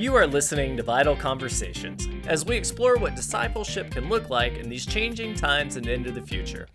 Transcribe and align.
You 0.00 0.14
are 0.14 0.26
listening 0.26 0.76
to 0.78 0.82
Vital 0.82 1.14
Conversations 1.14 2.08
as 2.26 2.46
we 2.46 2.56
explore 2.56 2.96
what 2.96 3.14
discipleship 3.14 3.90
can 3.90 4.08
look 4.08 4.30
like 4.30 4.54
in 4.54 4.70
these 4.70 4.86
changing 4.86 5.34
times 5.34 5.76
and 5.76 5.86
into 5.86 6.10
the 6.10 6.22
future. 6.22 6.68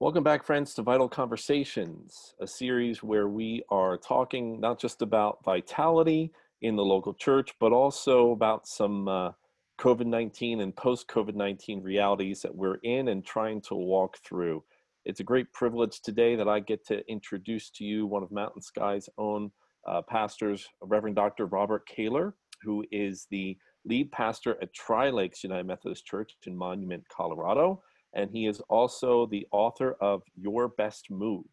Welcome 0.00 0.24
back, 0.24 0.44
friends, 0.44 0.74
to 0.74 0.82
Vital 0.82 1.08
Conversations, 1.08 2.34
a 2.40 2.46
series 2.46 3.04
where 3.04 3.28
we 3.28 3.62
are 3.70 3.96
talking 3.96 4.60
not 4.60 4.80
just 4.80 5.00
about 5.00 5.44
vitality 5.44 6.32
in 6.66 6.76
the 6.76 6.84
local 6.84 7.14
church, 7.14 7.52
but 7.60 7.72
also 7.72 8.32
about 8.32 8.66
some 8.66 9.08
uh, 9.08 9.32
COVID 9.78 10.06
19 10.06 10.60
and 10.60 10.74
post 10.74 11.08
COVID 11.08 11.34
19 11.34 11.82
realities 11.82 12.42
that 12.42 12.54
we're 12.54 12.78
in 12.82 13.08
and 13.08 13.24
trying 13.24 13.60
to 13.62 13.74
walk 13.74 14.18
through. 14.24 14.62
It's 15.04 15.20
a 15.20 15.24
great 15.24 15.52
privilege 15.52 16.00
today 16.00 16.34
that 16.36 16.48
I 16.48 16.60
get 16.60 16.84
to 16.86 17.08
introduce 17.10 17.70
to 17.70 17.84
you 17.84 18.06
one 18.06 18.22
of 18.22 18.32
Mountain 18.32 18.62
Sky's 18.62 19.08
own 19.18 19.50
uh, 19.86 20.02
pastors, 20.02 20.68
Reverend 20.82 21.16
Dr. 21.16 21.46
Robert 21.46 21.88
Kaylor, 21.88 22.32
who 22.62 22.84
is 22.90 23.26
the 23.30 23.56
lead 23.84 24.10
pastor 24.10 24.56
at 24.60 24.74
Tri 24.74 25.10
Lakes 25.10 25.44
United 25.44 25.66
Methodist 25.66 26.04
Church 26.04 26.32
in 26.46 26.56
Monument, 26.56 27.04
Colorado 27.08 27.82
and 28.16 28.30
he 28.30 28.46
is 28.46 28.60
also 28.68 29.26
the 29.26 29.46
author 29.52 29.96
of 30.00 30.22
Your 30.34 30.68
Best 30.68 31.10
Move, 31.10 31.44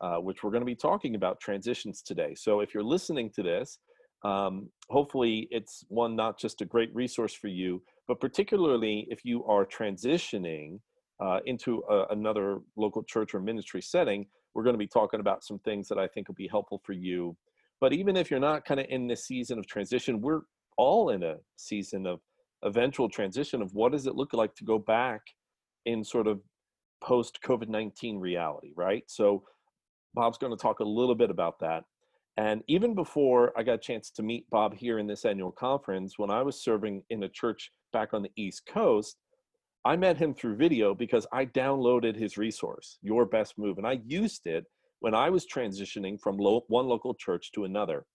uh, 0.00 0.16
which 0.16 0.42
we're 0.42 0.50
going 0.50 0.62
to 0.62 0.66
be 0.66 0.74
talking 0.74 1.14
about 1.14 1.40
transitions 1.40 2.02
today. 2.02 2.34
So 2.34 2.60
if 2.60 2.74
you're 2.74 2.82
listening 2.82 3.30
to 3.36 3.42
this, 3.42 3.78
um, 4.24 4.68
hopefully 4.88 5.48
it's 5.50 5.84
one 5.88 6.14
not 6.14 6.38
just 6.38 6.60
a 6.60 6.64
great 6.64 6.94
resource 6.94 7.34
for 7.34 7.48
you, 7.48 7.82
but 8.06 8.20
particularly 8.20 9.06
if 9.10 9.24
you 9.24 9.44
are 9.44 9.64
transitioning 9.64 10.78
uh, 11.20 11.40
into 11.46 11.82
a, 11.88 12.06
another 12.10 12.58
local 12.76 13.02
church 13.02 13.34
or 13.34 13.40
ministry 13.40 13.82
setting, 13.82 14.26
we're 14.54 14.62
going 14.62 14.74
to 14.74 14.78
be 14.78 14.86
talking 14.86 15.20
about 15.20 15.44
some 15.44 15.58
things 15.60 15.88
that 15.88 15.98
I 15.98 16.06
think 16.06 16.28
will 16.28 16.34
be 16.34 16.48
helpful 16.48 16.80
for 16.84 16.92
you. 16.92 17.36
But 17.80 17.92
even 17.92 18.16
if 18.16 18.30
you're 18.30 18.40
not 18.40 18.64
kind 18.64 18.80
of 18.80 18.86
in 18.88 19.06
this 19.06 19.26
season 19.26 19.58
of 19.58 19.66
transition, 19.66 20.20
we're 20.20 20.42
all 20.76 21.10
in 21.10 21.22
a 21.22 21.36
season 21.56 22.06
of 22.06 22.20
eventual 22.64 23.08
transition 23.08 23.60
of 23.60 23.74
what 23.74 23.92
does 23.92 24.06
it 24.06 24.14
look 24.14 24.32
like 24.32 24.54
to 24.54 24.64
go 24.64 24.78
back 24.78 25.20
in 25.84 26.04
sort 26.04 26.28
of 26.28 26.40
post 27.02 27.40
COVID 27.44 27.68
19 27.68 28.18
reality, 28.18 28.72
right? 28.76 29.02
So, 29.08 29.42
Bob's 30.14 30.38
going 30.38 30.52
to 30.52 30.60
talk 30.60 30.80
a 30.80 30.84
little 30.84 31.14
bit 31.14 31.30
about 31.30 31.58
that. 31.60 31.84
And 32.36 32.62
even 32.66 32.94
before 32.94 33.52
I 33.56 33.62
got 33.62 33.74
a 33.74 33.78
chance 33.78 34.10
to 34.12 34.22
meet 34.22 34.48
Bob 34.50 34.74
here 34.74 34.98
in 34.98 35.06
this 35.06 35.24
annual 35.24 35.52
conference, 35.52 36.18
when 36.18 36.30
I 36.30 36.42
was 36.42 36.62
serving 36.62 37.02
in 37.10 37.22
a 37.24 37.28
church 37.28 37.70
back 37.92 38.14
on 38.14 38.22
the 38.22 38.32
East 38.36 38.62
Coast, 38.66 39.16
I 39.84 39.96
met 39.96 40.16
him 40.16 40.32
through 40.32 40.56
video 40.56 40.94
because 40.94 41.26
I 41.32 41.44
downloaded 41.46 42.16
his 42.16 42.38
resource, 42.38 42.98
Your 43.02 43.26
Best 43.26 43.58
Move, 43.58 43.78
and 43.78 43.86
I 43.86 44.00
used 44.06 44.46
it 44.46 44.64
when 45.00 45.14
I 45.14 45.28
was 45.28 45.46
transitioning 45.46 46.18
from 46.20 46.38
lo- 46.38 46.64
one 46.68 46.86
local 46.86 47.14
church 47.14 47.50
to 47.52 47.64
another. 47.64 48.06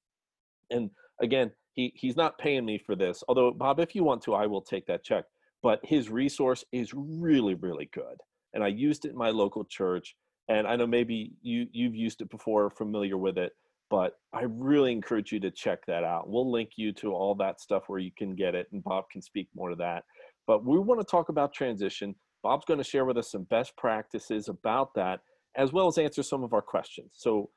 And 0.71 0.89
again, 1.21 1.51
he, 1.73 1.91
he's 1.95 2.15
not 2.15 2.37
paying 2.39 2.65
me 2.65 2.79
for 2.79 2.95
this, 2.95 3.23
although, 3.27 3.51
Bob, 3.51 3.79
if 3.79 3.93
you 3.93 4.03
want 4.03 4.23
to, 4.23 4.33
I 4.33 4.47
will 4.47 4.61
take 4.61 4.87
that 4.87 5.03
check 5.03 5.25
but 5.63 5.79
his 5.83 6.09
resource 6.09 6.63
is 6.71 6.93
really 6.93 7.55
really 7.55 7.89
good 7.93 8.17
and 8.53 8.63
i 8.63 8.67
used 8.67 9.05
it 9.05 9.11
in 9.11 9.17
my 9.17 9.29
local 9.29 9.65
church 9.65 10.15
and 10.49 10.67
i 10.67 10.75
know 10.75 10.87
maybe 10.87 11.31
you 11.41 11.67
you've 11.71 11.95
used 11.95 12.21
it 12.21 12.29
before 12.29 12.69
familiar 12.69 13.17
with 13.17 13.37
it 13.37 13.51
but 13.89 14.13
i 14.33 14.43
really 14.43 14.91
encourage 14.91 15.31
you 15.31 15.39
to 15.39 15.51
check 15.51 15.79
that 15.87 16.03
out 16.03 16.29
we'll 16.29 16.51
link 16.51 16.71
you 16.75 16.91
to 16.91 17.11
all 17.11 17.35
that 17.35 17.59
stuff 17.59 17.83
where 17.87 17.99
you 17.99 18.11
can 18.17 18.35
get 18.35 18.55
it 18.55 18.67
and 18.71 18.83
bob 18.83 19.05
can 19.11 19.21
speak 19.21 19.47
more 19.55 19.69
to 19.69 19.75
that 19.75 20.03
but 20.45 20.65
we 20.65 20.77
want 20.79 20.99
to 20.99 21.05
talk 21.05 21.29
about 21.29 21.53
transition 21.53 22.15
bob's 22.43 22.65
going 22.65 22.77
to 22.77 22.83
share 22.83 23.05
with 23.05 23.17
us 23.17 23.31
some 23.31 23.43
best 23.43 23.75
practices 23.77 24.49
about 24.49 24.93
that 24.95 25.19
as 25.55 25.73
well 25.73 25.87
as 25.87 25.97
answer 25.97 26.23
some 26.23 26.43
of 26.43 26.53
our 26.53 26.61
questions 26.61 27.11
so 27.13 27.49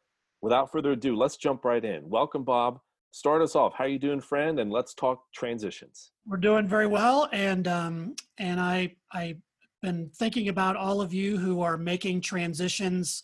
without 0.43 0.71
further 0.73 0.93
ado 0.93 1.17
let's 1.17 1.37
jump 1.37 1.65
right 1.65 1.85
in 1.85 2.09
welcome 2.09 2.45
bob 2.45 2.79
start 3.13 3.43
us 3.43 3.57
off. 3.57 3.75
How 3.75 3.85
you 3.85 3.99
doing, 3.99 4.21
friend? 4.21 4.61
And 4.61 4.71
let's 4.71 4.95
talk 4.95 5.25
transitions. 5.35 6.13
We're 6.27 6.37
doing 6.37 6.69
very 6.69 6.87
well, 6.87 7.29
and 7.33 7.67
um, 7.69 8.15
and 8.39 8.61
I 8.61 8.95
I've 9.13 9.41
been 9.83 10.11
thinking 10.15 10.49
about 10.49 10.77
all 10.77 11.01
of 11.01 11.13
you 11.15 11.39
who 11.39 11.63
are 11.63 11.77
making 11.77 12.21
transitions 12.21 13.23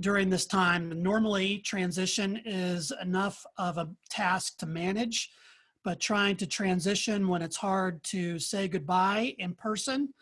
during 0.00 0.30
this 0.30 0.46
time. 0.46 1.02
Normally, 1.02 1.58
transition 1.58 2.40
is 2.44 2.92
enough 3.02 3.44
of 3.56 3.78
a 3.78 3.88
task 4.10 4.58
to 4.58 4.66
manage, 4.66 5.30
but 5.84 6.00
trying 6.00 6.36
to 6.36 6.46
transition 6.46 7.28
when 7.28 7.42
it's 7.42 7.56
hard 7.56 8.02
to 8.04 8.38
say 8.38 8.68
goodbye 8.68 9.34
in 9.38 9.54
person 9.54 10.12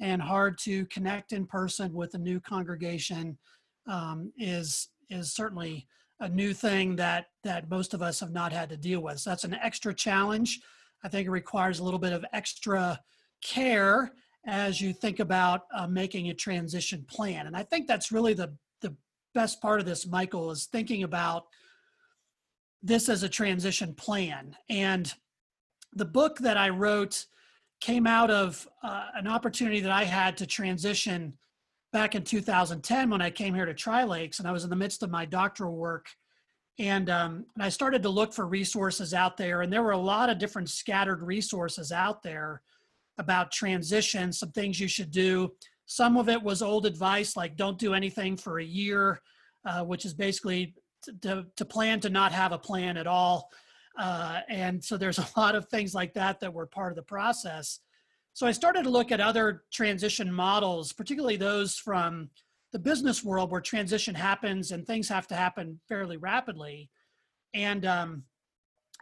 and 0.00 0.20
hard 0.20 0.58
to 0.58 0.84
connect 0.86 1.32
in 1.32 1.46
person 1.46 1.92
with 1.94 2.14
a 2.14 2.18
new 2.18 2.40
congregation 2.40 3.38
um, 3.86 4.32
is 4.36 4.88
is 5.10 5.32
certainly 5.32 5.86
a 6.20 6.28
new 6.28 6.54
thing 6.54 6.96
that 6.96 7.26
that 7.44 7.70
most 7.70 7.94
of 7.94 8.02
us 8.02 8.20
have 8.20 8.32
not 8.32 8.52
had 8.52 8.68
to 8.68 8.76
deal 8.76 9.00
with. 9.00 9.20
So 9.20 9.30
that's 9.30 9.44
an 9.44 9.54
extra 9.54 9.94
challenge. 9.94 10.60
I 11.04 11.08
think 11.08 11.26
it 11.26 11.30
requires 11.30 11.78
a 11.78 11.84
little 11.84 11.98
bit 11.98 12.12
of 12.12 12.24
extra 12.32 13.00
care 13.42 14.12
as 14.46 14.80
you 14.80 14.92
think 14.92 15.20
about 15.20 15.62
uh, 15.74 15.86
making 15.86 16.30
a 16.30 16.34
transition 16.34 17.04
plan. 17.08 17.46
And 17.46 17.56
I 17.56 17.62
think 17.62 17.86
that's 17.86 18.12
really 18.12 18.34
the 18.34 18.52
the 18.70 18.71
best 19.34 19.60
part 19.60 19.80
of 19.80 19.86
this, 19.86 20.06
Michael, 20.06 20.50
is 20.50 20.66
thinking 20.66 21.02
about 21.02 21.46
this 22.82 23.08
as 23.08 23.22
a 23.22 23.28
transition 23.28 23.94
plan. 23.94 24.56
And 24.68 25.12
the 25.94 26.04
book 26.04 26.38
that 26.38 26.56
I 26.56 26.68
wrote 26.70 27.26
came 27.80 28.06
out 28.06 28.30
of 28.30 28.66
uh, 28.82 29.08
an 29.14 29.26
opportunity 29.26 29.80
that 29.80 29.90
I 29.90 30.04
had 30.04 30.36
to 30.38 30.46
transition 30.46 31.34
back 31.92 32.14
in 32.14 32.24
2010 32.24 33.10
when 33.10 33.20
I 33.20 33.30
came 33.30 33.54
here 33.54 33.66
to 33.66 33.74
Tri 33.74 34.04
Lakes, 34.04 34.38
and 34.38 34.48
I 34.48 34.52
was 34.52 34.64
in 34.64 34.70
the 34.70 34.76
midst 34.76 35.02
of 35.02 35.10
my 35.10 35.24
doctoral 35.24 35.76
work. 35.76 36.06
And, 36.78 37.10
um, 37.10 37.44
and 37.54 37.62
I 37.62 37.68
started 37.68 38.02
to 38.02 38.08
look 38.08 38.32
for 38.32 38.46
resources 38.46 39.12
out 39.12 39.36
there, 39.36 39.60
and 39.60 39.72
there 39.72 39.82
were 39.82 39.92
a 39.92 39.98
lot 39.98 40.30
of 40.30 40.38
different 40.38 40.70
scattered 40.70 41.22
resources 41.22 41.92
out 41.92 42.22
there 42.22 42.62
about 43.18 43.52
transition, 43.52 44.32
some 44.32 44.52
things 44.52 44.80
you 44.80 44.88
should 44.88 45.10
do. 45.10 45.52
Some 45.92 46.16
of 46.16 46.30
it 46.30 46.42
was 46.42 46.62
old 46.62 46.86
advice, 46.86 47.36
like 47.36 47.54
don't 47.54 47.78
do 47.78 47.92
anything 47.92 48.34
for 48.34 48.60
a 48.60 48.64
year, 48.64 49.20
uh, 49.66 49.84
which 49.84 50.06
is 50.06 50.14
basically 50.14 50.74
to, 51.20 51.44
to 51.54 51.64
plan 51.66 52.00
to 52.00 52.08
not 52.08 52.32
have 52.32 52.52
a 52.52 52.58
plan 52.58 52.96
at 52.96 53.06
all. 53.06 53.50
Uh, 53.98 54.40
and 54.48 54.82
so 54.82 54.96
there's 54.96 55.18
a 55.18 55.28
lot 55.36 55.54
of 55.54 55.68
things 55.68 55.94
like 55.94 56.14
that 56.14 56.40
that 56.40 56.54
were 56.54 56.66
part 56.66 56.92
of 56.92 56.96
the 56.96 57.02
process. 57.02 57.80
So 58.32 58.46
I 58.46 58.52
started 58.52 58.84
to 58.84 58.90
look 58.90 59.12
at 59.12 59.20
other 59.20 59.64
transition 59.70 60.32
models, 60.32 60.94
particularly 60.94 61.36
those 61.36 61.76
from 61.76 62.30
the 62.72 62.78
business 62.78 63.22
world 63.22 63.50
where 63.50 63.60
transition 63.60 64.14
happens 64.14 64.70
and 64.70 64.86
things 64.86 65.10
have 65.10 65.26
to 65.26 65.34
happen 65.34 65.78
fairly 65.88 66.16
rapidly. 66.16 66.88
And 67.52 67.84
um, 67.84 68.22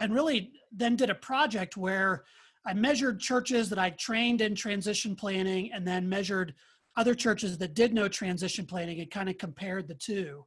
and 0.01 0.13
really 0.13 0.51
then 0.73 0.97
did 0.97 1.11
a 1.11 1.15
project 1.15 1.77
where 1.77 2.25
I 2.67 2.75
measured 2.75 3.21
churches 3.21 3.69
that 3.69 3.79
I 3.79 3.91
trained 3.91 4.41
in 4.41 4.57
transition 4.57 5.15
planning 5.15 5.71
and 5.73 5.87
then 5.87 6.09
measured 6.09 6.55
other 6.97 7.15
churches 7.15 7.59
that 7.59 7.75
did 7.75 7.95
no 7.95 8.09
transition 8.09 8.67
planning 8.67 9.01
and 9.01 9.11
kind 9.11 9.29
of 9.29 9.39
compared 9.39 9.89
the 9.89 9.95
two. 9.95 10.45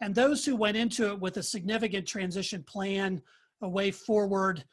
And 0.00 0.14
those 0.14 0.44
who 0.44 0.56
went 0.56 0.76
into 0.76 1.10
it 1.10 1.20
with 1.20 1.36
a 1.36 1.42
significant 1.42 2.06
transition 2.06 2.62
plan, 2.64 3.22
a 3.62 3.68
way 3.68 3.90
forward, 3.90 4.64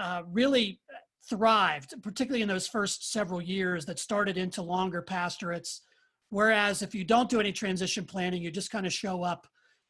uh, 0.00 0.22
really 0.26 0.80
thrived, 1.28 1.94
particularly 2.02 2.42
in 2.42 2.48
those 2.48 2.66
first 2.66 3.12
several 3.12 3.42
years 3.42 3.84
that 3.84 3.98
started 3.98 4.36
into 4.36 4.62
longer 4.62 5.02
pastorates. 5.02 5.82
Whereas 6.30 6.82
if 6.82 6.94
you 6.94 7.04
don't 7.04 7.28
do 7.28 7.40
any 7.40 7.52
transition 7.52 8.04
planning, 8.04 8.42
you 8.42 8.50
just 8.50 8.70
kind 8.70 8.86
of 8.86 8.92
show 8.92 9.22
up. 9.22 9.46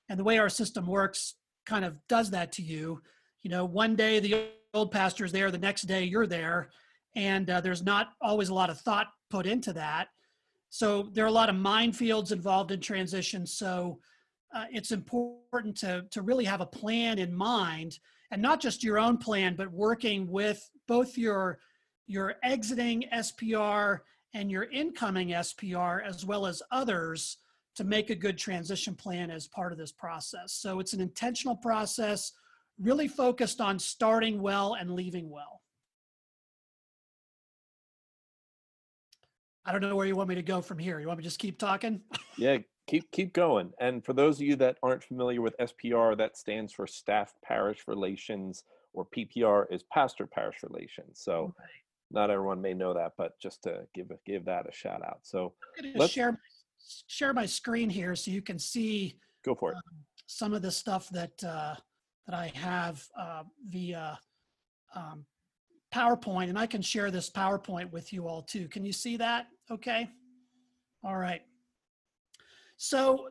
And 0.09 0.19
the 0.19 0.25
way 0.25 0.39
our 0.39 0.49
system 0.49 0.87
works 0.87 1.35
kind 1.67 1.85
of 1.85 1.97
does 2.09 2.31
that 2.31 2.53
to 2.53 2.63
you. 2.63 3.01
You 3.43 3.51
know, 3.51 3.65
one 3.65 3.95
day 3.95 4.19
the 4.19 4.49
old 4.75 4.91
pastor 4.91 5.25
is 5.25 5.33
there, 5.33 5.51
the 5.51 5.59
next 5.59 5.83
day 5.83 6.05
you're 6.05 6.27
there. 6.27 6.71
And 7.15 7.49
uh, 7.49 7.61
there's 7.61 7.83
not 7.83 8.09
always 8.21 8.49
a 8.49 8.55
lot 8.55 8.71
of 8.71 8.81
thought 8.81 9.09
put 9.31 9.47
into 9.47 9.73
that. 9.75 10.09
So 10.71 11.09
there 11.13 11.25
are 11.25 11.29
a 11.29 11.33
lot 11.33 11.51
of 11.51 11.57
minefields 11.57 12.33
involved 12.33 12.71
in 12.71 12.81
transition. 12.81 13.47
So 13.47 13.99
uh, 14.55 14.65
it's 14.71 14.93
important 14.93 15.77
to, 15.79 16.07
to 16.11 16.23
really 16.23 16.45
have 16.45 16.61
a 16.61 16.67
plan 16.67 17.19
in 17.19 17.35
mind 17.35 17.99
and 18.31 18.41
not 18.41 18.61
just 18.61 18.83
your 18.83 18.99
own 18.99 19.19
plan, 19.19 19.57
but 19.57 19.71
working 19.71 20.31
with 20.31 20.71
both 20.87 21.19
your 21.19 21.59
your 22.07 22.35
exiting 22.43 23.05
SPR 23.15 24.01
and 24.35 24.51
your 24.51 24.65
incoming 24.65 25.29
SPR, 25.29 26.05
as 26.05 26.27
well 26.27 26.45
as 26.45 26.61
others, 26.73 27.37
to 27.77 27.85
make 27.85 28.11
a 28.11 28.17
good 28.17 28.37
transition 28.37 28.97
plan 28.97 29.31
as 29.31 29.47
part 29.47 29.71
of 29.71 29.79
this 29.79 29.93
process. 29.93 30.53
So 30.55 30.81
it's 30.81 30.93
an 30.93 31.01
intentional 31.01 31.55
process, 31.55 32.33
really 32.81 33.07
focused 33.07 33.61
on 33.61 33.79
starting 33.79 34.43
well 34.43 34.75
and 34.75 34.91
leaving 34.91 35.31
well. 35.31 35.60
I 39.67 39.73
don't 39.73 39.81
know 39.83 39.97
where 39.97 40.07
you 40.07 40.17
want 40.17 40.29
me 40.29 40.35
to 40.37 40.43
go 40.43 40.61
from 40.63 40.79
here. 40.79 41.01
You 41.01 41.07
want 41.07 41.19
me 41.19 41.23
to 41.23 41.29
just 41.29 41.39
keep 41.39 41.59
talking? 41.59 42.01
yeah, 42.39 42.59
keep 42.87 43.11
keep 43.11 43.33
going. 43.33 43.73
And 43.81 44.05
for 44.05 44.13
those 44.13 44.37
of 44.37 44.43
you 44.47 44.57
that 44.57 44.79
aren't 44.83 45.05
familiar 45.05 45.43
with 45.43 45.55
SPR, 45.59 46.17
that 46.19 46.37
stands 46.37 46.73
for 46.73 46.87
Staff 46.87 47.35
Parish 47.45 47.85
Relations, 47.87 48.65
or 48.93 49.07
PPR 49.07 49.67
is 49.71 49.83
Pastor 49.85 50.27
Parish 50.27 50.57
Relations. 50.63 51.21
So 51.23 51.55
Right. 51.59 51.69
not 52.11 52.31
everyone 52.31 52.61
may 52.63 52.75
know 52.75 52.95
that, 52.95 53.13
but 53.19 53.39
just 53.39 53.63
to 53.65 53.87
give 53.95 54.11
give 54.25 54.45
that 54.47 54.67
a 54.69 54.73
shout 54.73 55.03
out. 55.05 55.21
So 55.23 55.53
I'm 55.79 55.83
going 55.85 55.95
to 55.95 56.01
Let's- 56.01 56.13
share 56.13 56.41
share 57.07 57.35
my 57.35 57.45
screen 57.45 57.91
here 57.91 58.17
so 58.17 58.31
you 58.31 58.41
can 58.41 58.59
see 58.59 59.19
go 59.45 59.55
for 59.55 59.73
it. 59.73 59.79
some 60.27 60.55
of 60.55 60.63
the 60.63 60.71
stuff 60.73 61.09
that 61.11 61.45
uh, 61.45 61.75
that 62.27 62.35
I 62.35 62.47
have 62.55 63.07
uh, 63.17 63.45
via 63.69 64.19
um, 64.95 65.27
PowerPoint, 65.93 66.49
and 66.49 66.59
I 66.59 66.67
can 66.67 66.83
share 66.83 67.11
this 67.11 67.31
PowerPoint 67.31 67.91
with 67.91 68.13
you 68.13 68.29
all 68.29 68.43
too. 68.43 68.69
Can 68.69 68.85
you 68.85 68.93
see 68.93 69.17
that? 69.17 69.49
Okay. 69.71 70.09
All 71.05 71.17
right. 71.17 71.43
So 72.77 73.29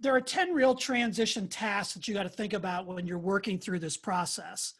there 0.00 0.14
are 0.14 0.20
10 0.20 0.52
real 0.52 0.74
transition 0.74 1.48
tasks 1.48 1.94
that 1.94 2.06
you 2.06 2.14
got 2.14 2.24
to 2.24 2.28
think 2.28 2.52
about 2.52 2.86
when 2.86 3.06
you're 3.06 3.18
working 3.18 3.58
through 3.58 3.80
this 3.80 3.96
process. 3.96 4.74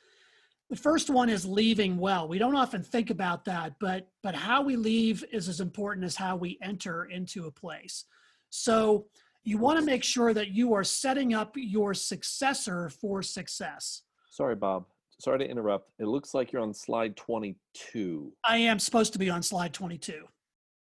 The 0.71 0.77
first 0.77 1.09
one 1.09 1.31
is 1.31 1.47
leaving 1.47 1.97
well. 1.97 2.29
We 2.29 2.39
don't 2.39 2.55
often 2.55 2.83
think 2.83 3.09
about 3.11 3.45
that, 3.47 3.75
but 3.81 4.09
but 4.23 4.35
how 4.35 4.63
we 4.63 4.77
leave 4.77 5.25
is 5.33 5.49
as 5.49 5.61
important 5.61 6.05
as 6.05 6.15
how 6.15 6.37
we 6.37 6.59
enter 6.63 7.07
into 7.07 7.47
a 7.47 7.51
place. 7.51 8.05
So 8.51 9.07
you 9.45 9.57
want 9.57 9.79
to 9.79 9.85
make 9.85 10.05
sure 10.05 10.35
that 10.35 10.49
you 10.49 10.75
are 10.75 10.85
setting 10.85 11.33
up 11.33 11.53
your 11.57 11.95
successor 11.95 12.91
for 12.91 13.23
success. 13.23 14.03
Sorry, 14.29 14.55
Bob. 14.55 14.85
Sorry 15.21 15.39
to 15.41 15.49
interrupt. 15.49 15.91
It 15.99 16.07
looks 16.07 16.33
like 16.33 16.53
you're 16.53 16.63
on 16.63 16.73
slide 16.73 17.17
22. 17.17 18.33
I 18.45 18.59
am 18.59 18.79
supposed 18.79 19.13
to 19.15 19.19
be 19.19 19.29
on 19.31 19.43
slide 19.43 19.73
22. 19.75 20.23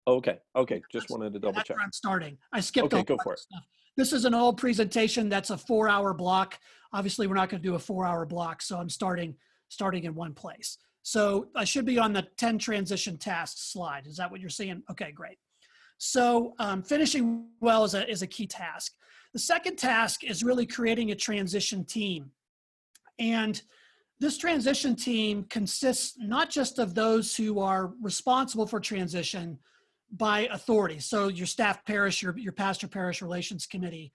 Okay. 0.07 0.39
Okay. 0.55 0.83
Just 0.93 1.11
wanted 1.11 1.33
to 1.33 1.39
double 1.39 1.55
That's 1.55 1.69
check. 1.69 1.77
where 1.77 1.85
I'm 1.85 1.93
starting. 1.93 2.37
I 2.53 2.61
skipped 2.61 2.93
Okay, 2.93 3.01
a 3.01 3.05
go 3.05 3.17
for 3.23 3.35
it. 3.35 3.39
stuff. 3.39 3.63
This 3.97 4.13
is 4.13 4.25
an 4.27 4.35
old 4.35 4.59
presentation. 4.59 5.29
That's 5.29 5.51
a 5.51 5.57
four-hour 5.59 6.15
block. 6.15 6.59
Obviously, 6.93 7.27
we're 7.27 7.35
not 7.35 7.49
going 7.49 7.63
to 7.63 7.69
do 7.69 7.75
a 7.75 7.79
four-hour 7.79 8.27
block, 8.27 8.63
so 8.63 8.79
I'm 8.79 8.89
starting 8.89 9.35
starting 9.71 10.05
in 10.05 10.15
one 10.15 10.33
place. 10.35 10.79
So 11.03 11.49
I 11.57 11.65
should 11.65 11.85
be 11.85 11.99
on 11.99 12.13
the 12.13 12.27
10 12.39 12.59
transition 12.59 13.17
tasks 13.19 13.73
slide. 13.73 14.07
Is 14.07 14.17
that 14.17 14.31
what 14.31 14.41
you're 14.41 14.49
seeing? 14.51 14.83
Okay, 14.91 15.11
great. 15.13 15.37
So 15.99 16.55
um, 16.59 16.83
finishing 16.83 17.47
well 17.61 17.85
is 17.85 17.95
a, 17.95 18.09
is 18.11 18.23
a 18.23 18.27
key 18.27 18.47
task. 18.47 18.93
The 19.33 19.39
second 19.39 19.77
task 19.77 20.23
is 20.25 20.43
really 20.45 20.65
creating 20.67 21.11
a 21.11 21.15
transition 21.15 21.85
team. 21.85 22.31
And 23.19 23.61
this 24.21 24.37
transition 24.37 24.97
team 24.97 25.45
consists 25.45 26.17
not 26.19 26.51
just 26.51 26.79
of 26.79 26.95
those 26.95 27.37
who 27.37 27.61
are 27.61 27.93
responsible 28.03 28.67
for 28.67 28.81
transition 28.81 29.59
by 30.13 30.49
authority, 30.51 30.99
so 30.99 31.29
your 31.29 31.47
staff 31.47 31.85
parish, 31.85 32.23
your, 32.23 32.37
your 32.39 32.53
pastor 32.53 32.89
parish 32.89 33.23
relations 33.23 33.67
committee, 33.67 34.13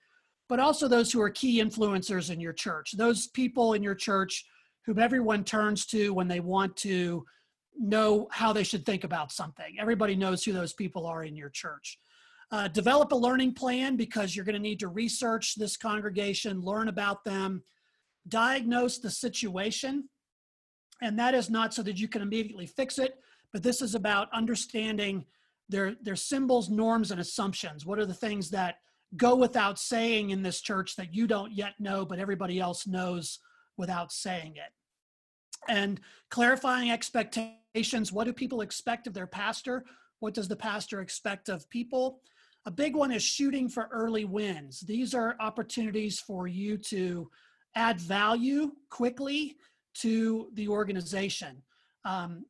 but 0.48 0.60
also 0.60 0.88
those 0.88 1.12
who 1.12 1.20
are 1.22 1.30
key 1.30 1.62
influencers 1.62 2.30
in 2.30 2.40
your 2.40 2.52
church, 2.52 2.92
those 2.96 3.28
people 3.28 3.74
in 3.74 3.82
your 3.82 3.94
church 3.94 4.44
whom 4.84 4.98
everyone 4.98 5.44
turns 5.44 5.86
to 5.86 6.12
when 6.12 6.28
they 6.28 6.40
want 6.40 6.76
to 6.76 7.24
know 7.78 8.28
how 8.30 8.52
they 8.52 8.62
should 8.62 8.84
think 8.84 9.04
about 9.04 9.32
something. 9.32 9.76
Everybody 9.80 10.14
knows 10.14 10.44
who 10.44 10.52
those 10.52 10.72
people 10.72 11.06
are 11.06 11.24
in 11.24 11.34
your 11.34 11.48
church. 11.48 11.98
Uh, 12.50 12.68
develop 12.68 13.12
a 13.12 13.16
learning 13.16 13.54
plan 13.54 13.96
because 13.96 14.36
you're 14.36 14.44
going 14.44 14.54
to 14.54 14.60
need 14.60 14.78
to 14.78 14.88
research 14.88 15.54
this 15.54 15.76
congregation, 15.76 16.60
learn 16.60 16.88
about 16.88 17.24
them, 17.24 17.62
diagnose 18.28 18.98
the 18.98 19.10
situation. 19.10 20.08
And 21.02 21.18
that 21.18 21.34
is 21.34 21.50
not 21.50 21.74
so 21.74 21.82
that 21.82 21.98
you 21.98 22.08
can 22.08 22.22
immediately 22.22 22.66
fix 22.66 22.98
it, 22.98 23.18
but 23.52 23.62
this 23.62 23.82
is 23.82 23.94
about 23.94 24.28
understanding 24.32 25.24
their, 25.68 25.96
their 26.02 26.16
symbols, 26.16 26.68
norms, 26.68 27.10
and 27.10 27.20
assumptions. 27.20 27.86
What 27.86 27.98
are 27.98 28.06
the 28.06 28.14
things 28.14 28.50
that 28.50 28.76
go 29.16 29.34
without 29.34 29.78
saying 29.78 30.30
in 30.30 30.42
this 30.42 30.60
church 30.60 30.96
that 30.96 31.14
you 31.14 31.26
don't 31.26 31.52
yet 31.52 31.74
know, 31.78 32.04
but 32.04 32.18
everybody 32.18 32.58
else 32.60 32.86
knows 32.86 33.38
without 33.76 34.12
saying 34.12 34.56
it? 34.56 34.72
And 35.68 36.00
clarifying 36.30 36.90
expectations. 36.90 38.12
What 38.12 38.24
do 38.24 38.32
people 38.32 38.60
expect 38.60 39.06
of 39.06 39.14
their 39.14 39.26
pastor? 39.26 39.84
What 40.20 40.34
does 40.34 40.48
the 40.48 40.56
pastor 40.56 41.00
expect 41.00 41.48
of 41.48 41.68
people? 41.70 42.20
A 42.66 42.70
big 42.70 42.96
one 42.96 43.12
is 43.12 43.22
shooting 43.22 43.68
for 43.68 43.88
early 43.92 44.24
wins. 44.24 44.80
These 44.80 45.14
are 45.14 45.36
opportunities 45.40 46.18
for 46.18 46.46
you 46.46 46.78
to 46.78 47.30
add 47.74 48.00
value 48.00 48.72
quickly 48.90 49.56
to 49.94 50.48
the 50.54 50.68
organization. 50.68 51.62
Um, 52.04 52.44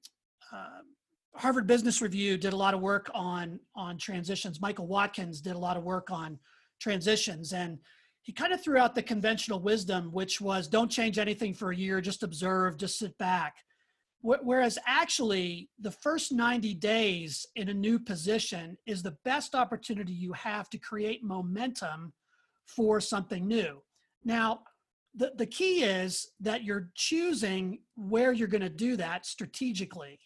uh, 0.52 0.82
Harvard 1.36 1.66
Business 1.66 2.00
Review 2.00 2.36
did 2.36 2.52
a 2.52 2.56
lot 2.56 2.74
of 2.74 2.80
work 2.80 3.10
on 3.12 3.58
on 3.74 3.98
transitions. 3.98 4.60
Michael 4.60 4.86
Watkins 4.86 5.40
did 5.40 5.56
a 5.56 5.58
lot 5.58 5.76
of 5.76 5.82
work 5.82 6.10
on 6.10 6.38
transitions, 6.80 7.52
and 7.52 7.78
he 8.22 8.32
kind 8.32 8.52
of 8.52 8.62
threw 8.62 8.78
out 8.78 8.94
the 8.94 9.02
conventional 9.02 9.60
wisdom, 9.60 10.10
which 10.12 10.40
was 10.40 10.68
don't 10.68 10.90
change 10.90 11.18
anything 11.18 11.52
for 11.52 11.72
a 11.72 11.76
year, 11.76 12.00
just 12.00 12.22
observe, 12.22 12.76
just 12.76 12.98
sit 12.98 13.16
back. 13.18 13.56
Whereas 14.22 14.78
actually, 14.86 15.68
the 15.78 15.90
first 15.90 16.32
90 16.32 16.72
days 16.76 17.46
in 17.56 17.68
a 17.68 17.74
new 17.74 17.98
position 17.98 18.78
is 18.86 19.02
the 19.02 19.18
best 19.22 19.54
opportunity 19.54 20.14
you 20.14 20.32
have 20.32 20.70
to 20.70 20.78
create 20.78 21.22
momentum 21.22 22.14
for 22.64 23.02
something 23.02 23.46
new. 23.46 23.82
Now, 24.24 24.60
the, 25.16 25.32
the 25.36 25.46
key 25.46 25.82
is 25.82 26.32
that 26.40 26.64
you're 26.64 26.90
choosing 26.94 27.78
where 27.96 28.32
you're 28.32 28.48
going 28.48 28.60
to 28.60 28.68
do 28.68 28.96
that 28.96 29.26
strategically. 29.26 30.18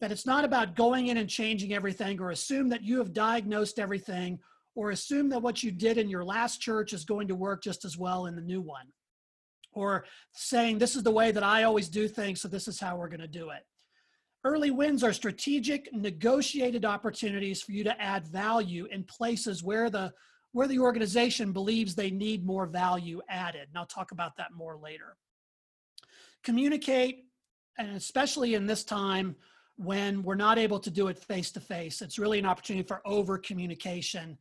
That 0.00 0.12
it's 0.12 0.26
not 0.26 0.44
about 0.44 0.76
going 0.76 1.08
in 1.08 1.16
and 1.16 1.28
changing 1.28 1.74
everything 1.74 2.20
or 2.20 2.30
assume 2.30 2.68
that 2.68 2.82
you 2.82 2.98
have 2.98 3.12
diagnosed 3.12 3.80
everything 3.80 4.38
or 4.76 4.90
assume 4.90 5.28
that 5.30 5.42
what 5.42 5.62
you 5.64 5.72
did 5.72 5.98
in 5.98 6.08
your 6.08 6.24
last 6.24 6.60
church 6.60 6.92
is 6.92 7.04
going 7.04 7.26
to 7.28 7.34
work 7.34 7.64
just 7.64 7.84
as 7.84 7.98
well 7.98 8.26
in 8.26 8.36
the 8.36 8.42
new 8.42 8.60
one 8.60 8.86
or 9.78 10.04
saying 10.32 10.78
this 10.78 10.96
is 10.96 11.02
the 11.02 11.10
way 11.10 11.30
that 11.30 11.42
I 11.42 11.62
always 11.62 11.88
do 11.88 12.08
things, 12.08 12.40
so 12.40 12.48
this 12.48 12.68
is 12.68 12.80
how 12.80 12.96
we're 12.96 13.08
going 13.08 13.20
to 13.20 13.28
do 13.28 13.50
it. 13.50 13.62
Early 14.44 14.70
wins 14.70 15.02
are 15.04 15.12
strategic, 15.12 15.92
negotiated 15.92 16.84
opportunities 16.84 17.62
for 17.62 17.72
you 17.72 17.84
to 17.84 18.00
add 18.00 18.26
value 18.26 18.86
in 18.90 19.04
places 19.04 19.62
where 19.62 19.90
the 19.90 20.12
where 20.52 20.68
the 20.68 20.78
organization 20.78 21.52
believes 21.52 21.94
they 21.94 22.10
need 22.10 22.44
more 22.44 22.66
value 22.66 23.20
added. 23.28 23.68
And 23.68 23.76
I'll 23.76 23.86
talk 23.86 24.12
about 24.12 24.36
that 24.36 24.52
more 24.52 24.76
later. 24.76 25.16
Communicate, 26.42 27.26
and 27.78 27.96
especially 27.96 28.54
in 28.54 28.66
this 28.66 28.84
time 28.84 29.36
when 29.76 30.22
we're 30.22 30.34
not 30.34 30.58
able 30.58 30.80
to 30.80 30.90
do 30.90 31.08
it 31.08 31.18
face 31.18 31.52
to 31.52 31.60
face, 31.60 32.02
it's 32.02 32.18
really 32.18 32.38
an 32.38 32.46
opportunity 32.46 32.86
for 32.86 33.00
over 33.06 33.38
communication 33.38 34.36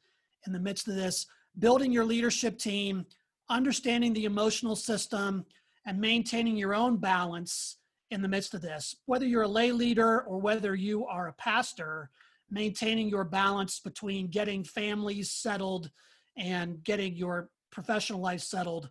in 0.46 0.54
the 0.54 0.60
midst 0.60 0.88
of 0.88 0.96
this. 0.96 1.28
Building 1.60 1.92
your 1.92 2.06
leadership 2.06 2.58
team, 2.58 3.06
understanding 3.50 4.14
the 4.14 4.26
emotional 4.26 4.76
system 4.76 5.46
and 5.86 6.00
maintaining 6.00 6.58
your 6.58 6.74
own 6.74 6.98
balance 6.98 7.78
in 8.12 8.22
the 8.22 8.28
midst 8.28 8.54
of 8.54 8.62
this. 8.62 8.96
Whether 9.06 9.26
you're 9.26 9.44
a 9.44 9.48
lay 9.48 9.72
leader 9.72 10.22
or 10.22 10.40
whether 10.40 10.76
you 10.76 11.06
are 11.06 11.28
a 11.28 11.34
pastor, 11.34 12.10
maintaining 12.50 13.10
your 13.10 13.24
balance 13.24 13.80
between 13.80 14.28
getting 14.28 14.64
families 14.64 15.32
settled 15.32 15.90
and 16.38 16.84
getting 16.84 17.16
your 17.16 17.50
professional 17.72 18.22
life 18.22 18.42
settled 18.42 18.90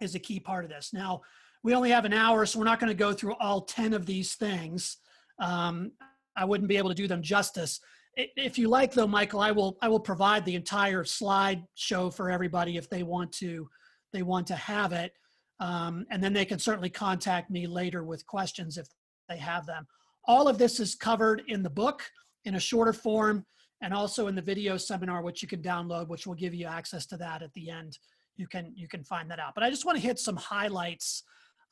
is 0.00 0.14
a 0.14 0.18
key 0.18 0.38
part 0.38 0.64
of 0.64 0.70
this. 0.70 0.90
Now, 0.92 1.22
we 1.64 1.74
only 1.74 1.90
have 1.90 2.04
an 2.04 2.12
hour, 2.12 2.46
so 2.46 2.58
we're 2.58 2.64
not 2.64 2.78
going 2.78 2.90
to 2.90 2.96
go 2.96 3.12
through 3.12 3.34
all 3.40 3.62
10 3.62 3.92
of 3.92 4.06
these 4.06 4.34
things. 4.34 4.98
Um, 5.40 5.92
I 6.36 6.44
wouldn't 6.44 6.68
be 6.68 6.76
able 6.76 6.90
to 6.90 6.94
do 6.94 7.08
them 7.08 7.22
justice. 7.22 7.80
If 8.14 8.58
you 8.58 8.68
like, 8.68 8.92
though, 8.92 9.06
Michael, 9.06 9.40
I 9.40 9.50
will 9.50 9.76
I 9.80 9.88
will 9.88 10.00
provide 10.00 10.44
the 10.44 10.54
entire 10.54 11.04
slide 11.04 11.62
show 11.74 12.10
for 12.10 12.30
everybody 12.30 12.76
if 12.76 12.88
they 12.88 13.02
want 13.02 13.32
to 13.32 13.68
they 14.12 14.22
want 14.22 14.46
to 14.48 14.56
have 14.56 14.92
it, 14.92 15.12
um, 15.60 16.04
and 16.10 16.22
then 16.22 16.32
they 16.32 16.44
can 16.44 16.58
certainly 16.58 16.90
contact 16.90 17.50
me 17.50 17.66
later 17.66 18.02
with 18.02 18.26
questions 18.26 18.76
if 18.76 18.88
they 19.28 19.36
have 19.36 19.66
them. 19.66 19.86
All 20.24 20.48
of 20.48 20.58
this 20.58 20.80
is 20.80 20.94
covered 20.94 21.42
in 21.46 21.62
the 21.62 21.70
book 21.70 22.02
in 22.48 22.56
a 22.56 22.60
shorter 22.60 22.92
form, 22.92 23.44
and 23.80 23.94
also 23.94 24.26
in 24.26 24.34
the 24.34 24.42
video 24.42 24.76
seminar, 24.76 25.22
which 25.22 25.42
you 25.42 25.48
can 25.48 25.62
download, 25.62 26.08
which 26.08 26.26
will 26.26 26.34
give 26.34 26.54
you 26.54 26.66
access 26.66 27.06
to 27.06 27.16
that 27.18 27.42
at 27.42 27.52
the 27.52 27.70
end. 27.70 27.98
You 28.36 28.48
can 28.48 28.72
you 28.74 28.88
can 28.88 29.04
find 29.04 29.30
that 29.30 29.38
out. 29.38 29.54
But 29.54 29.64
I 29.64 29.70
just 29.70 29.84
want 29.84 29.96
to 29.96 30.02
hit 30.02 30.18
some 30.18 30.36
highlights, 30.36 31.22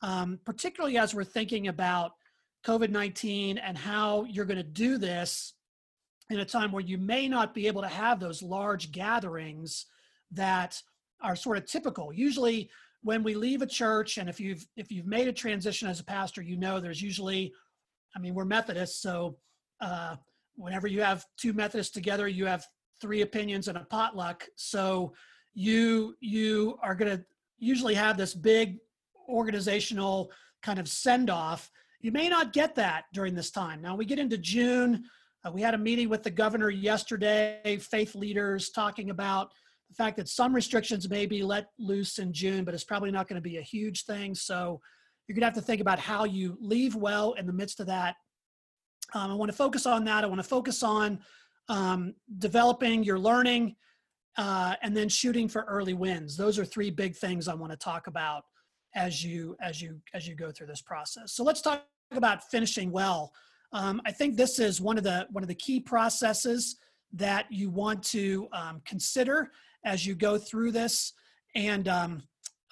um, 0.01 0.39
particularly 0.45 0.97
as 0.97 1.13
we're 1.13 1.23
thinking 1.25 1.67
about 1.67 2.11
COVID 2.65 2.91
19 2.91 3.57
and 3.57 3.77
how 3.77 4.23
you're 4.25 4.45
going 4.45 4.57
to 4.57 4.63
do 4.63 4.97
this 4.97 5.53
in 6.29 6.39
a 6.39 6.45
time 6.45 6.71
where 6.71 6.83
you 6.83 6.97
may 6.97 7.27
not 7.27 7.53
be 7.53 7.67
able 7.67 7.81
to 7.81 7.87
have 7.87 8.19
those 8.19 8.43
large 8.43 8.91
gatherings 8.91 9.85
that 10.31 10.81
are 11.21 11.35
sort 11.35 11.57
of 11.57 11.65
typical. 11.65 12.13
Usually 12.13 12.69
when 13.01 13.23
we 13.23 13.33
leave 13.33 13.61
a 13.61 13.67
church 13.67 14.17
and 14.17 14.29
if 14.29 14.39
you've 14.39 14.65
if 14.75 14.91
you've 14.91 15.07
made 15.07 15.27
a 15.27 15.33
transition 15.33 15.87
as 15.87 15.99
a 15.99 16.05
pastor, 16.05 16.41
you 16.41 16.57
know 16.57 16.79
there's 16.79 17.01
usually 17.01 17.53
I 18.15 18.19
mean 18.19 18.33
we're 18.33 18.45
Methodists, 18.45 19.01
so 19.01 19.37
uh, 19.79 20.15
whenever 20.57 20.87
you 20.87 21.01
have 21.01 21.25
two 21.41 21.53
Methodists 21.53 21.93
together, 21.93 22.27
you 22.27 22.45
have 22.45 22.65
three 22.99 23.21
opinions 23.21 23.67
and 23.67 23.77
a 23.77 23.85
potluck. 23.85 24.45
So 24.55 25.13
you 25.53 26.15
you 26.19 26.77
are 26.83 26.95
going 26.95 27.17
to 27.17 27.23
usually 27.57 27.95
have 27.95 28.17
this 28.17 28.33
big 28.33 28.77
organizational 29.29 30.29
kind 30.61 30.79
of 30.79 30.87
send 30.87 31.29
off. 31.29 31.71
You 32.01 32.11
may 32.11 32.27
not 32.29 32.53
get 32.53 32.75
that 32.75 33.05
during 33.13 33.33
this 33.35 33.51
time. 33.51 33.81
Now 33.81 33.95
we 33.95 34.05
get 34.05 34.19
into 34.19 34.37
June, 34.37 35.03
Uh, 35.45 35.51
we 35.51 35.61
had 35.61 35.73
a 35.73 35.77
meeting 35.77 36.09
with 36.09 36.23
the 36.23 36.31
governor 36.31 36.69
yesterday, 36.69 37.77
faith 37.79 38.15
leaders 38.15 38.69
talking 38.71 39.09
about 39.09 39.51
the 39.89 39.95
fact 39.95 40.17
that 40.17 40.27
some 40.27 40.53
restrictions 40.53 41.09
may 41.09 41.25
be 41.25 41.43
let 41.43 41.67
loose 41.77 42.19
in 42.19 42.33
June, 42.33 42.65
but 42.65 42.73
it's 42.73 42.83
probably 42.83 43.11
not 43.11 43.27
going 43.27 43.41
to 43.41 43.49
be 43.49 43.57
a 43.57 43.61
huge 43.61 44.05
thing. 44.05 44.35
So 44.35 44.81
you're 45.23 45.35
going 45.35 45.41
to 45.41 45.45
have 45.45 45.53
to 45.55 45.61
think 45.61 45.81
about 45.81 45.99
how 45.99 46.25
you 46.25 46.57
leave 46.59 46.95
well 46.95 47.33
in 47.33 47.45
the 47.45 47.53
midst 47.53 47.79
of 47.79 47.87
that. 47.87 48.15
Um, 49.13 49.31
I 49.31 49.33
want 49.35 49.49
to 49.49 49.57
focus 49.57 49.85
on 49.85 50.03
that. 50.05 50.23
I 50.23 50.27
want 50.27 50.39
to 50.39 50.47
focus 50.47 50.83
on 50.83 51.19
um, 51.69 52.13
developing 52.39 53.03
your 53.03 53.19
learning 53.19 53.75
uh, 54.37 54.75
and 54.81 54.95
then 54.95 55.09
shooting 55.09 55.47
for 55.47 55.63
early 55.63 55.93
wins. 55.93 56.37
Those 56.37 56.59
are 56.59 56.65
three 56.65 56.91
big 56.91 57.15
things 57.15 57.47
I 57.47 57.53
want 57.53 57.71
to 57.71 57.77
talk 57.77 58.07
about 58.07 58.43
as 58.95 59.23
you 59.23 59.55
as 59.61 59.81
you 59.81 59.99
as 60.13 60.27
you 60.27 60.35
go 60.35 60.51
through 60.51 60.67
this 60.67 60.81
process. 60.81 61.33
So 61.33 61.43
let's 61.43 61.61
talk 61.61 61.85
about 62.11 62.49
finishing 62.49 62.91
well. 62.91 63.31
Um, 63.73 64.01
I 64.05 64.11
think 64.11 64.35
this 64.35 64.59
is 64.59 64.79
one 64.79 64.97
of 64.97 65.03
the 65.03 65.27
one 65.31 65.43
of 65.43 65.47
the 65.47 65.55
key 65.55 65.79
processes 65.79 66.77
that 67.13 67.45
you 67.49 67.69
want 67.69 68.03
to 68.03 68.47
um, 68.53 68.81
consider 68.85 69.51
as 69.85 70.05
you 70.05 70.15
go 70.15 70.37
through 70.37 70.71
this. 70.71 71.13
And 71.55 71.87
um, 71.87 72.23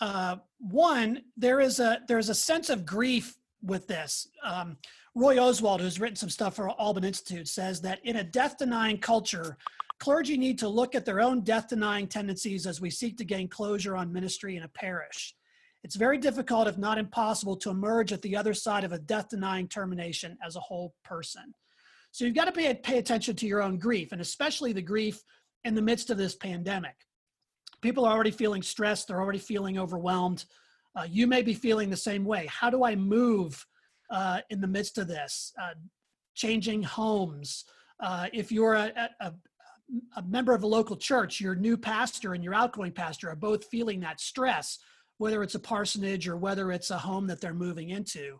uh, 0.01 0.37
one, 0.59 1.23
there 1.37 1.59
is 1.59 1.79
a 1.79 2.01
there 2.07 2.19
is 2.19 2.29
a 2.29 2.35
sense 2.35 2.69
of 2.69 2.85
grief 2.85 3.37
with 3.61 3.87
this. 3.87 4.27
Um, 4.43 4.77
Roy 5.17 5.39
Oswald, 5.39 5.79
who's 5.79 5.97
written 5.97 6.17
some 6.17 6.29
stuff 6.29 6.57
for 6.57 6.69
Alban 6.69 7.05
Institute, 7.05 7.47
says 7.47 7.79
that 7.81 8.01
in 8.03 8.17
a 8.17 8.23
death 8.23 8.57
denying 8.57 8.97
culture, 8.97 9.57
clergy 9.97 10.35
need 10.35 10.59
to 10.59 10.67
look 10.67 10.93
at 10.93 11.05
their 11.05 11.21
own 11.21 11.39
death 11.39 11.69
denying 11.69 12.07
tendencies 12.07 12.67
as 12.67 12.81
we 12.81 12.89
seek 12.89 13.17
to 13.17 13.23
gain 13.23 13.47
closure 13.47 13.95
on 13.95 14.11
ministry 14.11 14.57
in 14.57 14.63
a 14.63 14.67
parish. 14.67 15.33
It's 15.85 15.95
very 15.95 16.17
difficult, 16.17 16.67
if 16.67 16.77
not 16.77 16.97
impossible, 16.97 17.55
to 17.57 17.69
emerge 17.69 18.11
at 18.11 18.21
the 18.23 18.35
other 18.35 18.53
side 18.53 18.83
of 18.83 18.91
a 18.91 18.99
death 18.99 19.29
denying 19.29 19.69
termination 19.69 20.37
as 20.45 20.57
a 20.57 20.59
whole 20.61 20.93
person. 21.05 21.53
So 22.11 22.25
you've 22.25 22.35
got 22.35 22.45
to 22.45 22.51
pay, 22.51 22.73
pay 22.73 22.97
attention 22.97 23.37
to 23.37 23.47
your 23.47 23.61
own 23.61 23.77
grief, 23.77 24.11
and 24.11 24.19
especially 24.19 24.73
the 24.73 24.81
grief 24.81 25.23
in 25.63 25.75
the 25.75 25.81
midst 25.81 26.09
of 26.09 26.17
this 26.17 26.35
pandemic. 26.35 26.95
People 27.81 28.03
are 28.03 28.13
already 28.13 28.31
feeling 28.31 28.63
stressed, 28.63 29.07
they're 29.07 29.21
already 29.21 29.39
feeling 29.39 29.79
overwhelmed. 29.79 30.43
Uh, 30.93 31.05
you 31.09 31.25
may 31.25 31.41
be 31.41 31.53
feeling 31.53 31.89
the 31.89 31.95
same 31.95 32.25
way. 32.25 32.47
How 32.47 32.69
do 32.69 32.83
I 32.83 32.95
move 32.95 33.65
uh, 34.09 34.41
in 34.49 34.61
the 34.61 34.67
midst 34.67 34.97
of 34.97 35.07
this? 35.07 35.53
Uh, 35.61 35.73
changing 36.35 36.83
homes. 36.83 37.65
Uh, 37.99 38.27
if 38.33 38.51
you're 38.51 38.73
a, 38.73 39.09
a, 39.21 39.33
a, 40.17 40.21
member 40.23 40.53
of 40.53 40.63
a 40.63 40.67
local 40.67 40.97
church, 40.97 41.39
your 41.39 41.55
new 41.55 41.77
pastor 41.77 42.33
and 42.33 42.43
your 42.43 42.53
outgoing 42.53 42.91
pastor 42.91 43.29
are 43.29 43.35
both 43.35 43.65
feeling 43.65 43.99
that 44.01 44.19
stress, 44.19 44.79
whether 45.17 45.41
it's 45.43 45.55
a 45.55 45.59
parsonage 45.59 46.27
or 46.27 46.35
whether 46.35 46.71
it's 46.71 46.91
a 46.91 46.97
home 46.97 47.25
that 47.27 47.39
they're 47.39 47.53
moving 47.53 47.91
into. 47.91 48.39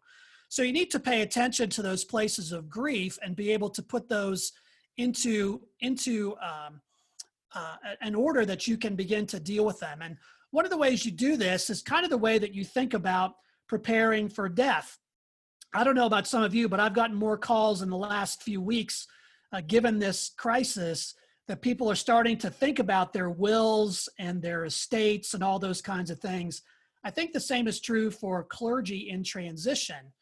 So 0.49 0.61
you 0.61 0.73
need 0.73 0.91
to 0.91 0.99
pay 0.99 1.21
attention 1.21 1.69
to 1.71 1.81
those 1.81 2.03
places 2.03 2.51
of 2.51 2.69
grief 2.69 3.17
and 3.23 3.35
be 3.35 3.51
able 3.51 3.69
to 3.69 3.81
put 3.81 4.09
those 4.09 4.51
into 4.97 5.61
into 5.81 6.35
um, 6.41 6.81
uh, 7.53 7.75
an 8.01 8.15
order 8.15 8.45
that 8.45 8.67
you 8.67 8.77
can 8.77 8.95
begin 8.95 9.25
to 9.27 9.39
deal 9.39 9.65
with 9.65 9.79
them. 9.79 10.01
And 10.01 10.17
one 10.51 10.65
of 10.65 10.71
the 10.71 10.77
ways 10.77 11.05
you 11.05 11.11
do 11.11 11.37
this 11.37 11.69
is 11.69 11.81
kind 11.81 12.03
of 12.03 12.09
the 12.09 12.17
way 12.17 12.37
that 12.37 12.53
you 12.53 12.63
think 12.63 12.93
about 12.93 13.35
preparing 13.67 14.29
for 14.29 14.47
death. 14.47 14.97
I 15.75 15.83
don't 15.83 15.95
know 15.95 16.05
about 16.05 16.25
some 16.25 16.41
of 16.41 16.55
you, 16.55 16.69
but 16.69 16.79
I've 16.79 16.93
gotten 16.93 17.17
more 17.17 17.37
calls 17.37 17.81
in 17.81 17.89
the 17.89 17.97
last 17.97 18.41
few 18.41 18.61
weeks, 18.61 19.07
uh, 19.51 19.59
given 19.67 19.99
this 19.99 20.31
crisis, 20.37 21.15
that 21.49 21.61
people 21.61 21.91
are 21.91 21.95
starting 21.95 22.37
to 22.37 22.49
think 22.49 22.79
about 22.79 23.11
their 23.11 23.29
wills 23.29 24.07
and 24.17 24.41
their 24.41 24.63
estates 24.63 25.33
and 25.33 25.43
all 25.43 25.59
those 25.59 25.81
kinds 25.81 26.09
of 26.09 26.19
things. 26.19 26.61
I 27.03 27.11
think 27.11 27.33
the 27.33 27.41
same 27.41 27.67
is 27.67 27.81
true 27.81 28.09
for 28.09 28.45
clergy 28.45 29.09
in 29.09 29.21
transition. 29.21 30.13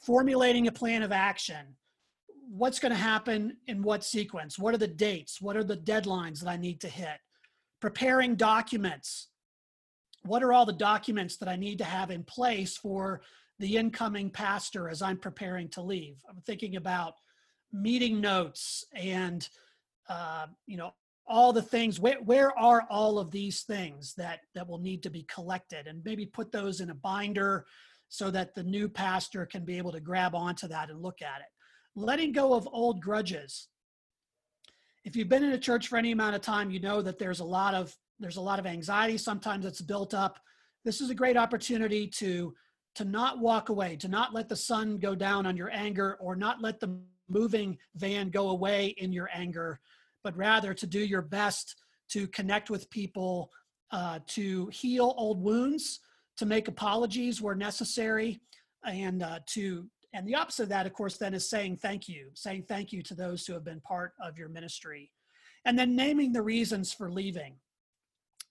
Formulating 0.00 0.66
a 0.66 0.72
plan 0.72 1.04
of 1.04 1.12
action. 1.12 1.76
What's 2.50 2.80
going 2.80 2.92
to 2.92 2.98
happen 2.98 3.56
in 3.68 3.82
what 3.82 4.02
sequence? 4.02 4.58
What 4.58 4.74
are 4.74 4.78
the 4.78 4.88
dates? 4.88 5.40
What 5.40 5.56
are 5.56 5.64
the 5.64 5.76
deadlines 5.76 6.40
that 6.40 6.50
I 6.50 6.56
need 6.56 6.80
to 6.80 6.88
hit? 6.88 7.18
Preparing 7.80 8.34
documents 8.34 9.28
what 10.24 10.42
are 10.42 10.52
all 10.52 10.66
the 10.66 10.72
documents 10.72 11.36
that 11.36 11.48
I 11.48 11.56
need 11.56 11.78
to 11.78 11.84
have 11.84 12.10
in 12.10 12.24
place 12.24 12.76
for 12.76 13.22
the 13.58 13.76
incoming 13.76 14.30
pastor 14.30 14.88
as 14.88 15.02
I'm 15.02 15.18
preparing 15.18 15.68
to 15.70 15.82
leave? 15.82 16.16
I'm 16.28 16.40
thinking 16.42 16.76
about 16.76 17.14
meeting 17.72 18.20
notes 18.20 18.84
and, 18.94 19.48
uh, 20.08 20.46
you 20.66 20.76
know, 20.76 20.92
all 21.26 21.52
the 21.52 21.62
things. 21.62 22.00
Where, 22.00 22.20
where 22.22 22.58
are 22.58 22.86
all 22.90 23.18
of 23.18 23.30
these 23.30 23.62
things 23.62 24.14
that 24.14 24.40
that 24.54 24.66
will 24.66 24.78
need 24.78 25.02
to 25.02 25.10
be 25.10 25.24
collected? 25.24 25.86
And 25.86 26.02
maybe 26.04 26.24
put 26.24 26.50
those 26.50 26.80
in 26.80 26.90
a 26.90 26.94
binder 26.94 27.66
so 28.08 28.30
that 28.30 28.54
the 28.54 28.62
new 28.62 28.88
pastor 28.88 29.44
can 29.44 29.64
be 29.64 29.76
able 29.76 29.92
to 29.92 30.00
grab 30.00 30.34
onto 30.34 30.66
that 30.68 30.90
and 30.90 31.02
look 31.02 31.20
at 31.20 31.40
it. 31.40 31.48
Letting 31.94 32.32
go 32.32 32.54
of 32.54 32.68
old 32.72 33.00
grudges. 33.00 33.68
If 35.04 35.14
you've 35.14 35.28
been 35.28 35.44
in 35.44 35.52
a 35.52 35.58
church 35.58 35.88
for 35.88 35.96
any 35.96 36.12
amount 36.12 36.34
of 36.34 36.40
time 36.40 36.70
you 36.70 36.80
know 36.80 37.02
that 37.02 37.18
there's 37.18 37.40
a 37.40 37.44
lot 37.44 37.74
of 37.74 37.94
there's 38.18 38.36
a 38.36 38.40
lot 38.40 38.58
of 38.58 38.66
anxiety. 38.66 39.16
Sometimes 39.16 39.64
it's 39.64 39.80
built 39.80 40.12
up. 40.12 40.40
This 40.84 41.00
is 41.00 41.10
a 41.10 41.14
great 41.14 41.36
opportunity 41.36 42.06
to 42.08 42.54
to 42.98 43.04
not 43.04 43.38
walk 43.38 43.68
away 43.68 43.94
to 43.94 44.08
not 44.08 44.34
let 44.34 44.48
the 44.48 44.56
sun 44.56 44.98
go 44.98 45.14
down 45.14 45.46
on 45.46 45.56
your 45.56 45.70
anger 45.70 46.16
or 46.20 46.34
not 46.34 46.60
let 46.60 46.80
the 46.80 46.98
moving 47.28 47.78
van 47.94 48.28
go 48.28 48.48
away 48.48 48.88
in 48.98 49.12
your 49.12 49.30
anger 49.32 49.78
but 50.24 50.36
rather 50.36 50.74
to 50.74 50.84
do 50.84 50.98
your 50.98 51.22
best 51.22 51.76
to 52.08 52.26
connect 52.26 52.70
with 52.70 52.90
people 52.90 53.52
uh, 53.92 54.18
to 54.26 54.66
heal 54.72 55.14
old 55.16 55.40
wounds 55.40 56.00
to 56.36 56.44
make 56.44 56.66
apologies 56.66 57.40
where 57.40 57.54
necessary 57.54 58.40
and 58.84 59.22
uh, 59.22 59.38
to 59.46 59.86
and 60.12 60.26
the 60.26 60.34
opposite 60.34 60.64
of 60.64 60.68
that 60.68 60.84
of 60.84 60.92
course 60.92 61.18
then 61.18 61.34
is 61.34 61.48
saying 61.48 61.76
thank 61.76 62.08
you 62.08 62.30
saying 62.34 62.64
thank 62.66 62.92
you 62.92 63.00
to 63.00 63.14
those 63.14 63.46
who 63.46 63.52
have 63.52 63.64
been 63.64 63.80
part 63.82 64.12
of 64.20 64.36
your 64.36 64.48
ministry 64.48 65.08
and 65.66 65.78
then 65.78 65.94
naming 65.94 66.32
the 66.32 66.42
reasons 66.42 66.92
for 66.92 67.12
leaving 67.12 67.54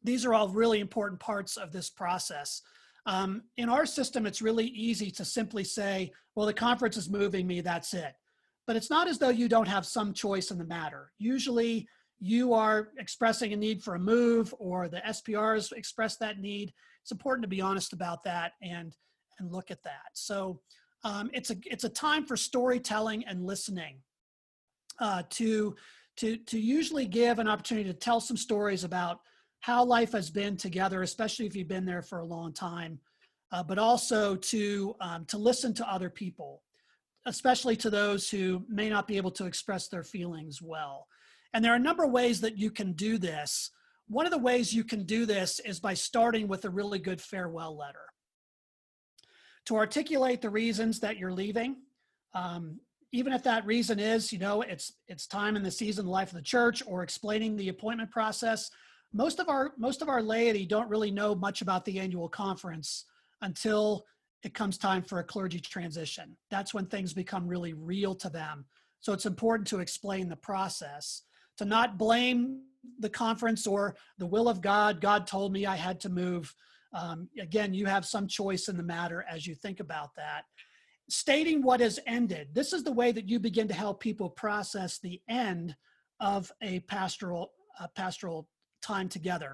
these 0.08 0.26
are 0.26 0.34
all 0.34 0.48
really 0.48 0.80
important 0.80 1.20
parts 1.20 1.58
of 1.58 1.72
this 1.74 1.90
process. 1.90 2.62
Um, 3.08 3.44
in 3.56 3.70
our 3.70 3.86
system, 3.86 4.26
it's 4.26 4.42
really 4.42 4.68
easy 4.68 5.10
to 5.12 5.24
simply 5.24 5.64
say, 5.64 6.12
well, 6.36 6.46
the 6.46 6.54
conference 6.54 6.98
is 6.98 7.10
moving 7.10 7.48
me, 7.48 7.62
that's 7.62 7.94
it. 7.94 8.14
But 8.68 8.76
it's 8.76 8.90
not 8.90 9.08
as 9.08 9.18
though 9.18 9.30
you 9.30 9.48
don't 9.48 9.68
have 9.68 9.86
some 9.86 10.14
choice 10.14 10.52
in 10.52 10.58
the 10.58 10.66
matter. 10.66 11.14
Usually, 11.18 11.88
you 12.20 12.54
are 12.54 12.90
expressing 13.00 13.54
a 13.54 13.56
need 13.56 13.82
for 13.82 13.96
a 13.96 14.00
move 14.00 14.54
or 14.60 14.90
the 14.90 15.02
SPRs 15.08 15.72
express 15.72 16.18
that 16.18 16.40
need. 16.40 16.74
It's 17.02 17.14
important 17.14 17.44
to 17.44 17.48
be 17.48 17.62
honest 17.62 17.94
about 17.94 18.26
that 18.26 18.54
and, 18.62 18.94
and 19.40 19.52
look 19.54 19.72
at 19.72 19.84
that. 19.84 20.10
So 20.14 20.60
um, 21.06 21.30
it's, 21.34 21.50
a, 21.50 21.56
it's 21.64 21.86
a 21.86 21.90
time 21.90 22.26
for 22.26 22.36
storytelling 22.36 23.24
and 23.26 23.46
listening 23.46 24.00
uh, 25.00 25.24
to, 25.30 25.76
to, 26.18 26.36
to 26.36 26.60
usually 26.60 27.06
give 27.06 27.40
an 27.40 27.48
opportunity 27.48 27.88
to 27.88 27.98
tell 27.98 28.20
some 28.20 28.36
stories 28.36 28.84
about 28.84 29.20
how 29.62 29.84
life 29.84 30.12
has 30.12 30.30
been 30.30 30.56
together, 30.56 31.02
especially 31.02 31.46
if 31.46 31.56
you've 31.56 31.68
been 31.68 31.86
there 31.86 32.02
for 32.02 32.20
a 32.20 32.26
long 32.26 32.54
time, 32.54 33.00
uh, 33.52 33.64
but 33.64 33.78
also 33.78 34.36
to, 34.36 34.96
um, 35.02 35.26
to 35.26 35.38
listen 35.38 35.74
to 35.74 35.92
other 35.92 36.10
people, 36.10 36.62
especially 37.26 37.76
to 37.76 37.90
those 37.90 38.30
who 38.30 38.64
may 38.70 38.90
not 38.90 39.08
be 39.08 39.18
able 39.18 39.32
to 39.32 39.46
express 39.46 39.88
their 39.88 40.04
feelings 40.04 40.62
well. 40.62 41.08
And 41.54 41.64
there 41.64 41.72
are 41.74 41.78
a 41.78 41.80
number 41.80 42.04
of 42.04 42.12
ways 42.12 42.42
that 42.42 42.58
you 42.58 42.72
can 42.72 42.94
do 42.94 43.18
this. 43.18 43.72
One 44.08 44.26
of 44.26 44.32
the 44.32 44.38
ways 44.38 44.74
you 44.74 44.84
can 44.84 45.04
do 45.04 45.26
this 45.26 45.60
is 45.62 45.80
by 45.80 45.94
starting 45.94 46.48
with 46.48 46.66
a 46.66 46.70
really 46.70 47.00
good 47.00 47.22
farewell 47.22 47.76
letter. 47.76 48.06
To 49.66 49.76
articulate 49.76 50.42
the 50.42 50.50
reasons 50.50 51.00
that 51.02 51.18
you're 51.18 51.34
leaving, 51.34 51.78
um, 52.34 52.80
even 53.12 53.34
if 53.34 53.44
that 53.44 53.66
reason 53.66 54.00
is, 54.00 54.32
you 54.32 54.40
know, 54.40 54.62
it's 54.62 54.94
it's 55.08 55.28
time 55.28 55.56
in 55.56 55.64
the 55.64 55.72
season, 55.72 56.06
life 56.06 56.30
of 56.30 56.36
the 56.36 56.42
church, 56.42 56.84
or 56.86 57.04
explaining 57.04 57.56
the 57.56 57.70
appointment 57.70 58.12
process, 58.12 58.70
most 59.14 59.40
of 59.40 59.50
our 59.50 59.74
most 59.78 60.02
of 60.02 60.10
our 60.10 60.22
laity 60.22 60.66
don't 60.66 60.90
really 60.90 61.12
know 61.12 61.34
much 61.34 61.62
about 61.62 61.86
the 61.86 62.00
annual 62.00 62.30
conference 62.30 63.06
until 63.42 64.06
it 64.44 64.54
comes 64.54 64.78
time 64.78 65.02
for 65.02 65.20
a 65.20 65.24
clergy 65.24 65.60
transition. 65.60 66.38
That's 66.52 66.74
when 66.74 66.86
things 66.86 67.14
become 67.14 67.48
really 67.48 67.74
real 67.74 68.16
to 68.16 68.30
them. 68.30 68.66
So 69.00 69.14
it's 69.14 69.26
important 69.26 69.68
to 69.70 69.80
explain 69.80 70.30
the 70.30 70.36
process 70.36 71.24
to 71.58 71.66
not 71.66 71.98
blame 71.98 72.62
the 73.00 73.10
conference 73.10 73.66
or 73.66 73.96
the 74.18 74.26
will 74.26 74.48
of 74.48 74.62
god. 74.62 75.02
God 75.02 75.28
told 75.28 75.52
me 75.52 75.66
i 75.66 75.76
had 75.76 76.00
to 76.02 76.10
move. 76.10 76.54
Um, 76.94 77.30
again 77.40 77.74
you 77.74 77.86
have 77.86 78.06
some 78.06 78.28
choice 78.28 78.70
in 78.70 78.78
the 78.78 78.84
matter 78.84 79.26
as 79.30 79.46
you 79.46 79.56
think 79.56 79.80
about 79.80 80.10
that. 80.16 80.44
Stating 81.10 81.62
what 81.62 81.80
has 81.80 82.00
ended. 82.06 82.50
This 82.54 82.74
is 82.74 82.84
the 82.84 82.92
way 82.92 83.12
that 83.12 83.30
you 83.30 83.40
begin 83.40 83.68
to 83.70 83.74
help 83.74 84.00
people 84.00 84.30
process 84.30 85.00
the 85.00 85.22
end 85.30 85.76
of 86.20 86.52
a 86.62 86.80
pastoral 86.82 87.52
uh, 87.80 87.88
pastoral 87.96 88.48
time 88.88 89.10
together. 89.10 89.54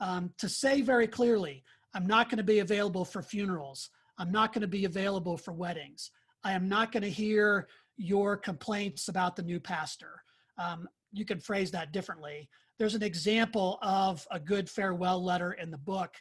Um, 0.00 0.30
to 0.38 0.48
say 0.48 0.80
very 0.80 1.06
clearly, 1.06 1.62
I'm 1.94 2.06
not 2.06 2.28
going 2.30 2.38
to 2.38 2.44
be 2.54 2.60
available 2.60 3.04
for 3.04 3.22
funerals. 3.22 3.90
I'm 4.18 4.32
not 4.32 4.52
going 4.52 4.62
to 4.62 4.68
be 4.78 4.84
available 4.84 5.36
for 5.36 5.52
weddings. 5.52 6.10
I 6.44 6.52
am 6.52 6.68
not 6.68 6.92
going 6.92 7.02
to 7.02 7.10
hear 7.10 7.68
your 7.96 8.36
complaints 8.36 9.08
about 9.08 9.36
the 9.36 9.42
new 9.42 9.60
pastor. 9.60 10.22
Um, 10.58 10.88
you 11.12 11.24
can 11.24 11.40
phrase 11.40 11.70
that 11.72 11.92
differently. 11.92 12.48
There's 12.78 12.94
an 12.94 13.02
example 13.02 13.78
of 13.82 14.26
a 14.30 14.40
good 14.40 14.70
farewell 14.70 15.22
letter 15.22 15.52
in 15.52 15.70
the 15.70 15.78
book. 15.78 16.14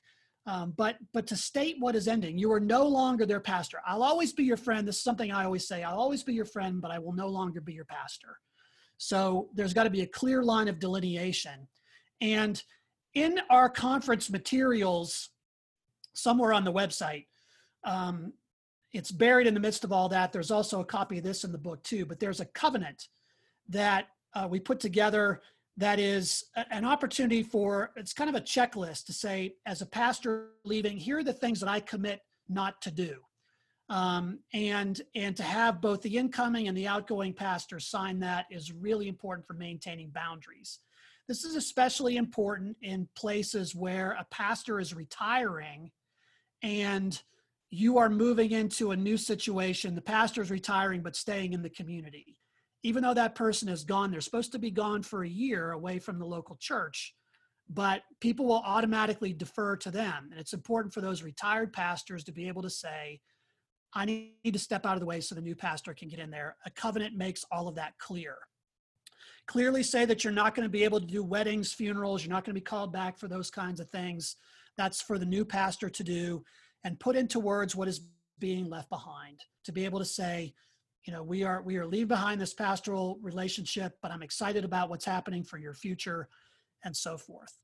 Um, 0.46 0.74
but 0.76 0.96
but 1.14 1.28
to 1.28 1.36
state 1.36 1.76
what 1.80 1.96
is 1.96 2.08
ending, 2.08 2.38
you 2.38 2.52
are 2.52 2.60
no 2.60 2.88
longer 2.88 3.26
their 3.26 3.40
pastor. 3.40 3.78
I'll 3.86 4.04
always 4.04 4.34
be 4.34 4.44
your 4.44 4.58
friend. 4.58 4.88
This 4.88 4.98
is 4.98 5.04
something 5.04 5.32
I 5.32 5.46
always 5.46 5.68
say. 5.68 5.84
I'll 5.84 6.00
always 6.00 6.24
be 6.24 6.34
your 6.34 6.46
friend, 6.46 6.82
but 6.82 6.92
I 6.92 7.00
will 7.00 7.14
no 7.14 7.28
longer 7.28 7.62
be 7.62 7.74
your 7.74 7.86
pastor. 7.86 8.40
So 8.98 9.50
there's 9.54 9.74
got 9.74 9.84
to 9.84 9.90
be 9.90 10.02
a 10.02 10.08
clear 10.08 10.44
line 10.44 10.68
of 10.68 10.80
delineation. 10.80 11.68
And 12.22 12.62
in 13.14 13.40
our 13.50 13.70
conference 13.70 14.30
materials, 14.30 15.30
somewhere 16.14 16.54
on 16.54 16.64
the 16.64 16.74
website, 16.74 17.26
um, 17.84 18.34
it's 18.94 19.12
buried 19.12 19.48
in 19.48 19.54
the 19.54 19.60
midst 19.60 19.84
of 19.84 19.92
all 19.92 20.10
that. 20.10 20.32
There's 20.32 20.52
also 20.52 20.82
a 20.82 20.86
copy 20.86 21.20
of 21.20 21.24
this 21.24 21.44
in 21.44 21.52
the 21.52 21.58
book 21.58 21.84
too, 21.84 22.06
but 22.06 22.20
there's 22.20 22.40
a 22.40 22.46
covenant 22.46 23.08
that 23.70 24.08
uh, 24.34 24.48
we 24.50 24.60
put 24.60 24.80
together 24.80 25.42
that 25.78 26.00
is 26.00 26.44
an 26.72 26.84
opportunity 26.84 27.42
for 27.42 27.92
it's 27.96 28.12
kind 28.12 28.30
of 28.30 28.36
a 28.36 28.42
checklist 28.42 29.06
to 29.06 29.14
say 29.14 29.56
as 29.66 29.82
a 29.82 29.86
pastor 29.86 30.50
leaving 30.66 30.98
here 30.98 31.20
are 31.20 31.24
the 31.24 31.32
things 31.32 31.58
that 31.62 31.70
i 31.70 31.80
commit 31.80 32.22
not 32.50 32.82
to 32.82 32.92
do. 32.92 33.18
Um, 33.90 34.40
and 34.54 35.02
and 35.16 35.36
to 35.38 35.44
have 35.44 35.82
both 35.82 36.02
the 36.02 36.18
incoming 36.18 36.68
and 36.68 36.78
the 36.78 36.88
outgoing 36.88 37.34
pastor 37.34 37.80
sign 37.80 38.20
that 38.20 38.46
is 38.52 38.72
really 38.72 39.08
important 39.08 39.48
for 39.48 39.54
maintaining 39.54 40.10
boundaries 40.10 40.80
this 41.30 41.46
is 41.46 41.56
especially 41.56 42.18
important 42.18 42.76
in 42.82 43.08
places 43.16 43.74
where 43.74 44.12
a 44.20 44.28
pastor 44.30 44.82
is 44.82 44.94
retiring 44.94 45.90
and 46.62 47.22
you 47.70 47.98
are 47.98 48.10
moving 48.10 48.52
into 48.52 48.92
a 48.92 48.98
new 48.98 49.16
situation 49.16 49.96
the 49.96 50.02
pastor 50.02 50.42
is 50.42 50.52
retiring 50.52 51.02
but 51.02 51.16
staying 51.16 51.54
in 51.54 51.62
the 51.62 51.70
community 51.70 52.40
even 52.84 53.04
though 53.04 53.14
that 53.14 53.36
person 53.36 53.68
is 53.68 53.84
gone, 53.84 54.12
they're 54.12 54.22
supposed 54.22 54.52
to 54.54 54.60
be 54.60 54.72
gone 54.72 55.04
for 55.04 55.24
a 55.24 55.30
year 55.30 55.72
away 55.72 56.00
from 56.00 56.18
the 56.18 56.26
local 56.26 56.56
church, 56.60 57.14
but 57.70 58.04
people 58.22 58.46
will 58.46 58.64
automatically 58.66 59.34
defer 59.34 59.76
to 59.78 59.92
them. 59.92 60.30
And 60.32 60.40
it's 60.40 60.54
important 60.54 60.94
for 60.94 61.02
those 61.02 61.22
retired 61.22 61.74
pastors 61.74 62.24
to 62.26 62.32
be 62.32 62.48
able 62.48 62.62
to 62.62 62.70
say, 62.70 63.20
I 63.94 64.06
need 64.06 64.54
to 64.54 64.60
step 64.60 64.86
out 64.86 64.94
of 64.94 65.00
the 65.00 65.06
way 65.06 65.20
so 65.20 65.36
the 65.36 65.42
new 65.42 65.56
pastor 65.56 65.94
can 65.94 66.10
get 66.10 66.20
in 66.20 66.30
there. 66.30 66.56
A 66.66 66.70
covenant 66.70 67.18
makes 67.18 67.44
all 67.52 67.68
of 67.68 67.76
that 67.76 67.98
clear. 67.98 68.38
Clearly 69.50 69.84
say 69.84 70.06
that 70.06 70.24
you're 70.24 70.32
not 70.32 70.56
going 70.56 70.66
to 70.66 70.72
be 70.72 70.84
able 70.84 71.02
to 71.02 71.06
do 71.06 71.24
weddings, 71.24 71.74
funerals, 71.74 72.24
you're 72.24 72.34
not 72.34 72.46
going 72.46 72.54
to 72.54 72.62
be 72.62 72.64
called 72.64 72.94
back 72.94 73.18
for 73.18 73.28
those 73.28 73.52
kinds 73.52 73.80
of 73.80 73.90
things. 73.90 74.38
That's 74.78 75.02
for 75.02 75.18
the 75.18 75.26
new 75.26 75.44
pastor 75.44 75.90
to 75.90 76.04
do 76.04 76.44
and 76.86 77.00
put 77.00 77.16
into 77.18 77.40
words 77.40 77.76
what 77.76 77.88
is 77.88 78.02
being 78.40 78.70
left 78.70 78.90
behind. 78.90 79.40
To 79.66 79.72
be 79.72 79.84
able 79.86 80.00
to 80.00 80.06
say, 80.06 80.54
you 81.06 81.14
know 81.14 81.24
we 81.24 81.44
are 81.44 81.64
we 81.64 81.78
are 81.78 81.88
leave 81.88 82.08
behind 82.08 82.40
this 82.40 82.54
pastoral 82.54 83.18
relationship 83.22 83.98
but 84.02 84.12
i'm 84.12 84.22
excited 84.22 84.64
about 84.64 84.90
what's 84.90 85.06
happening 85.06 85.44
for 85.44 85.58
your 85.58 85.74
future 85.74 86.28
and 86.84 86.96
so 86.96 87.18
forth 87.18 87.58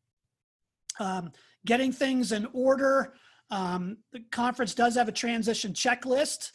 um, 0.99 1.31
getting 1.65 1.91
things 1.91 2.31
in 2.31 2.47
order 2.53 3.13
um, 3.51 3.97
the 4.13 4.21
conference 4.31 4.73
does 4.73 4.95
have 4.95 5.07
a 5.07 5.11
transition 5.11 5.73
checklist 5.73 6.51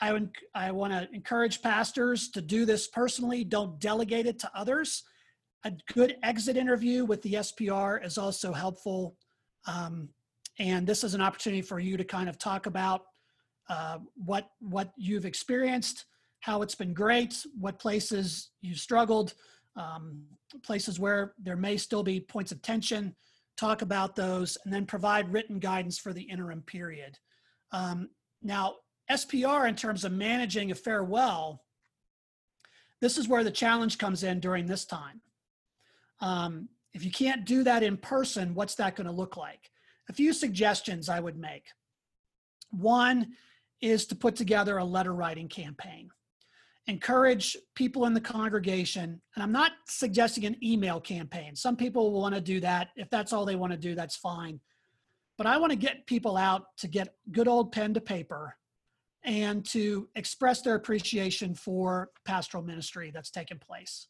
i 0.00 0.12
would 0.12 0.30
i 0.54 0.70
want 0.70 0.92
to 0.92 1.08
encourage 1.12 1.62
pastors 1.62 2.30
to 2.30 2.40
do 2.40 2.64
this 2.64 2.88
personally 2.88 3.44
don't 3.44 3.80
delegate 3.80 4.26
it 4.26 4.38
to 4.38 4.50
others 4.54 5.02
a 5.64 5.72
good 5.92 6.16
exit 6.22 6.56
interview 6.56 7.04
with 7.04 7.22
the 7.22 7.34
spr 7.34 8.04
is 8.04 8.18
also 8.18 8.52
helpful 8.52 9.16
um, 9.66 10.08
and 10.58 10.86
this 10.86 11.04
is 11.04 11.14
an 11.14 11.20
opportunity 11.20 11.62
for 11.62 11.80
you 11.80 11.96
to 11.96 12.04
kind 12.04 12.28
of 12.28 12.38
talk 12.38 12.66
about 12.66 13.02
uh, 13.68 13.98
what 14.14 14.50
what 14.60 14.92
you've 14.96 15.24
experienced, 15.24 16.06
how 16.40 16.62
it's 16.62 16.74
been 16.74 16.92
great, 16.92 17.34
what 17.58 17.78
places 17.78 18.50
you've 18.60 18.78
struggled, 18.78 19.34
um, 19.76 20.22
places 20.62 21.00
where 21.00 21.34
there 21.42 21.56
may 21.56 21.76
still 21.76 22.02
be 22.02 22.20
points 22.20 22.52
of 22.52 22.60
tension. 22.62 23.14
Talk 23.56 23.82
about 23.82 24.16
those, 24.16 24.58
and 24.64 24.74
then 24.74 24.84
provide 24.84 25.32
written 25.32 25.58
guidance 25.58 25.98
for 25.98 26.12
the 26.12 26.22
interim 26.22 26.62
period. 26.62 27.18
Um, 27.72 28.10
now, 28.42 28.74
SPR 29.10 29.68
in 29.68 29.76
terms 29.76 30.04
of 30.04 30.12
managing 30.12 30.70
a 30.70 30.74
farewell, 30.74 31.62
this 33.00 33.18
is 33.18 33.28
where 33.28 33.44
the 33.44 33.50
challenge 33.50 33.98
comes 33.98 34.22
in 34.22 34.40
during 34.40 34.66
this 34.66 34.84
time. 34.84 35.20
Um, 36.20 36.68
if 36.94 37.04
you 37.04 37.10
can't 37.10 37.44
do 37.44 37.64
that 37.64 37.82
in 37.82 37.96
person, 37.96 38.54
what's 38.54 38.76
that 38.76 38.96
going 38.96 39.06
to 39.06 39.12
look 39.12 39.36
like? 39.36 39.70
A 40.08 40.12
few 40.12 40.32
suggestions 40.32 41.08
I 41.08 41.20
would 41.20 41.36
make. 41.36 41.66
One 42.70 43.34
is 43.80 44.06
to 44.06 44.14
put 44.14 44.36
together 44.36 44.78
a 44.78 44.84
letter 44.84 45.12
writing 45.12 45.48
campaign. 45.48 46.08
Encourage 46.86 47.56
people 47.74 48.04
in 48.04 48.14
the 48.14 48.20
congregation, 48.20 49.20
and 49.34 49.42
I'm 49.42 49.52
not 49.52 49.72
suggesting 49.88 50.44
an 50.44 50.56
email 50.62 51.00
campaign. 51.00 51.56
Some 51.56 51.76
people 51.76 52.12
will 52.12 52.20
want 52.20 52.34
to 52.34 52.40
do 52.40 52.60
that. 52.60 52.88
If 52.96 53.10
that's 53.10 53.32
all 53.32 53.44
they 53.44 53.56
want 53.56 53.72
to 53.72 53.78
do, 53.78 53.94
that's 53.94 54.16
fine. 54.16 54.60
But 55.36 55.46
I 55.46 55.56
want 55.56 55.72
to 55.72 55.76
get 55.76 56.06
people 56.06 56.36
out 56.36 56.76
to 56.78 56.88
get 56.88 57.14
good 57.32 57.48
old 57.48 57.72
pen 57.72 57.94
to 57.94 58.00
paper 58.00 58.56
and 59.24 59.64
to 59.64 60.08
express 60.14 60.60
their 60.62 60.74
appreciation 60.74 61.54
for 61.54 62.10
pastoral 62.24 62.62
ministry 62.62 63.10
that's 63.10 63.30
taken 63.30 63.58
place. 63.58 64.08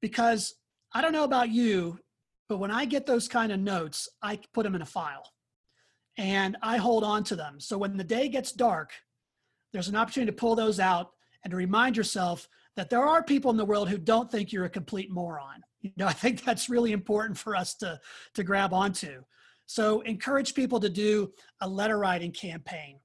Because 0.00 0.54
I 0.94 1.02
don't 1.02 1.12
know 1.12 1.24
about 1.24 1.50
you, 1.50 1.98
but 2.48 2.58
when 2.58 2.70
I 2.70 2.84
get 2.84 3.06
those 3.06 3.28
kind 3.28 3.50
of 3.50 3.58
notes, 3.58 4.08
I 4.22 4.38
put 4.54 4.62
them 4.62 4.74
in 4.74 4.82
a 4.82 4.86
file 4.86 5.32
and 6.16 6.56
I 6.62 6.76
hold 6.76 7.02
on 7.02 7.24
to 7.24 7.36
them. 7.36 7.58
So 7.58 7.76
when 7.76 7.96
the 7.96 8.04
day 8.04 8.28
gets 8.28 8.52
dark, 8.52 8.92
there's 9.72 9.88
an 9.88 9.96
opportunity 9.96 10.30
to 10.30 10.36
pull 10.36 10.54
those 10.54 10.78
out 10.78 11.10
and 11.44 11.50
to 11.50 11.56
remind 11.56 11.96
yourself 11.96 12.48
that 12.76 12.88
there 12.88 13.04
are 13.04 13.22
people 13.22 13.50
in 13.50 13.56
the 13.56 13.64
world 13.64 13.88
who 13.88 13.98
don't 13.98 14.30
think 14.30 14.52
you're 14.52 14.64
a 14.64 14.70
complete 14.70 15.10
moron. 15.10 15.62
You 15.80 15.92
know, 15.96 16.06
I 16.08 16.12
think 16.12 16.44
that's 16.44 16.68
really 16.68 16.92
important 16.92 17.36
for 17.36 17.56
us 17.56 17.74
to, 17.76 17.98
to 18.34 18.44
grab 18.44 18.72
onto. 18.72 19.22
So 19.66 20.02
encourage 20.02 20.54
people 20.54 20.78
to 20.80 20.88
do 20.88 21.32
a 21.60 21.68
letter 21.68 21.98
writing 21.98 22.30
campaign 22.30 23.00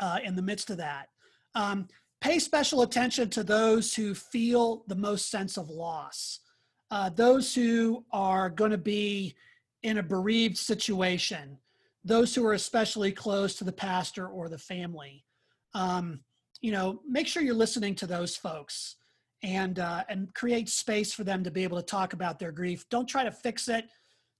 uh, 0.00 0.18
in 0.24 0.34
the 0.34 0.42
midst 0.42 0.70
of 0.70 0.76
that. 0.78 1.08
Um, 1.54 1.88
pay 2.20 2.38
special 2.38 2.82
attention 2.82 3.30
to 3.30 3.42
those 3.42 3.94
who 3.94 4.14
feel 4.14 4.84
the 4.88 4.94
most 4.94 5.30
sense 5.30 5.56
of 5.56 5.70
loss, 5.70 6.40
uh, 6.90 7.10
those 7.10 7.54
who 7.54 8.04
are 8.12 8.50
going 8.50 8.70
to 8.70 8.78
be 8.78 9.34
in 9.82 9.98
a 9.98 10.02
bereaved 10.02 10.56
situation, 10.56 11.58
those 12.04 12.34
who 12.34 12.44
are 12.46 12.54
especially 12.54 13.12
close 13.12 13.54
to 13.54 13.64
the 13.64 13.72
pastor 13.72 14.28
or 14.28 14.48
the 14.48 14.58
family. 14.58 15.24
Um, 15.74 16.20
you 16.60 16.72
know, 16.72 17.00
make 17.06 17.26
sure 17.26 17.42
you're 17.42 17.54
listening 17.54 17.94
to 17.96 18.06
those 18.06 18.36
folks 18.36 18.96
and 19.42 19.78
uh, 19.78 20.02
and 20.08 20.34
create 20.34 20.68
space 20.68 21.12
for 21.12 21.22
them 21.22 21.44
to 21.44 21.50
be 21.50 21.62
able 21.62 21.76
to 21.76 21.82
talk 21.82 22.12
about 22.12 22.38
their 22.38 22.50
grief. 22.50 22.88
Don't 22.88 23.06
try 23.06 23.22
to 23.22 23.30
fix 23.30 23.68
it. 23.68 23.86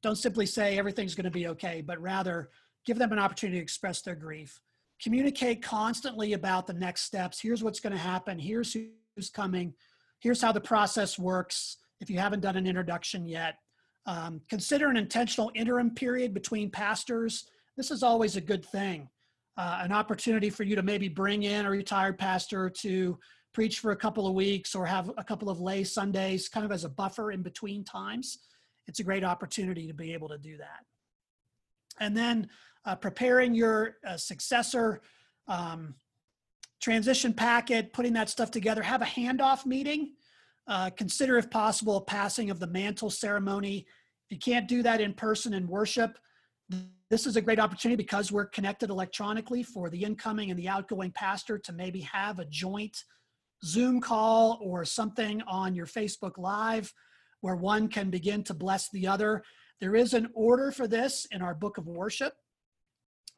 Don't 0.03 0.16
simply 0.16 0.47
say 0.47 0.79
everything's 0.79 1.14
going 1.14 1.25
to 1.25 1.31
be 1.31 1.49
okay, 1.49 1.81
but 1.81 2.01
rather 2.01 2.51
give 2.85 2.99
them 2.99 3.12
an 3.12 3.18
opportunity 3.18 3.59
to 3.59 3.62
express 3.62 4.01
their 4.01 4.14
grief. 4.14 4.61
Communicate 5.03 5.63
constantly 5.63 6.33
about 6.33 6.67
the 6.67 6.73
next 6.73 7.03
steps. 7.03 7.41
Here's 7.41 7.63
what's 7.63 7.81
going 7.81 7.93
to 7.93 7.99
happen. 7.99 8.39
Here's 8.39 8.77
who's 9.17 9.31
coming. 9.31 9.75
Here's 10.21 10.43
how 10.43 10.53
the 10.53 10.61
process 10.61 11.19
works. 11.19 11.77
If 12.01 12.11
you 12.11 12.19
haven't 12.19 12.41
done 12.41 12.57
an 12.57 12.67
introduction 12.67 13.27
yet, 13.27 13.57
um, 14.07 14.41
consider 14.49 14.89
an 14.89 14.97
intentional 14.97 15.53
interim 15.55 15.91
period 15.91 16.35
between 16.35 16.71
pastors. 16.71 17.45
This 17.77 17.91
is 17.91 18.03
always 18.03 18.37
a 18.37 18.41
good 18.41 18.65
thing. 18.65 19.09
Uh, 19.57 19.81
an 19.83 19.93
opportunity 19.93 20.51
for 20.51 20.63
you 20.63 20.77
to 20.77 20.83
maybe 20.83 21.09
bring 21.09 21.43
in 21.43 21.67
a 21.67 21.71
retired 21.71 22.19
pastor 22.19 22.71
to 22.71 23.19
preach 23.53 23.81
for 23.81 23.91
a 23.91 23.97
couple 23.97 24.27
of 24.27 24.35
weeks 24.35 24.75
or 24.75 24.87
have 24.87 25.11
a 25.17 25.25
couple 25.25 25.51
of 25.51 25.61
lay 25.61 25.83
Sundays 25.83 26.49
kind 26.49 26.65
of 26.65 26.73
as 26.73 26.85
a 26.85 26.89
buffer 26.89 27.33
in 27.33 27.43
between 27.43 27.85
times. 27.85 28.39
It's 28.87 29.01
a 29.01 29.05
great 29.05 29.25
opportunity 29.25 29.87
to 29.87 29.95
be 29.95 30.13
able 30.13 30.29
to 30.29 30.39
do 30.39 30.57
that. 30.59 30.85
And 32.01 32.17
then 32.17 32.49
uh, 32.88 32.96
preparing 32.96 33.55
your 33.55 33.98
uh, 34.07 34.16
successor, 34.16 35.01
um, 35.46 35.94
transition 36.81 37.33
packet, 37.33 37.92
putting 37.92 38.12
that 38.14 38.29
stuff 38.29 38.51
together, 38.51 38.83
have 38.83 39.03
a 39.03 39.05
handoff 39.05 39.64
meeting. 39.64 40.14
Uh, 40.66 40.90
consider, 40.90 41.38
if 41.38 41.48
possible, 41.51 41.98
a 41.98 42.05
passing 42.05 42.51
of 42.51 42.59
the 42.59 42.66
mantle 42.66 43.11
ceremony 43.11 43.87
if 44.29 44.35
you 44.35 44.38
can't 44.38 44.68
do 44.68 44.83
that 44.83 45.01
in 45.01 45.14
person 45.14 45.55
in 45.55 45.66
worship, 45.66 46.18
this 47.09 47.27
is 47.27 47.37
a 47.37 47.40
great 47.40 47.59
opportunity 47.59 47.96
because 47.96 48.31
we're 48.31 48.44
connected 48.44 48.90
electronically 48.90 49.62
for 49.62 49.88
the 49.88 50.05
incoming 50.05 50.51
and 50.51 50.59
the 50.59 50.68
outgoing 50.68 51.11
pastor 51.12 51.57
to 51.57 51.72
maybe 51.72 52.01
have 52.01 52.38
a 52.38 52.44
joint 52.44 53.05
Zoom 53.64 54.03
call 54.03 54.59
or 54.61 54.85
something 54.85 55.40
on 55.48 55.74
your 55.74 55.87
Facebook 55.87 56.37
Live 56.37 56.92
where 57.40 57.57
one 57.57 57.88
can 57.88 58.11
begin 58.11 58.44
to 58.44 58.53
bless 58.53 58.90
the 58.90 59.07
other. 59.07 59.42
There 59.81 59.96
is 59.96 60.12
an 60.12 60.29
order 60.35 60.70
for 60.70 60.87
this 60.87 61.27
in 61.31 61.40
our 61.40 61.55
book 61.55 61.79
of 61.79 61.87
worship. 61.87 62.35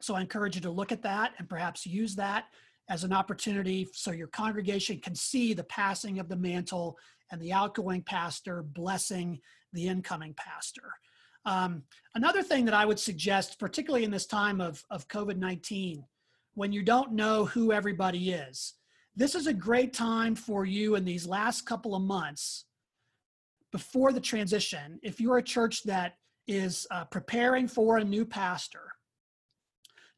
So 0.01 0.15
I 0.15 0.21
encourage 0.21 0.55
you 0.55 0.61
to 0.61 0.71
look 0.71 0.91
at 0.91 1.03
that 1.03 1.33
and 1.37 1.47
perhaps 1.47 1.85
use 1.85 2.15
that 2.15 2.45
as 2.89 3.03
an 3.03 3.13
opportunity 3.13 3.87
so 3.93 4.11
your 4.11 4.27
congregation 4.27 4.99
can 4.99 5.15
see 5.15 5.53
the 5.53 5.63
passing 5.63 6.19
of 6.19 6.27
the 6.27 6.35
mantle 6.35 6.97
and 7.31 7.41
the 7.41 7.53
outgoing 7.53 8.01
pastor 8.01 8.63
blessing 8.63 9.39
the 9.73 9.87
incoming 9.87 10.33
pastor. 10.35 10.91
Um, 11.45 11.83
another 12.15 12.43
thing 12.43 12.65
that 12.65 12.73
I 12.73 12.85
would 12.85 12.99
suggest, 12.99 13.59
particularly 13.59 14.03
in 14.03 14.11
this 14.11 14.25
time 14.25 14.61
of, 14.61 14.83
of 14.91 15.07
COVID 15.07 15.37
19, 15.37 16.03
when 16.53 16.71
you 16.71 16.83
don't 16.83 17.13
know 17.13 17.45
who 17.45 17.71
everybody 17.71 18.31
is, 18.31 18.73
this 19.15 19.35
is 19.35 19.47
a 19.47 19.53
great 19.53 19.93
time 19.93 20.35
for 20.35 20.65
you 20.65 20.95
in 20.95 21.05
these 21.05 21.25
last 21.25 21.65
couple 21.65 21.95
of 21.95 22.01
months 22.01 22.65
before 23.71 24.11
the 24.11 24.19
transition. 24.19 24.99
If 25.01 25.19
you're 25.19 25.37
a 25.37 25.43
church 25.43 25.83
that 25.83 26.15
is 26.47 26.85
uh, 26.91 27.05
preparing 27.05 27.67
for 27.67 27.97
a 27.97 28.03
new 28.03 28.25
pastor, 28.25 28.91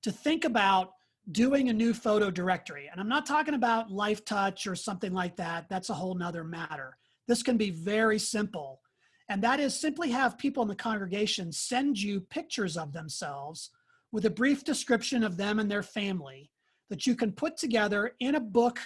to 0.04 0.12
think 0.12 0.46
about 0.46 0.92
doing 1.32 1.70
a 1.70 1.74
new 1.74 1.94
photo 1.94 2.30
directory. 2.30 2.90
And 2.92 3.00
I'm 3.00 3.10
not 3.10 3.26
talking 3.26 3.54
about 3.54 3.90
Lifetouch 3.90 4.70
or 4.70 4.76
something 4.76 5.14
like 5.14 5.38
that, 5.38 5.70
that's 5.70 5.90
a 5.90 5.94
whole 5.94 6.16
nother 6.16 6.44
matter 6.44 6.98
This 7.28 7.44
can 7.44 7.58
be 7.58 7.70
very 7.72 8.20
simple. 8.20 8.82
And 9.30 9.42
that 9.44 9.62
is 9.62 9.80
simply 9.80 10.12
have 10.12 10.38
people 10.38 10.64
in 10.64 10.70
the 10.70 10.76
congregation 10.76 11.52
send 11.54 11.98
you 11.98 12.20
pictures 12.20 12.76
of 12.76 12.92
themselves 12.92 13.70
with 14.12 14.26
a 14.26 14.30
brief 14.30 14.66
description 14.66 15.24
of 15.24 15.38
them 15.38 15.60
and 15.60 15.72
their 15.72 15.82
family 15.84 16.52
that 16.90 17.08
you 17.08 17.16
can 17.16 17.32
put 17.32 17.56
together 17.56 18.16
in 18.20 18.36
a 18.36 18.40
book 18.40 18.80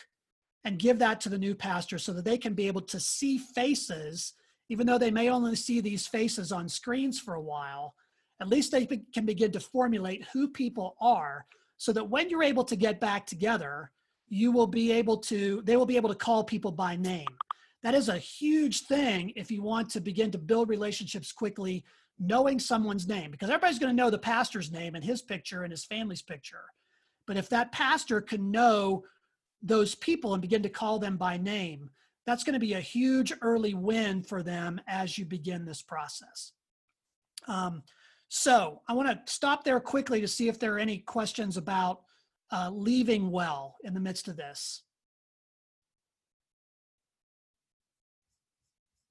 and 0.63 0.77
give 0.79 0.99
that 0.99 1.19
to 1.21 1.29
the 1.29 1.39
new 1.39 1.55
pastor 1.55 1.97
so 1.97 2.13
that 2.13 2.23
they 2.23 2.37
can 2.37 2.53
be 2.53 2.67
able 2.67 2.81
to 2.81 2.99
see 2.99 3.37
faces, 3.37 4.33
even 4.69 4.85
though 4.85 4.99
they 4.99 5.11
may 5.11 5.29
only 5.29 5.55
see 5.55 5.81
these 5.81 6.05
faces 6.05 6.51
on 6.51 6.69
screens 6.69 7.19
for 7.19 7.33
a 7.33 7.41
while. 7.41 7.95
At 8.39 8.49
least 8.49 8.71
they 8.71 8.85
can 9.13 9.25
begin 9.25 9.51
to 9.51 9.59
formulate 9.59 10.25
who 10.33 10.47
people 10.47 10.95
are 11.01 11.45
so 11.77 11.91
that 11.93 12.09
when 12.09 12.29
you're 12.29 12.43
able 12.43 12.63
to 12.65 12.75
get 12.75 12.99
back 12.99 13.25
together, 13.25 13.91
you 14.29 14.51
will 14.51 14.67
be 14.67 14.91
able 14.91 15.17
to, 15.17 15.61
they 15.63 15.77
will 15.77 15.85
be 15.85 15.95
able 15.95 16.09
to 16.09 16.15
call 16.15 16.43
people 16.43 16.71
by 16.71 16.95
name. 16.95 17.27
That 17.83 17.95
is 17.95 18.09
a 18.09 18.17
huge 18.17 18.81
thing 18.81 19.31
if 19.35 19.49
you 19.51 19.61
want 19.61 19.89
to 19.91 20.01
begin 20.01 20.31
to 20.31 20.37
build 20.37 20.69
relationships 20.69 21.31
quickly, 21.31 21.83
knowing 22.19 22.59
someone's 22.59 23.07
name, 23.07 23.31
because 23.31 23.49
everybody's 23.49 23.79
going 23.79 23.95
to 23.95 24.03
know 24.03 24.09
the 24.09 24.17
pastor's 24.17 24.71
name 24.71 24.95
and 24.95 25.03
his 25.03 25.21
picture 25.21 25.63
and 25.63 25.71
his 25.71 25.85
family's 25.85 26.21
picture. 26.21 26.65
But 27.25 27.37
if 27.37 27.49
that 27.49 27.71
pastor 27.71 28.21
can 28.21 28.51
know 28.51 29.03
those 29.61 29.95
people 29.95 30.33
and 30.33 30.41
begin 30.41 30.63
to 30.63 30.69
call 30.69 30.99
them 30.99 31.17
by 31.17 31.37
name, 31.37 31.89
that's 32.25 32.43
going 32.43 32.53
to 32.53 32.59
be 32.59 32.73
a 32.73 32.81
huge 32.81 33.31
early 33.41 33.73
win 33.73 34.21
for 34.21 34.43
them 34.43 34.81
as 34.87 35.17
you 35.17 35.25
begin 35.25 35.65
this 35.65 35.81
process. 35.81 36.51
Um, 37.47 37.83
so 38.29 38.81
I 38.87 38.93
want 38.93 39.07
to 39.09 39.31
stop 39.31 39.63
there 39.63 39.79
quickly 39.79 40.21
to 40.21 40.27
see 40.27 40.47
if 40.47 40.59
there 40.59 40.75
are 40.75 40.79
any 40.79 40.99
questions 40.99 41.57
about 41.57 42.01
uh, 42.51 42.69
leaving 42.71 43.31
well 43.31 43.75
in 43.83 43.93
the 43.93 43.99
midst 43.99 44.27
of 44.27 44.35
this. 44.37 44.83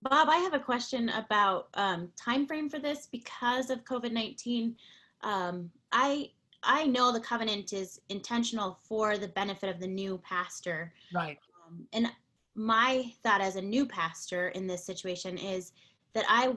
Bob, 0.03 0.29
I 0.29 0.37
have 0.37 0.55
a 0.55 0.61
question 0.61 1.09
about 1.11 1.69
um, 1.75 2.09
time 2.17 2.47
frame 2.47 2.69
for 2.69 2.79
this 2.79 3.09
because 3.11 3.71
of 3.71 3.85
COVID 3.85 4.13
nineteen. 4.13 4.77
Um, 5.23 5.71
I 5.91 6.31
I 6.63 6.87
know 6.87 7.13
the 7.13 7.21
covenant 7.21 7.73
is 7.73 8.01
intentional 8.09 8.79
for 8.83 9.19
the 9.19 9.29
benefit 9.29 9.69
of 9.69 9.81
the 9.81 9.87
new 9.87 10.19
pastor, 10.19 10.93
Right. 11.15 11.39
um, 11.67 11.87
and 11.93 12.11
my 12.55 13.13
thought 13.23 13.41
as 13.41 13.57
a 13.57 13.63
new 13.63 13.87
pastor 13.87 14.49
in 14.49 14.67
this 14.67 14.85
situation 14.85 15.39
is 15.39 15.73
that 16.15 16.25
I, 16.29 16.55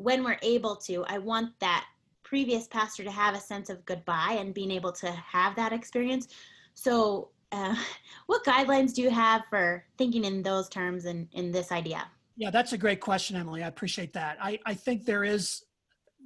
when 0.00 0.24
we're 0.24 0.38
able 0.42 0.76
to, 0.76 1.04
I 1.06 1.18
want 1.18 1.58
that 1.60 1.86
previous 2.22 2.66
pastor 2.66 3.04
to 3.04 3.10
have 3.10 3.34
a 3.34 3.40
sense 3.40 3.68
of 3.68 3.84
goodbye 3.84 4.36
and 4.38 4.54
being 4.54 4.70
able 4.70 4.92
to 4.92 5.10
have 5.10 5.54
that 5.56 5.72
experience. 5.72 6.28
So, 6.74 7.30
uh, 7.52 7.74
what 8.26 8.44
guidelines 8.44 8.94
do 8.94 9.02
you 9.02 9.10
have 9.10 9.42
for 9.50 9.84
thinking 9.98 10.24
in 10.24 10.42
those 10.42 10.68
terms 10.68 11.04
and 11.04 11.28
in 11.32 11.52
this 11.52 11.70
idea? 11.70 12.04
Yeah, 12.36 12.50
that's 12.50 12.72
a 12.72 12.78
great 12.78 13.00
question, 13.00 13.36
Emily. 13.36 13.62
I 13.62 13.68
appreciate 13.68 14.14
that. 14.14 14.38
I, 14.40 14.58
I 14.64 14.72
think 14.72 15.04
there 15.04 15.24
is, 15.24 15.64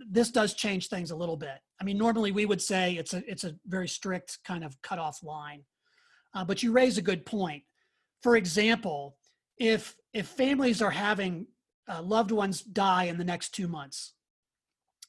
this 0.09 0.31
does 0.31 0.55
change 0.55 0.89
things 0.89 1.11
a 1.11 1.17
little 1.17 1.37
bit. 1.37 1.59
I 1.81 1.85
mean, 1.85 1.99
normally 1.99 2.31
we 2.31 2.47
would 2.47 2.63
say 2.63 2.95
it's 2.95 3.15
a, 3.15 3.29
it's 3.29 3.43
a 3.43 3.57
very 3.67 3.89
strict 3.89 4.39
kind 4.45 4.63
of 4.63 4.81
cutoff 4.83 5.23
line. 5.25 5.63
Uh, 6.35 6.45
but 6.45 6.63
you 6.63 6.71
raise 6.71 6.99
a 6.99 7.03
good 7.03 7.27
point. 7.27 7.65
For 8.23 8.37
example, 8.37 9.17
if, 9.59 9.97
if 10.13 10.29
families 10.29 10.83
are 10.83 10.91
having 10.91 11.47
uh, 11.89 12.03
loved 12.03 12.31
ones 12.31 12.63
die 12.63 13.05
in 13.05 13.19
the 13.19 13.25
next 13.25 13.55
two 13.55 13.69
months, 13.69 14.13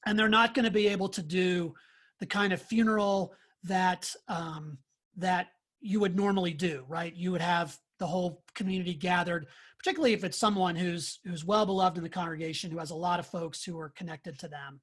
and 0.06 0.18
they're 0.18 0.30
not 0.30 0.54
going 0.54 0.66
to 0.66 0.72
be 0.72 0.88
able 0.88 1.10
to 1.10 1.22
do 1.22 1.74
the 2.20 2.26
kind 2.26 2.54
of 2.54 2.62
funeral 2.62 3.34
that 3.64 4.12
um, 4.28 4.78
that 5.18 5.48
you 5.82 6.00
would 6.00 6.16
normally 6.16 6.54
do, 6.54 6.84
right? 6.88 7.16
You 7.16 7.32
would 7.32 7.42
have 7.42 7.78
the 8.00 8.08
whole 8.08 8.44
community 8.56 8.94
gathered, 8.94 9.48
particularly 9.80 10.14
if 10.14 10.24
it's 10.24 10.38
someone 10.38 10.76
who's 10.76 11.20
who's 11.24 11.46
well 11.46 11.66
beloved 11.66 11.98
in 11.98 12.04
the 12.04 12.10
congregation, 12.10 12.72
who 12.72 12.80
has 12.80 12.92
a 12.92 12.96
lot 12.96 13.20
of 13.20 13.28
folks 13.28 13.64
who 13.64 13.80
are 13.80 13.90
connected 13.90 14.38
to 14.40 14.48
them. 14.48 14.82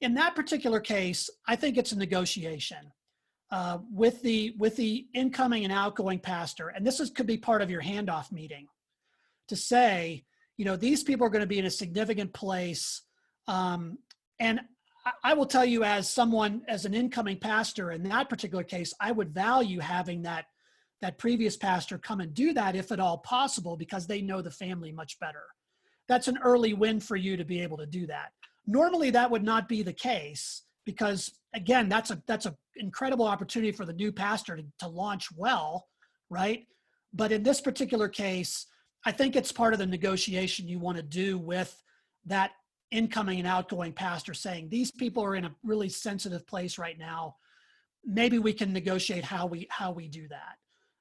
In 0.00 0.14
that 0.14 0.36
particular 0.36 0.80
case, 0.80 1.28
I 1.46 1.56
think 1.56 1.76
it's 1.76 1.92
a 1.92 1.98
negotiation 1.98 2.92
uh, 3.50 3.78
with 3.90 4.22
the 4.22 4.54
with 4.58 4.76
the 4.76 5.06
incoming 5.14 5.64
and 5.64 5.72
outgoing 5.72 6.20
pastor, 6.20 6.68
and 6.68 6.86
this 6.86 7.00
is 7.00 7.10
could 7.10 7.26
be 7.26 7.38
part 7.38 7.62
of 7.62 7.70
your 7.70 7.82
handoff 7.82 8.30
meeting 8.30 8.68
to 9.48 9.56
say, 9.56 10.24
you 10.58 10.64
know, 10.64 10.76
these 10.76 11.02
people 11.02 11.26
are 11.26 11.30
going 11.30 11.40
to 11.40 11.46
be 11.46 11.58
in 11.58 11.64
a 11.64 11.70
significant 11.70 12.34
place, 12.34 13.02
um, 13.46 13.96
and 14.38 14.60
I- 15.24 15.32
will 15.32 15.46
tell 15.46 15.64
you, 15.64 15.84
as 15.84 16.10
someone 16.10 16.62
as 16.68 16.84
an 16.84 16.92
incoming 16.92 17.38
pastor 17.38 17.92
in 17.92 18.02
that 18.02 18.28
particular 18.28 18.64
case, 18.64 18.92
I 19.00 19.12
would 19.12 19.32
value 19.32 19.80
having 19.80 20.22
that 20.22 20.44
that 21.00 21.16
previous 21.16 21.56
pastor 21.56 21.96
come 21.96 22.20
and 22.20 22.34
do 22.34 22.52
that 22.52 22.74
if 22.74 22.90
at 22.90 22.98
all 22.98 23.18
possible 23.18 23.76
because 23.76 24.08
they 24.08 24.20
know 24.20 24.42
the 24.42 24.50
family 24.50 24.90
much 24.90 25.16
better. 25.20 25.44
That's 26.08 26.26
an 26.26 26.38
early 26.42 26.74
win 26.74 26.98
for 26.98 27.14
you 27.14 27.36
to 27.36 27.44
be 27.44 27.60
able 27.62 27.76
to 27.76 27.86
do 27.86 28.04
that. 28.08 28.32
Normally 28.66 29.10
that 29.10 29.30
would 29.30 29.44
not 29.44 29.68
be 29.68 29.84
the 29.84 29.92
case 29.92 30.64
because 30.84 31.32
again, 31.54 31.88
that's 31.88 32.10
a 32.10 32.20
that's 32.26 32.46
an 32.46 32.56
incredible 32.76 33.26
opportunity 33.26 33.70
for 33.70 33.86
the 33.86 33.92
new 33.92 34.10
pastor 34.10 34.56
to, 34.56 34.64
to 34.80 34.88
launch 34.88 35.28
well, 35.36 35.86
right? 36.30 36.66
But 37.12 37.30
in 37.30 37.44
this 37.44 37.60
particular 37.60 38.08
case, 38.08 38.66
I 39.06 39.12
think 39.12 39.36
it's 39.36 39.52
part 39.52 39.72
of 39.72 39.78
the 39.78 39.86
negotiation 39.86 40.68
you 40.68 40.78
want 40.78 40.96
to 40.96 41.02
do 41.02 41.38
with 41.38 41.82
that 42.26 42.52
incoming 42.90 43.38
and 43.38 43.46
outgoing 43.46 43.92
pastor 43.92 44.34
saying 44.34 44.68
these 44.68 44.90
people 44.90 45.22
are 45.22 45.34
in 45.36 45.44
a 45.44 45.54
really 45.62 45.88
sensitive 45.88 46.46
place 46.46 46.78
right 46.78 46.98
now 46.98 47.36
maybe 48.04 48.38
we 48.38 48.52
can 48.52 48.72
negotiate 48.72 49.22
how 49.22 49.44
we 49.44 49.66
how 49.70 49.92
we 49.92 50.08
do 50.08 50.26
that 50.28 50.56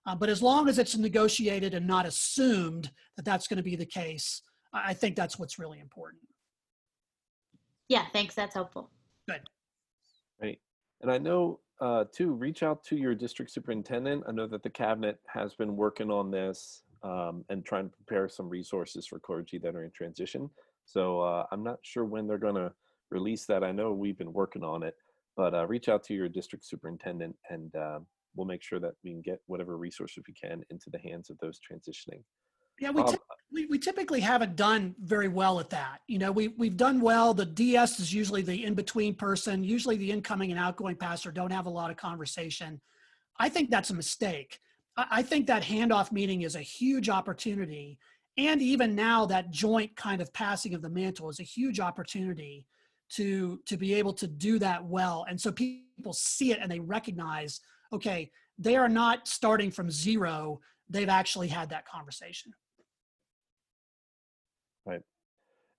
uh, 0.06 0.14
but 0.14 0.28
as 0.28 0.42
long 0.42 0.68
as 0.68 0.78
it's 0.80 0.98
negotiated 0.98 1.74
and 1.74 1.88
not 1.88 2.06
assumed 2.06 2.92
that 3.16 3.24
that's 3.24 3.48
going 3.48 3.58
to 3.58 3.64
be 3.64 3.78
the 3.78 3.86
case 3.86 4.42
i 4.74 4.90
I 4.90 4.94
think 4.94 5.16
that's 5.16 5.40
what's 5.40 5.58
really 5.58 5.80
important 5.80 6.22
Yeah, 7.90 8.06
thanks. 8.14 8.36
That's 8.36 8.54
helpful. 8.54 8.90
Good. 9.30 9.42
Right. 10.42 10.60
And 11.02 11.12
I 11.12 11.18
know, 11.18 11.60
uh, 11.80 12.06
too, 12.12 12.34
reach 12.34 12.64
out 12.64 12.84
to 12.86 12.96
your 12.96 13.16
district 13.16 13.52
superintendent. 13.52 14.24
I 14.28 14.32
know 14.32 14.48
that 14.48 14.64
the 14.64 14.70
cabinet 14.70 15.20
has 15.28 15.54
been 15.56 15.76
working 15.76 16.12
on 16.12 16.32
this 16.32 16.84
um, 17.04 17.46
and 17.50 17.66
trying 17.66 17.90
to 17.90 17.96
prepare 17.96 18.28
some 18.28 18.50
resources 18.50 19.08
for 19.08 19.20
clergy 19.20 19.58
that 19.60 19.76
are 19.76 19.84
in 19.84 19.92
transition. 19.92 20.50
So 20.86 21.22
uh, 21.22 21.46
I'm 21.52 21.64
not 21.64 21.80
sure 21.82 22.06
when 22.06 22.28
they're 22.28 22.38
going 22.38 22.56
to 22.56 22.72
release 23.12 23.46
that. 23.46 23.64
I 23.64 23.72
know 23.72 23.92
we've 23.94 24.18
been 24.18 24.34
working 24.34 24.64
on 24.64 24.84
it, 24.84 24.96
but 25.36 25.54
uh, 25.54 25.68
reach 25.68 25.90
out 25.90 26.04
to 26.06 26.14
your 26.14 26.30
district 26.30 26.66
superintendent 26.66 27.36
and 27.50 27.76
uh, 27.76 28.00
we'll 28.36 28.48
make 28.48 28.64
sure 28.64 28.80
that 28.80 28.94
we 29.04 29.12
can 29.12 29.22
get 29.22 29.42
whatever 29.48 29.78
resources 29.78 30.24
we 30.28 30.34
can 30.34 30.64
into 30.70 30.90
the 30.90 31.00
hands 31.00 31.30
of 31.30 31.38
those 31.40 31.60
transitioning. 31.60 32.22
yeah 32.80 32.92
we, 32.92 33.02
Bob, 33.02 33.14
typ- 33.14 33.20
we, 33.52 33.66
we 33.66 33.80
typically 33.80 34.20
haven't 34.20 34.56
done 34.56 34.96
very 35.00 35.28
well 35.28 35.60
at 35.60 35.70
that 35.70 36.00
you 36.08 36.20
know 36.20 36.32
we, 36.32 36.50
we've 36.50 36.78
done 36.78 37.02
well 37.02 37.34
the 37.34 37.46
ds 37.46 38.00
is 38.00 38.14
usually 38.14 38.42
the 38.42 38.64
in-between 38.64 39.16
person 39.16 39.64
usually 39.64 39.98
the 39.98 40.12
incoming 40.12 40.52
and 40.52 40.60
outgoing 40.60 40.96
pastor 40.96 41.32
don't 41.32 41.52
have 41.52 41.66
a 41.66 41.70
lot 41.70 41.92
of 41.92 41.98
conversation 41.98 42.80
i 43.40 43.50
think 43.50 43.70
that's 43.70 43.90
a 43.90 43.96
mistake 43.96 44.60
I, 44.98 45.22
think 45.22 45.48
that 45.48 45.64
handoff 45.64 46.12
meeting 46.12 46.42
is 46.42 46.56
a 46.56 46.62
huge 46.62 47.10
opportunity 47.10 48.00
and 48.38 48.62
even 48.62 48.96
now 48.96 49.26
that 49.28 49.52
joint 49.52 49.96
kind 49.96 50.22
of 50.22 50.34
passing 50.34 50.74
of 50.74 50.82
the 50.82 50.90
mantle 50.90 51.30
is 51.30 51.40
a 51.40 51.44
huge 51.44 51.80
opportunity 51.80 52.66
to 53.12 53.60
to 53.66 53.78
be 53.78 53.94
able 53.94 54.14
to 54.14 54.28
do 54.28 54.60
that 54.60 54.84
well 54.84 55.26
and 55.30 55.40
so 55.40 55.52
people 55.52 56.14
see 56.14 56.52
it 56.52 56.60
and 56.62 56.72
they 56.72 56.80
recognize 56.80 57.62
okay 57.94 58.30
they 58.58 58.76
are 58.76 58.90
not 58.90 59.28
starting 59.28 59.72
from 59.72 59.90
zero 59.90 60.60
they've 60.90 61.10
actually 61.10 61.48
had 61.48 61.70
that 61.70 61.88
conversation 61.88 62.52
Right. 64.88 65.02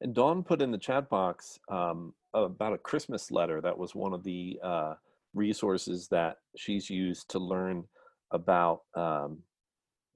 And 0.02 0.14
Dawn 0.14 0.44
put 0.44 0.62
in 0.62 0.70
the 0.70 0.78
chat 0.78 1.08
box 1.08 1.58
um, 1.70 2.12
about 2.34 2.74
a 2.74 2.78
Christmas 2.78 3.30
letter. 3.30 3.60
That 3.60 3.76
was 3.76 3.94
one 3.94 4.12
of 4.12 4.22
the 4.22 4.60
uh, 4.62 4.94
resources 5.34 6.08
that 6.08 6.36
she's 6.56 6.88
used 6.90 7.28
to 7.30 7.38
learn 7.38 7.84
about, 8.30 8.82
um, 8.94 9.38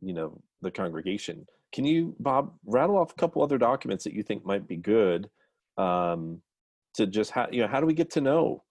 you 0.01 0.13
know, 0.13 0.41
the 0.61 0.71
congregation. 0.71 1.47
Can 1.73 1.85
you, 1.85 2.15
Bob, 2.21 2.53
rattle 2.67 2.99
off 2.99 3.13
a 3.13 3.15
couple 3.15 3.43
other 3.43 3.59
documents 3.59 4.05
that 4.05 4.13
you 4.13 4.23
think 4.23 4.45
might 4.45 4.69
be 4.69 4.77
good 4.77 5.31
um, 5.79 6.43
to 6.95 7.07
just, 7.07 7.31
how 7.31 7.49
you 7.51 7.63
know, 7.63 7.69
how 7.69 7.81
do 7.81 7.87
we 7.87 7.95
get 7.95 8.11
to 8.13 8.21
know 8.21 8.63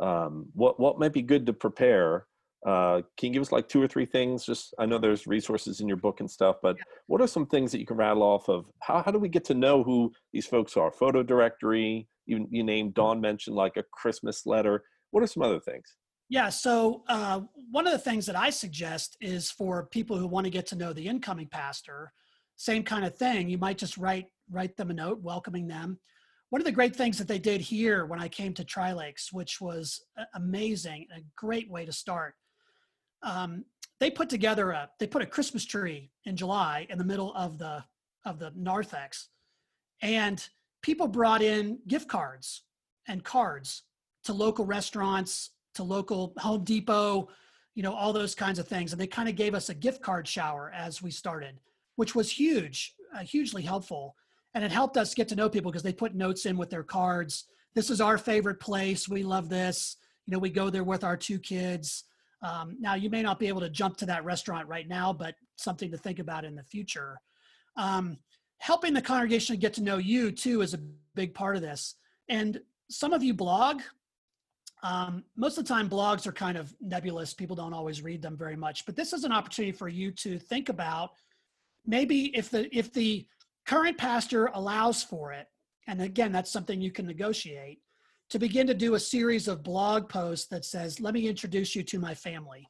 um, 0.00 0.46
what 0.54 0.78
what 0.78 0.98
might 0.98 1.12
be 1.12 1.22
good 1.22 1.46
to 1.46 1.52
prepare? 1.52 2.26
Uh, 2.66 3.02
can 3.16 3.28
you 3.28 3.32
give 3.34 3.42
us 3.42 3.52
like 3.52 3.68
two 3.68 3.80
or 3.80 3.86
three 3.86 4.06
things? 4.06 4.44
Just, 4.44 4.74
I 4.80 4.86
know 4.86 4.98
there's 4.98 5.28
resources 5.28 5.80
in 5.80 5.86
your 5.86 5.96
book 5.96 6.18
and 6.18 6.28
stuff, 6.28 6.56
but 6.60 6.76
what 7.08 7.20
are 7.20 7.26
some 7.26 7.46
things 7.46 7.72
that 7.72 7.80
you 7.80 7.86
can 7.86 7.96
rattle 7.96 8.22
off 8.22 8.48
of 8.48 8.66
how, 8.80 9.02
how 9.02 9.10
do 9.10 9.18
we 9.18 9.28
get 9.28 9.44
to 9.46 9.54
know 9.54 9.82
who 9.82 10.12
these 10.32 10.46
folks 10.46 10.76
are 10.76 10.92
photo 10.92 11.22
directory 11.22 12.06
you, 12.26 12.46
you 12.50 12.62
named 12.62 12.94
dawn 12.94 13.20
mentioned 13.20 13.56
like 13.56 13.76
a 13.76 13.82
christmas 13.92 14.46
letter 14.46 14.84
what 15.10 15.22
are 15.22 15.26
some 15.26 15.42
other 15.42 15.58
things 15.58 15.96
Yeah. 16.28 16.48
So 16.50 17.04
uh, 17.08 17.40
one 17.70 17.86
of 17.86 17.92
the 17.92 17.98
things 17.98 18.26
that 18.26 18.36
I 18.36 18.50
suggest 18.50 19.16
is 19.20 19.50
for 19.50 19.86
people 19.86 20.16
who 20.16 20.26
want 20.26 20.44
to 20.44 20.50
get 20.50 20.66
to 20.66 20.76
know 20.76 20.92
the 20.92 21.06
incoming 21.06 21.48
pastor, 21.48 22.12
same 22.56 22.82
kind 22.82 23.04
of 23.04 23.16
thing. 23.16 23.48
You 23.48 23.58
might 23.58 23.78
just 23.78 23.96
write 23.96 24.26
write 24.50 24.76
them 24.76 24.90
a 24.90 24.94
note 24.94 25.20
welcoming 25.22 25.68
them. 25.68 25.98
One 26.50 26.60
of 26.60 26.64
the 26.66 26.72
great 26.72 26.96
things 26.96 27.18
that 27.18 27.28
they 27.28 27.38
did 27.38 27.60
here 27.60 28.06
when 28.06 28.20
I 28.20 28.28
came 28.28 28.54
to 28.54 28.64
Tri 28.64 28.92
Lakes, 28.92 29.32
which 29.32 29.60
was 29.60 30.02
amazing, 30.34 31.06
a 31.14 31.20
great 31.36 31.70
way 31.70 31.84
to 31.84 31.92
start. 31.92 32.34
Um, 33.22 33.64
they 34.00 34.10
put 34.10 34.28
together 34.28 34.70
a 34.70 34.88
they 34.98 35.06
put 35.06 35.22
a 35.22 35.26
Christmas 35.26 35.64
tree 35.64 36.10
in 36.24 36.36
July 36.36 36.86
in 36.90 36.98
the 36.98 37.04
middle 37.04 37.34
of 37.34 37.58
the 37.58 37.84
of 38.24 38.38
the 38.38 38.52
narthex 38.54 39.28
and 40.02 40.48
people 40.82 41.08
brought 41.08 41.42
in 41.42 41.78
gift 41.88 42.08
cards 42.08 42.62
and 43.08 43.24
cards 43.24 43.82
to 44.24 44.32
local 44.32 44.64
restaurants 44.64 45.50
to 45.78 45.84
local 45.84 46.34
home 46.38 46.64
depot 46.64 47.28
you 47.78 47.84
know 47.84 47.94
all 47.94 48.12
those 48.12 48.34
kinds 48.34 48.58
of 48.58 48.66
things. 48.66 48.90
And 48.90 49.00
they 49.00 49.06
kind 49.06 49.28
of 49.28 49.36
gave 49.36 49.54
us 49.54 49.68
a 49.68 49.74
gift 49.74 50.02
card 50.02 50.26
shower 50.26 50.72
as 50.74 51.00
we 51.00 51.12
started 51.12 51.60
which 51.94 52.14
was 52.14 52.30
huge 52.30 52.94
uh, 53.14 53.20
hugely 53.20 53.62
helpful. 53.62 54.16
And 54.54 54.64
it 54.64 54.72
helped 54.72 54.96
us 54.96 55.14
get 55.14 55.28
to 55.28 55.36
know 55.36 55.48
people 55.48 55.70
because 55.70 55.84
they 55.84 55.92
put 55.92 56.14
notes 56.14 56.44
in 56.44 56.56
with 56.56 56.70
their 56.70 56.82
cards. 56.82 57.44
This 57.74 57.88
is 57.88 58.00
our 58.00 58.18
favorite 58.18 58.58
place. 58.58 59.08
We 59.08 59.22
love 59.22 59.48
this. 59.48 59.96
You 60.26 60.32
know 60.32 60.40
we 60.40 60.50
go 60.50 60.70
there 60.70 60.82
with 60.82 61.04
our 61.04 61.16
two 61.16 61.38
kids. 61.38 62.04
Um, 62.42 62.76
now 62.80 62.94
you 62.94 63.10
may 63.10 63.22
not 63.22 63.38
be 63.38 63.46
able 63.46 63.60
to 63.60 63.70
jump 63.70 63.96
to 63.98 64.06
that 64.06 64.24
restaurant 64.24 64.68
right 64.68 64.88
now 64.88 65.12
but 65.12 65.36
something 65.56 65.90
to 65.92 65.96
think 65.96 66.18
about 66.18 66.44
in 66.44 66.56
the 66.56 66.64
future. 66.64 67.20
Um, 67.76 68.18
helping 68.58 68.92
the 68.92 69.02
congregation 69.02 69.56
get 69.56 69.74
to 69.74 69.84
know 69.84 69.98
you 69.98 70.32
too 70.32 70.62
is 70.62 70.74
a 70.74 70.80
big 71.14 71.32
part 71.32 71.54
of 71.54 71.62
this. 71.62 71.94
And 72.28 72.60
some 72.90 73.12
of 73.12 73.22
you 73.22 73.34
blog 73.34 73.82
um, 74.82 75.24
most 75.36 75.58
of 75.58 75.64
the 75.64 75.74
time 75.74 75.88
blogs 75.88 76.26
are 76.26 76.32
kind 76.32 76.56
of 76.56 76.74
nebulous. 76.80 77.34
People 77.34 77.56
don't 77.56 77.72
always 77.72 78.02
read 78.02 78.22
them 78.22 78.36
very 78.36 78.56
much. 78.56 78.86
But 78.86 78.96
this 78.96 79.12
is 79.12 79.24
an 79.24 79.32
opportunity 79.32 79.72
for 79.72 79.88
you 79.88 80.12
to 80.12 80.38
think 80.38 80.68
about 80.68 81.10
maybe 81.86 82.36
if 82.36 82.50
the 82.50 82.68
if 82.76 82.92
the 82.92 83.26
current 83.66 83.98
pastor 83.98 84.46
allows 84.54 85.02
for 85.02 85.32
it 85.32 85.46
and 85.88 86.00
again 86.00 86.30
that's 86.30 86.50
something 86.50 86.80
you 86.80 86.92
can 86.92 87.06
negotiate 87.06 87.80
to 88.30 88.38
begin 88.38 88.66
to 88.66 88.74
do 88.74 88.94
a 88.94 89.00
series 89.00 89.48
of 89.48 89.62
blog 89.62 90.08
posts 90.08 90.46
that 90.46 90.64
says 90.64 91.00
let 91.00 91.14
me 91.14 91.26
introduce 91.26 91.74
you 91.74 91.82
to 91.82 91.98
my 91.98 92.14
family. 92.14 92.68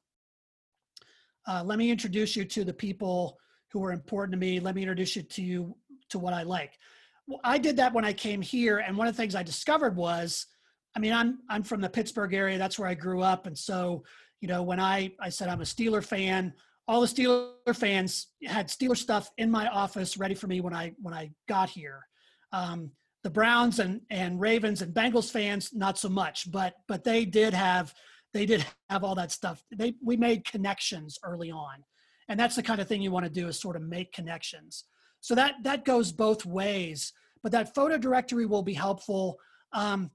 Uh, 1.46 1.62
let 1.64 1.78
me 1.78 1.90
introduce 1.90 2.36
you 2.36 2.44
to 2.44 2.64
the 2.64 2.72
people 2.72 3.38
who 3.72 3.82
are 3.82 3.92
important 3.92 4.32
to 4.32 4.38
me. 4.38 4.60
Let 4.60 4.74
me 4.74 4.82
introduce 4.82 5.16
you 5.16 5.22
to 5.22 5.42
you 5.42 5.76
to 6.10 6.18
what 6.18 6.32
i 6.32 6.42
like. 6.42 6.78
Well, 7.26 7.40
i 7.44 7.58
did 7.58 7.76
that 7.76 7.92
when 7.92 8.04
i 8.04 8.12
came 8.12 8.40
here 8.40 8.78
and 8.78 8.96
one 8.96 9.08
of 9.08 9.14
the 9.14 9.20
things 9.20 9.34
i 9.34 9.42
discovered 9.42 9.96
was 9.96 10.46
I 10.96 11.00
mean, 11.00 11.12
I'm 11.12 11.38
I'm 11.48 11.62
from 11.62 11.80
the 11.80 11.88
Pittsburgh 11.88 12.34
area. 12.34 12.58
That's 12.58 12.78
where 12.78 12.88
I 12.88 12.94
grew 12.94 13.22
up, 13.22 13.46
and 13.46 13.56
so 13.56 14.04
you 14.40 14.48
know, 14.48 14.62
when 14.62 14.80
I 14.80 15.12
I 15.20 15.28
said 15.28 15.48
I'm 15.48 15.60
a 15.60 15.64
Steeler 15.64 16.04
fan, 16.04 16.52
all 16.86 17.00
the 17.00 17.06
Steeler 17.06 17.76
fans 17.76 18.28
had 18.46 18.68
Steeler 18.68 18.96
stuff 18.96 19.30
in 19.36 19.50
my 19.50 19.68
office 19.68 20.16
ready 20.16 20.34
for 20.34 20.46
me 20.46 20.60
when 20.60 20.74
I 20.74 20.92
when 21.00 21.14
I 21.14 21.30
got 21.48 21.68
here. 21.68 22.06
Um, 22.52 22.90
the 23.24 23.30
Browns 23.30 23.78
and 23.78 24.00
and 24.10 24.40
Ravens 24.40 24.82
and 24.82 24.94
Bengals 24.94 25.30
fans 25.30 25.70
not 25.74 25.98
so 25.98 26.08
much, 26.08 26.50
but 26.50 26.74
but 26.86 27.04
they 27.04 27.24
did 27.24 27.52
have 27.52 27.92
they 28.32 28.46
did 28.46 28.64
have 28.88 29.04
all 29.04 29.14
that 29.16 29.32
stuff. 29.32 29.62
They 29.74 29.94
we 30.02 30.16
made 30.16 30.44
connections 30.44 31.18
early 31.24 31.50
on, 31.50 31.84
and 32.28 32.38
that's 32.38 32.56
the 32.56 32.62
kind 32.62 32.80
of 32.80 32.88
thing 32.88 33.02
you 33.02 33.10
want 33.10 33.26
to 33.26 33.30
do 33.30 33.48
is 33.48 33.60
sort 33.60 33.76
of 33.76 33.82
make 33.82 34.12
connections. 34.12 34.84
So 35.20 35.34
that 35.34 35.56
that 35.64 35.84
goes 35.84 36.12
both 36.12 36.46
ways. 36.46 37.12
But 37.42 37.52
that 37.52 37.74
photo 37.74 37.98
directory 37.98 38.46
will 38.46 38.62
be 38.62 38.74
helpful. 38.74 39.38
Um, 39.72 40.10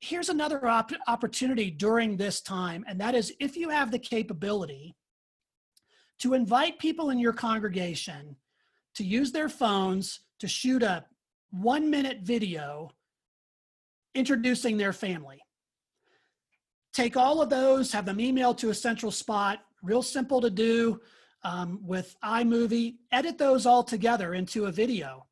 here's 0.00 0.28
another 0.28 0.64
op- 0.66 0.92
opportunity 1.06 1.70
during 1.70 2.16
this 2.16 2.40
time, 2.40 2.84
and 2.88 3.00
that 3.00 3.14
is 3.14 3.32
if 3.40 3.56
you 3.56 3.68
have 3.68 3.90
the 3.90 3.98
capability 3.98 4.94
to 6.20 6.34
invite 6.34 6.78
people 6.78 7.10
in 7.10 7.18
your 7.18 7.32
congregation 7.32 8.36
to 8.94 9.04
use 9.04 9.32
their 9.32 9.48
phones 9.48 10.20
to 10.40 10.48
shoot 10.48 10.82
a 10.82 11.04
one 11.50 11.88
minute 11.90 12.18
video 12.22 12.90
introducing 14.14 14.76
their 14.76 14.92
family. 14.92 15.40
Take 16.92 17.16
all 17.16 17.40
of 17.40 17.50
those, 17.50 17.92
have 17.92 18.06
them 18.06 18.18
emailed 18.18 18.56
to 18.58 18.70
a 18.70 18.74
central 18.74 19.12
spot, 19.12 19.60
real 19.82 20.02
simple 20.02 20.40
to 20.40 20.50
do 20.50 21.00
um, 21.44 21.80
with 21.84 22.16
iMovie, 22.24 22.96
edit 23.12 23.38
those 23.38 23.66
all 23.66 23.84
together 23.84 24.34
into 24.34 24.66
a 24.66 24.72
video 24.72 25.26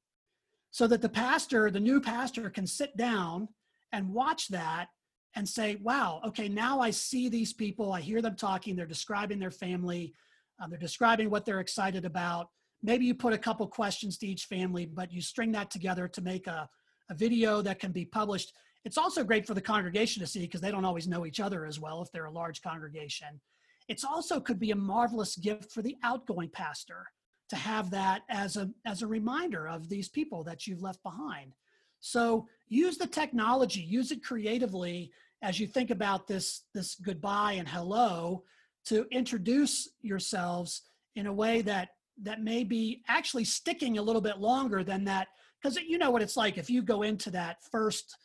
so 0.70 0.87
that 0.87 1.02
the 1.02 1.09
pastor, 1.09 1.70
the 1.70 1.81
new 1.81 2.00
pastor, 2.00 2.50
can 2.50 2.66
sit 2.66 2.96
down 2.96 3.48
and 3.96 4.12
watch 4.12 4.48
that 4.48 4.88
and 5.35 5.48
say, 5.48 5.76
wow, 5.82 6.20
okay, 6.26 6.48
now 6.48 6.80
I 6.80 6.90
see 6.90 7.28
these 7.28 7.54
people, 7.54 7.92
I 7.92 8.02
hear 8.02 8.20
them 8.20 8.37
talking, 8.37 8.76
they're 8.76 8.87
describing 8.87 9.38
their 9.38 9.50
family, 9.50 10.12
uh, 10.61 10.68
they're 10.68 10.78
describing 10.78 11.30
what 11.30 11.46
they're 11.46 11.61
excited 11.61 12.04
about. 12.04 12.48
Maybe 12.82 13.06
you 13.06 13.14
put 13.14 13.32
a 13.32 13.38
couple 13.38 13.66
questions 13.66 14.18
to 14.18 14.26
each 14.26 14.44
family, 14.44 14.85
but 14.85 15.11
you 15.11 15.22
string 15.22 15.50
that 15.52 15.70
together 15.70 16.09
to 16.09 16.20
make 16.20 16.46
a, 16.46 16.68
a 17.11 17.14
video 17.14 17.62
that 17.62 17.78
can 17.78 17.90
be 17.90 18.04
published. 18.04 18.52
It's 18.85 18.98
also 18.98 19.24
great 19.24 19.46
for 19.46 19.54
the 19.54 19.62
congregation 19.62 20.20
to 20.20 20.26
see 20.26 20.40
because 20.40 20.61
they 20.61 20.70
don't 20.70 20.85
always 20.85 21.09
know 21.09 21.24
each 21.24 21.40
other 21.40 21.64
as 21.64 21.80
well 21.80 22.02
if 22.02 22.12
they're 22.12 22.26
a 22.26 22.30
large 22.30 22.61
congregation. 22.61 23.40
It's 23.88 24.04
also 24.04 24.40
could 24.40 24.59
be 24.59 24.72
a 24.72 24.76
marvelous 24.76 25.37
gift 25.37 25.72
for 25.72 25.80
the 25.80 25.96
outgoing 26.02 26.50
pastor 26.50 27.06
to 27.48 27.56
have 27.56 27.90
that 27.90 28.22
as 28.28 28.56
a 28.56 28.70
as 28.85 29.02
a 29.02 29.06
reminder 29.06 29.68
of 29.68 29.88
these 29.88 30.09
people 30.09 30.44
that 30.44 30.66
you've 30.66 30.82
left 30.82 31.02
behind. 31.02 31.52
So 32.00 32.46
use 32.68 32.98
the 32.98 33.06
technology, 33.06 33.80
use 33.80 34.12
it 34.12 34.22
creatively 34.22 35.12
as 35.42 35.61
you 35.61 35.66
think 35.66 35.90
about 35.90 36.26
this, 36.26 36.62
this 36.74 36.94
goodbye 36.94 37.52
and 37.52 37.68
hello 37.68 38.42
to 38.87 39.06
introduce 39.11 39.88
yourselves 40.00 40.82
in 41.14 41.26
a 41.26 41.32
way 41.32 41.62
that 41.62 41.88
that 42.22 42.42
may 42.42 42.64
be 42.64 43.02
actually 43.09 43.44
sticking 43.44 43.98
a 43.98 44.02
little 44.02 44.22
bit 44.22 44.38
longer 44.38 44.82
than 44.82 45.04
that. 45.04 45.28
Because 45.61 45.76
you 45.76 45.98
know 45.98 46.11
what 46.11 46.22
it's 46.22 46.37
like 46.37 46.56
if 46.59 46.70
you 46.70 46.82
go 46.82 47.02
into 47.02 47.30
that 47.30 47.59
first 47.70 48.16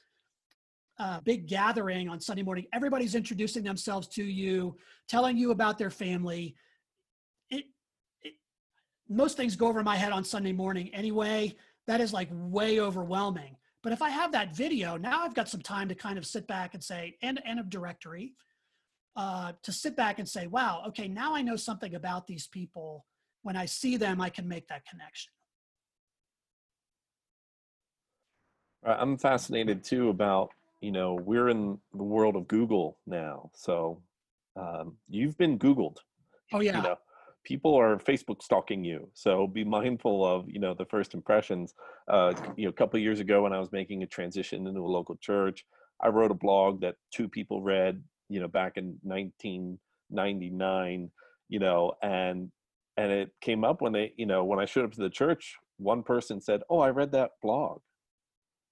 uh, 0.99 1.19
big 1.21 1.47
gathering 1.47 2.07
on 2.07 2.19
sunday 2.19 2.43
morning 2.43 2.65
everybody's 2.73 3.15
introducing 3.15 3.63
themselves 3.63 4.07
to 4.07 4.23
you 4.23 4.75
telling 5.07 5.36
you 5.36 5.51
about 5.51 5.77
their 5.77 5.89
family. 5.89 6.55
It, 7.49 7.65
it 8.21 8.34
most 9.10 9.36
things 9.36 9.55
go 9.55 9.67
over 9.67 9.84
my 9.84 9.95
head 9.95 10.12
on 10.12 10.23
sunday 10.23 10.53
morning 10.53 10.93
anyway. 10.93 11.55
That 11.88 12.01
is 12.01 12.13
like 12.13 12.29
way 12.31 12.79
overwhelming 12.79 13.55
but 13.83 13.91
if 13.93 14.01
I 14.01 14.09
have 14.09 14.31
that 14.33 14.55
video, 14.55 14.97
now 14.97 15.23
I've 15.23 15.33
got 15.33 15.49
some 15.49 15.61
time 15.61 15.89
to 15.89 15.95
kind 15.95 16.17
of 16.17 16.25
sit 16.25 16.47
back 16.47 16.73
and 16.73 16.83
say, 16.83 17.17
and, 17.21 17.41
and 17.45 17.59
a 17.59 17.63
directory, 17.63 18.33
uh, 19.15 19.53
to 19.63 19.71
sit 19.71 19.95
back 19.95 20.19
and 20.19 20.27
say, 20.27 20.47
wow, 20.47 20.83
okay, 20.89 21.07
now 21.07 21.35
I 21.35 21.41
know 21.41 21.55
something 21.55 21.95
about 21.95 22.27
these 22.27 22.47
people. 22.47 23.05
When 23.43 23.55
I 23.55 23.65
see 23.65 23.97
them, 23.97 24.21
I 24.21 24.29
can 24.29 24.47
make 24.47 24.67
that 24.67 24.85
connection. 24.85 25.33
I'm 28.83 29.17
fascinated 29.17 29.83
too 29.83 30.09
about, 30.09 30.51
you 30.79 30.91
know, 30.91 31.15
we're 31.15 31.49
in 31.49 31.77
the 31.93 32.03
world 32.03 32.35
of 32.35 32.47
Google 32.47 32.97
now. 33.05 33.49
So 33.53 34.01
um, 34.55 34.97
you've 35.09 35.37
been 35.37 35.57
Googled. 35.59 35.97
Oh, 36.53 36.59
yeah. 36.59 36.77
You 36.77 36.83
know, 36.83 36.95
people 37.43 37.75
are 37.75 37.97
Facebook 37.97 38.41
stalking 38.41 38.84
you. 38.84 39.10
So 39.13 39.47
be 39.47 39.63
mindful 39.63 40.25
of, 40.25 40.49
you 40.49 40.60
know, 40.60 40.73
the 40.73 40.86
first 40.86 41.13
impressions. 41.13 41.73
Uh, 42.08 42.34
you 42.56 42.65
know, 42.65 42.69
a 42.69 42.73
couple 42.73 42.99
years 42.99 43.19
ago 43.19 43.43
when 43.43 43.54
I 43.54 43.60
was 43.60 43.71
making 43.71 44.04
a 44.04 44.08
transition 44.08 44.67
into 44.67 44.82
a 44.82 44.88
local 44.88 45.15
church, 45.17 45.65
I 46.01 46.10
wrote 46.10 46.32
a 46.32 46.36
blog 46.36 46.82
that 46.82 46.95
two 47.13 47.27
people 47.27 47.62
read, 47.62 48.04
you 48.30 48.39
know, 48.39 48.47
back 48.47 48.77
in 48.77 48.97
1999, 49.04 51.12
you 51.49 51.60
know, 51.60 51.93
and 52.01 52.51
and 52.97 53.12
it 53.12 53.32
came 53.39 53.63
up 53.63 53.82
when 53.82 53.93
they, 53.93 54.13
you 54.17 54.25
know, 54.25 54.43
when 54.43 54.60
I 54.60 54.65
showed 54.65 54.86
up 54.86 54.91
to 54.93 55.01
the 55.01 55.10
church, 55.10 55.58
one 55.77 56.04
person 56.04 56.41
said, 56.41 56.62
"Oh, 56.69 56.80
I 56.80 56.89
read 56.89 57.12
that 57.13 57.32
blog." 57.41 57.82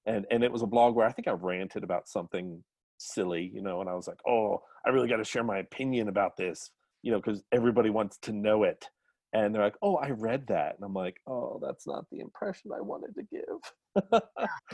And 0.05 0.25
and 0.31 0.43
it 0.43 0.51
was 0.51 0.61
a 0.61 0.67
blog 0.67 0.95
where 0.95 1.07
I 1.07 1.11
think 1.11 1.27
I 1.27 1.31
ranted 1.31 1.83
about 1.83 2.07
something 2.07 2.63
silly, 2.97 3.49
you 3.53 3.61
know, 3.61 3.81
and 3.81 3.89
I 3.89 3.93
was 3.93 4.07
like, 4.07 4.19
"Oh, 4.27 4.63
I 4.85 4.89
really 4.89 5.09
got 5.09 5.17
to 5.17 5.23
share 5.23 5.43
my 5.43 5.59
opinion 5.59 6.09
about 6.09 6.37
this." 6.37 6.71
You 7.01 7.11
know, 7.11 7.19
because 7.19 7.43
everybody 7.51 7.89
wants 7.89 8.17
to 8.23 8.31
know 8.31 8.63
it. 8.63 8.85
And 9.31 9.53
they're 9.53 9.61
like, 9.61 9.75
oh, 9.83 9.95
I 9.97 10.09
read 10.09 10.47
that. 10.47 10.75
And 10.75 10.83
I'm 10.83 10.93
like, 10.93 11.17
oh, 11.27 11.59
that's 11.63 11.85
not 11.85 12.05
the 12.11 12.19
impression 12.19 12.71
I 12.75 12.81
wanted 12.81 13.13
to 13.15 13.23
give. 13.31 14.21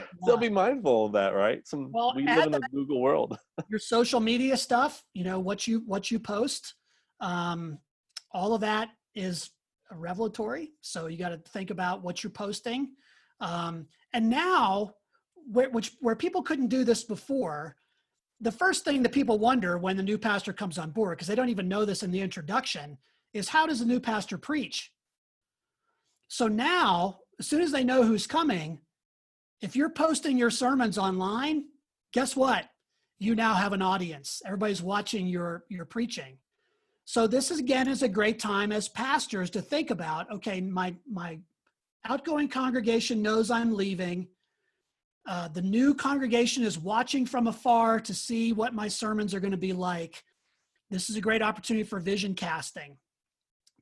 so 0.25 0.37
be 0.37 0.47
mindful 0.47 1.07
of 1.07 1.11
that, 1.13 1.33
right? 1.33 1.67
Some 1.67 1.91
well, 1.91 2.13
we 2.15 2.25
live 2.25 2.47
in 2.47 2.55
a 2.55 2.69
Google 2.71 3.01
world. 3.01 3.37
your 3.69 3.79
social 3.79 4.21
media 4.21 4.55
stuff, 4.55 5.03
you 5.13 5.25
know, 5.25 5.39
what 5.39 5.67
you 5.67 5.83
what 5.85 6.09
you 6.09 6.19
post, 6.19 6.73
um, 7.19 7.79
all 8.31 8.53
of 8.53 8.61
that 8.61 8.89
is 9.13 9.49
revelatory. 9.91 10.71
So 10.81 11.07
you 11.07 11.17
got 11.17 11.29
to 11.29 11.37
think 11.51 11.69
about 11.69 12.01
what 12.01 12.23
you're 12.23 12.31
posting. 12.31 12.91
Um, 13.41 13.87
and 14.13 14.29
now, 14.29 14.91
where, 15.51 15.69
which 15.69 15.91
where 15.99 16.15
people 16.15 16.41
couldn't 16.41 16.67
do 16.67 16.83
this 16.83 17.03
before, 17.03 17.75
the 18.41 18.51
first 18.51 18.83
thing 18.83 19.03
that 19.03 19.11
people 19.11 19.39
wonder 19.39 19.77
when 19.77 19.97
the 19.97 20.03
new 20.03 20.17
pastor 20.17 20.53
comes 20.53 20.77
on 20.77 20.91
board, 20.91 21.17
because 21.17 21.27
they 21.27 21.35
don't 21.35 21.49
even 21.49 21.67
know 21.67 21.85
this 21.85 22.03
in 22.03 22.11
the 22.11 22.21
introduction, 22.21 22.97
is 23.33 23.49
how 23.49 23.65
does 23.65 23.79
the 23.79 23.85
new 23.85 23.99
pastor 23.99 24.37
preach? 24.37 24.91
So 26.27 26.47
now, 26.47 27.19
as 27.39 27.47
soon 27.47 27.61
as 27.61 27.71
they 27.71 27.83
know 27.83 28.03
who's 28.03 28.27
coming, 28.27 28.79
if 29.61 29.75
you're 29.75 29.89
posting 29.89 30.37
your 30.37 30.49
sermons 30.49 30.97
online, 30.97 31.65
guess 32.13 32.35
what? 32.35 32.65
You 33.19 33.35
now 33.35 33.53
have 33.53 33.73
an 33.73 33.81
audience. 33.81 34.41
Everybody's 34.45 34.81
watching 34.81 35.27
your, 35.27 35.63
your 35.69 35.85
preaching. 35.85 36.37
So 37.05 37.27
this 37.27 37.51
is 37.51 37.59
again 37.59 37.87
is 37.87 38.01
a 38.01 38.09
great 38.09 38.39
time 38.39 38.71
as 38.71 38.89
pastors 38.89 39.49
to 39.51 39.61
think 39.61 39.91
about, 39.91 40.29
okay, 40.31 40.59
my 40.59 40.95
my 41.09 41.39
outgoing 42.03 42.47
congregation 42.47 43.21
knows 43.21 43.51
I'm 43.51 43.73
leaving. 43.73 44.27
Uh, 45.27 45.47
the 45.47 45.61
new 45.61 45.93
congregation 45.93 46.63
is 46.63 46.77
watching 46.77 47.25
from 47.25 47.47
afar 47.47 47.99
to 47.99 48.13
see 48.13 48.53
what 48.53 48.75
my 48.75 48.87
sermons 48.87 49.33
are 49.33 49.39
going 49.39 49.51
to 49.51 49.57
be 49.57 49.73
like. 49.73 50.23
This 50.91 51.09
is 51.09 51.15
a 51.15 51.21
great 51.21 51.41
opportunity 51.41 51.83
for 51.83 51.99
vision 51.99 52.35
casting 52.35 52.97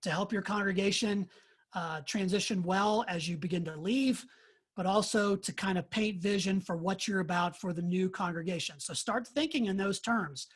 to 0.03 0.09
help 0.09 0.31
your 0.31 0.41
congregation 0.41 1.27
uh, 1.75 2.01
transition 2.05 2.63
well 2.63 3.03
as 3.07 3.27
you 3.27 3.35
begin 3.35 3.65
to 3.65 3.75
leave, 3.75 4.25
but 4.75 4.85
also 4.85 5.35
to 5.35 5.51
kind 5.51 5.77
of 5.77 5.89
paint 5.89 6.21
vision 6.21 6.61
for 6.61 6.77
what 6.77 7.07
you're 7.07 7.19
about 7.19 7.59
for 7.59 7.73
the 7.73 7.81
new 7.81 8.09
congregation. 8.09 8.79
So 8.79 8.93
start 8.93 9.27
thinking 9.27 9.65
in 9.65 9.75
those 9.75 9.99
terms. 9.99 10.47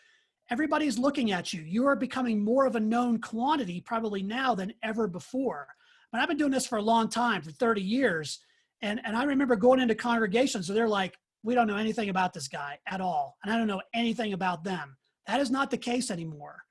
Everybody's 0.49 0.97
looking 0.97 1.31
at 1.31 1.51
you. 1.51 1.61
You 1.61 1.85
are 1.87 1.95
becoming 1.95 2.43
more 2.43 2.65
of 2.65 2.75
a 2.75 2.79
known 2.79 3.19
quantity 3.19 3.81
probably 3.81 4.23
now 4.23 4.55
than 4.55 4.73
ever 4.83 5.07
before. 5.07 5.67
But 6.11 6.21
I've 6.21 6.29
been 6.29 6.37
doing 6.37 6.51
this 6.51 6.67
for 6.67 6.77
a 6.77 6.81
long 6.81 7.09
time, 7.09 7.41
for 7.41 7.51
30 7.51 7.81
years. 7.81 8.39
And, 8.81 9.01
and 9.05 9.15
I 9.17 9.23
remember 9.23 9.55
going 9.55 9.79
into 9.79 9.95
congregations, 9.95 10.67
so 10.67 10.73
they're 10.73 10.87
like, 10.87 11.15
we 11.43 11.55
don't 11.55 11.67
know 11.67 11.77
anything 11.77 12.09
about 12.09 12.33
this 12.33 12.47
guy 12.47 12.77
at 12.87 13.01
all. 13.01 13.37
And 13.43 13.51
I 13.51 13.57
don't 13.57 13.67
know 13.67 13.81
anything 13.93 14.33
about 14.33 14.63
them. 14.63 14.95
That 15.27 15.39
is 15.39 15.49
not 15.49 15.71
the 15.71 15.77
case 15.77 16.11
anymore. 16.11 16.63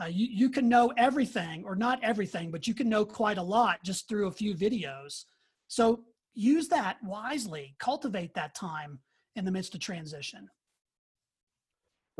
Uh, 0.00 0.06
you, 0.06 0.28
you 0.30 0.50
can 0.50 0.68
know 0.68 0.92
everything, 0.96 1.64
or 1.64 1.74
not 1.74 1.98
everything, 2.02 2.50
but 2.50 2.66
you 2.68 2.74
can 2.74 2.88
know 2.88 3.04
quite 3.04 3.38
a 3.38 3.42
lot 3.42 3.82
just 3.82 4.08
through 4.08 4.28
a 4.28 4.32
few 4.32 4.54
videos. 4.54 5.24
So 5.66 6.04
use 6.34 6.68
that 6.68 6.98
wisely, 7.02 7.74
cultivate 7.80 8.34
that 8.34 8.54
time 8.54 9.00
in 9.34 9.44
the 9.44 9.50
midst 9.50 9.74
of 9.74 9.80
transition. 9.80 10.48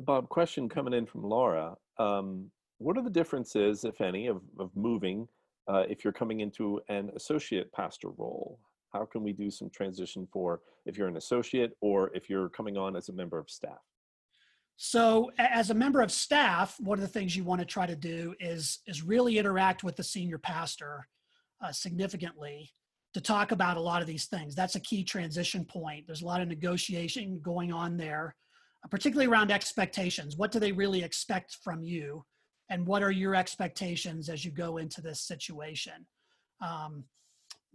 Bob, 0.02 0.28
question 0.28 0.68
coming 0.68 0.94
in 0.94 1.06
from 1.06 1.22
Laura. 1.22 1.74
Um, 1.98 2.50
what 2.78 2.96
are 2.96 3.02
the 3.02 3.10
differences, 3.10 3.84
if 3.84 4.00
any, 4.00 4.26
of, 4.26 4.40
of 4.58 4.70
moving 4.76 5.28
uh, 5.68 5.84
if 5.88 6.04
you're 6.04 6.12
coming 6.12 6.40
into 6.40 6.80
an 6.88 7.10
associate 7.16 7.72
pastor 7.72 8.08
role? 8.10 8.58
How 8.92 9.04
can 9.04 9.22
we 9.22 9.32
do 9.32 9.50
some 9.50 9.70
transition 9.70 10.26
for 10.32 10.60
if 10.86 10.96
you're 10.96 11.08
an 11.08 11.16
associate 11.16 11.72
or 11.80 12.10
if 12.14 12.30
you're 12.30 12.48
coming 12.48 12.76
on 12.76 12.96
as 12.96 13.08
a 13.08 13.12
member 13.12 13.38
of 13.38 13.50
staff? 13.50 13.78
So, 14.80 15.32
as 15.38 15.70
a 15.70 15.74
member 15.74 16.00
of 16.00 16.12
staff, 16.12 16.76
one 16.78 16.98
of 16.98 17.02
the 17.02 17.08
things 17.08 17.34
you 17.34 17.42
want 17.42 17.60
to 17.60 17.66
try 17.66 17.84
to 17.84 17.96
do 17.96 18.34
is 18.38 18.78
is 18.86 19.02
really 19.02 19.36
interact 19.36 19.82
with 19.82 19.96
the 19.96 20.04
senior 20.04 20.38
pastor 20.38 21.08
uh, 21.60 21.72
significantly 21.72 22.72
to 23.14 23.20
talk 23.20 23.50
about 23.50 23.76
a 23.76 23.80
lot 23.80 24.02
of 24.02 24.06
these 24.06 24.26
things. 24.26 24.54
That's 24.54 24.76
a 24.76 24.80
key 24.80 25.02
transition 25.02 25.64
point. 25.64 26.06
There's 26.06 26.22
a 26.22 26.26
lot 26.26 26.40
of 26.40 26.48
negotiation 26.48 27.40
going 27.42 27.72
on 27.72 27.96
there, 27.96 28.36
uh, 28.84 28.88
particularly 28.88 29.28
around 29.28 29.50
expectations. 29.50 30.36
What 30.36 30.52
do 30.52 30.60
they 30.60 30.70
really 30.70 31.02
expect 31.02 31.58
from 31.64 31.82
you, 31.82 32.24
and 32.70 32.86
what 32.86 33.02
are 33.02 33.10
your 33.10 33.34
expectations 33.34 34.28
as 34.28 34.44
you 34.44 34.52
go 34.52 34.76
into 34.76 35.02
this 35.02 35.22
situation? 35.22 36.06
Um, 36.60 37.02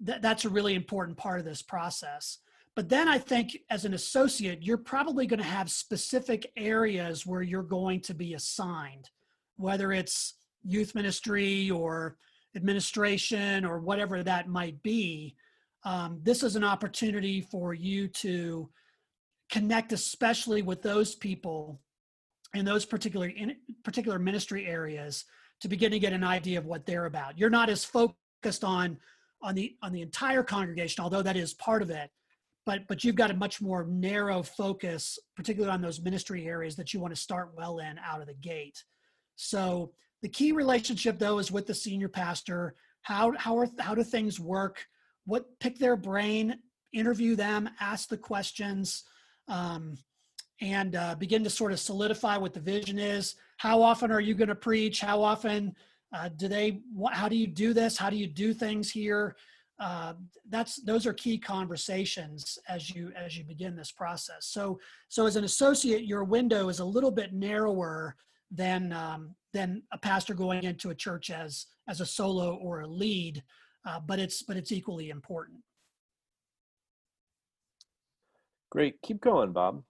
th- 0.05 0.21
that's 0.21 0.45
a 0.45 0.49
really 0.49 0.75
important 0.75 1.17
part 1.17 1.39
of 1.39 1.45
this 1.45 1.61
process. 1.61 2.39
But 2.75 2.89
then 2.89 3.07
I 3.07 3.19
think 3.19 3.57
as 3.69 3.85
an 3.85 3.93
associate, 3.93 4.63
you're 4.63 4.77
probably 4.77 5.27
going 5.27 5.39
to 5.39 5.45
have 5.45 5.69
specific 5.69 6.51
areas 6.57 7.25
where 7.25 7.43
you're 7.43 7.61
going 7.61 8.01
to 8.01 8.13
be 8.13 8.33
assigned, 8.33 9.09
whether 9.57 9.91
it's 9.91 10.35
youth 10.63 10.95
ministry 10.95 11.69
or 11.69 12.17
administration 12.55 13.65
or 13.65 13.79
whatever 13.79 14.23
that 14.23 14.47
might 14.47 14.81
be. 14.81 15.35
Um, 15.85 16.19
this 16.23 16.41
is 16.43 16.55
an 16.55 16.63
opportunity 16.63 17.41
for 17.41 17.73
you 17.73 18.07
to 18.07 18.69
connect, 19.51 19.91
especially 19.91 20.61
with 20.61 20.81
those 20.81 21.13
people 21.13 21.79
in 22.55 22.65
those 22.65 22.85
particular 22.85 23.27
in 23.27 23.55
particular 23.83 24.19
ministry 24.19 24.65
areas, 24.65 25.25
to 25.61 25.67
begin 25.67 25.91
to 25.91 25.99
get 25.99 26.13
an 26.13 26.23
idea 26.23 26.57
of 26.57 26.65
what 26.65 26.85
they're 26.85 27.05
about. 27.05 27.37
You're 27.37 27.49
not 27.49 27.69
as 27.69 27.83
focused 27.83 28.63
on 28.63 28.97
on 29.43 29.53
the 29.55 29.75
on 29.83 29.91
the 29.91 30.01
entire 30.01 30.43
congregation, 30.43 31.03
although 31.03 31.21
that 31.21 31.37
is 31.37 31.53
part 31.53 31.81
of 31.81 31.89
it 31.89 32.09
but 32.65 32.87
but 32.87 33.03
you've 33.03 33.15
got 33.15 33.31
a 33.31 33.35
much 33.35 33.61
more 33.61 33.85
narrow 33.85 34.41
focus 34.41 35.19
particularly 35.35 35.73
on 35.73 35.81
those 35.81 36.01
ministry 36.01 36.47
areas 36.47 36.75
that 36.75 36.93
you 36.93 36.99
want 36.99 37.13
to 37.13 37.19
start 37.19 37.51
well 37.55 37.79
in 37.79 37.97
out 37.99 38.21
of 38.21 38.27
the 38.27 38.33
gate. 38.35 38.83
So 39.35 39.91
the 40.21 40.29
key 40.29 40.51
relationship 40.51 41.19
though 41.19 41.39
is 41.39 41.51
with 41.51 41.67
the 41.67 41.73
senior 41.73 42.09
pastor. 42.09 42.75
How 43.01 43.33
how 43.37 43.57
are 43.57 43.67
how 43.79 43.95
do 43.95 44.03
things 44.03 44.39
work? 44.39 44.85
What 45.25 45.45
pick 45.59 45.77
their 45.77 45.95
brain 45.95 46.59
interview 46.93 47.35
them 47.35 47.69
ask 47.79 48.07
the 48.07 48.17
questions 48.17 49.03
um, 49.47 49.97
and 50.61 50.95
uh, 50.95 51.15
begin 51.15 51.43
to 51.43 51.49
sort 51.49 51.71
of 51.71 51.79
solidify 51.79 52.37
what 52.37 52.53
the 52.53 52.59
vision 52.59 52.99
is. 52.99 53.35
How 53.57 53.81
often 53.81 54.11
are 54.11 54.21
you 54.21 54.35
going 54.35 54.49
to 54.49 54.55
preach? 54.55 55.01
How 55.01 55.21
often 55.21 55.75
uh, 56.13 56.29
do 56.37 56.47
they 56.47 56.79
how 57.11 57.27
do 57.27 57.35
you 57.35 57.47
do 57.47 57.73
this 57.73 57.97
how 57.97 58.09
do 58.09 58.17
you 58.17 58.27
do 58.27 58.53
things 58.53 58.89
here 58.89 59.35
uh, 59.79 60.13
that's 60.49 60.77
those 60.83 61.05
are 61.05 61.13
key 61.13 61.37
conversations 61.37 62.57
as 62.69 62.89
you 62.89 63.11
as 63.15 63.37
you 63.37 63.43
begin 63.43 63.75
this 63.75 63.91
process. 63.91 64.45
So 64.45 64.79
so 65.09 65.25
as 65.25 65.35
an 65.35 65.43
associate, 65.43 66.05
your 66.05 66.23
window 66.23 66.69
is 66.69 66.79
a 66.79 66.85
little 66.85 67.11
bit 67.11 67.33
narrower 67.33 68.15
than 68.51 68.93
um, 68.93 69.35
than 69.51 69.83
a 69.91 69.97
pastor 69.97 70.33
going 70.35 70.63
into 70.63 70.91
a 70.91 70.95
church 70.95 71.31
as 71.31 71.65
as 71.89 72.01
a 72.01 72.05
solo 72.05 72.55
or 72.55 72.81
a 72.81 72.87
lead, 72.87 73.43
uh, 73.85 73.99
but 73.99 74.19
it's 74.19 74.43
but 74.43 74.57
it's 74.57 74.71
equally 74.71 75.09
important. 75.09 75.59
Great, 78.71 79.01
keep 79.01 79.21
going, 79.21 79.51
Bob. 79.51 79.83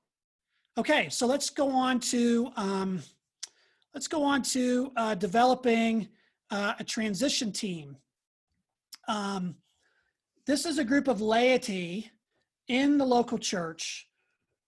Okay, 0.77 1.07
so 1.09 1.27
let's 1.27 1.49
go 1.49 1.69
on 1.69 1.99
to 1.99 2.51
um, 2.55 2.99
let's 3.93 4.07
go 4.07 4.23
on 4.23 4.41
to 4.41 4.91
uh, 4.95 5.15
developing 5.15 6.07
uh, 6.51 6.73
a 6.79 6.83
transition 6.83 7.51
team. 7.51 7.97
Um, 9.07 9.55
this 10.45 10.65
is 10.65 10.77
a 10.77 10.83
group 10.83 11.07
of 11.07 11.21
laity 11.21 12.11
in 12.67 12.97
the 12.97 13.05
local 13.05 13.37
church 13.37 14.07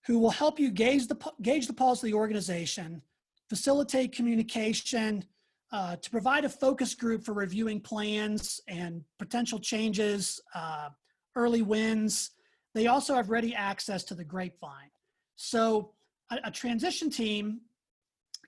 who 0.06 0.20
will 0.20 0.30
help 0.30 0.60
you 0.60 0.70
gauge 0.70 1.08
the, 1.08 1.18
gauge 1.42 1.68
the 1.68 1.74
pulse 1.74 2.04
of 2.04 2.08
the 2.08 2.14
organization, 2.14 3.02
facilitate 3.50 4.12
communication, 4.12 5.26
uh, 5.72 5.96
to 5.98 6.10
provide 6.12 6.46
a 6.46 6.50
focus 6.50 6.94
group 6.94 7.24
for 7.24 7.34
reviewing 7.34 7.82
plans 7.82 8.62
and 8.68 9.04
potential 9.18 9.60
changes, 9.60 10.40
uh, 10.54 10.90
early 11.36 11.64
wins. 11.64 12.32
They 12.74 12.88
also 12.88 13.16
have 13.16 13.30
ready 13.30 13.56
access 13.56 14.04
to 14.06 14.16
the 14.16 14.24
grapevine. 14.24 14.92
So 15.36 15.92
a, 16.30 16.38
a 16.46 16.52
transition 16.52 17.10
team 17.10 17.62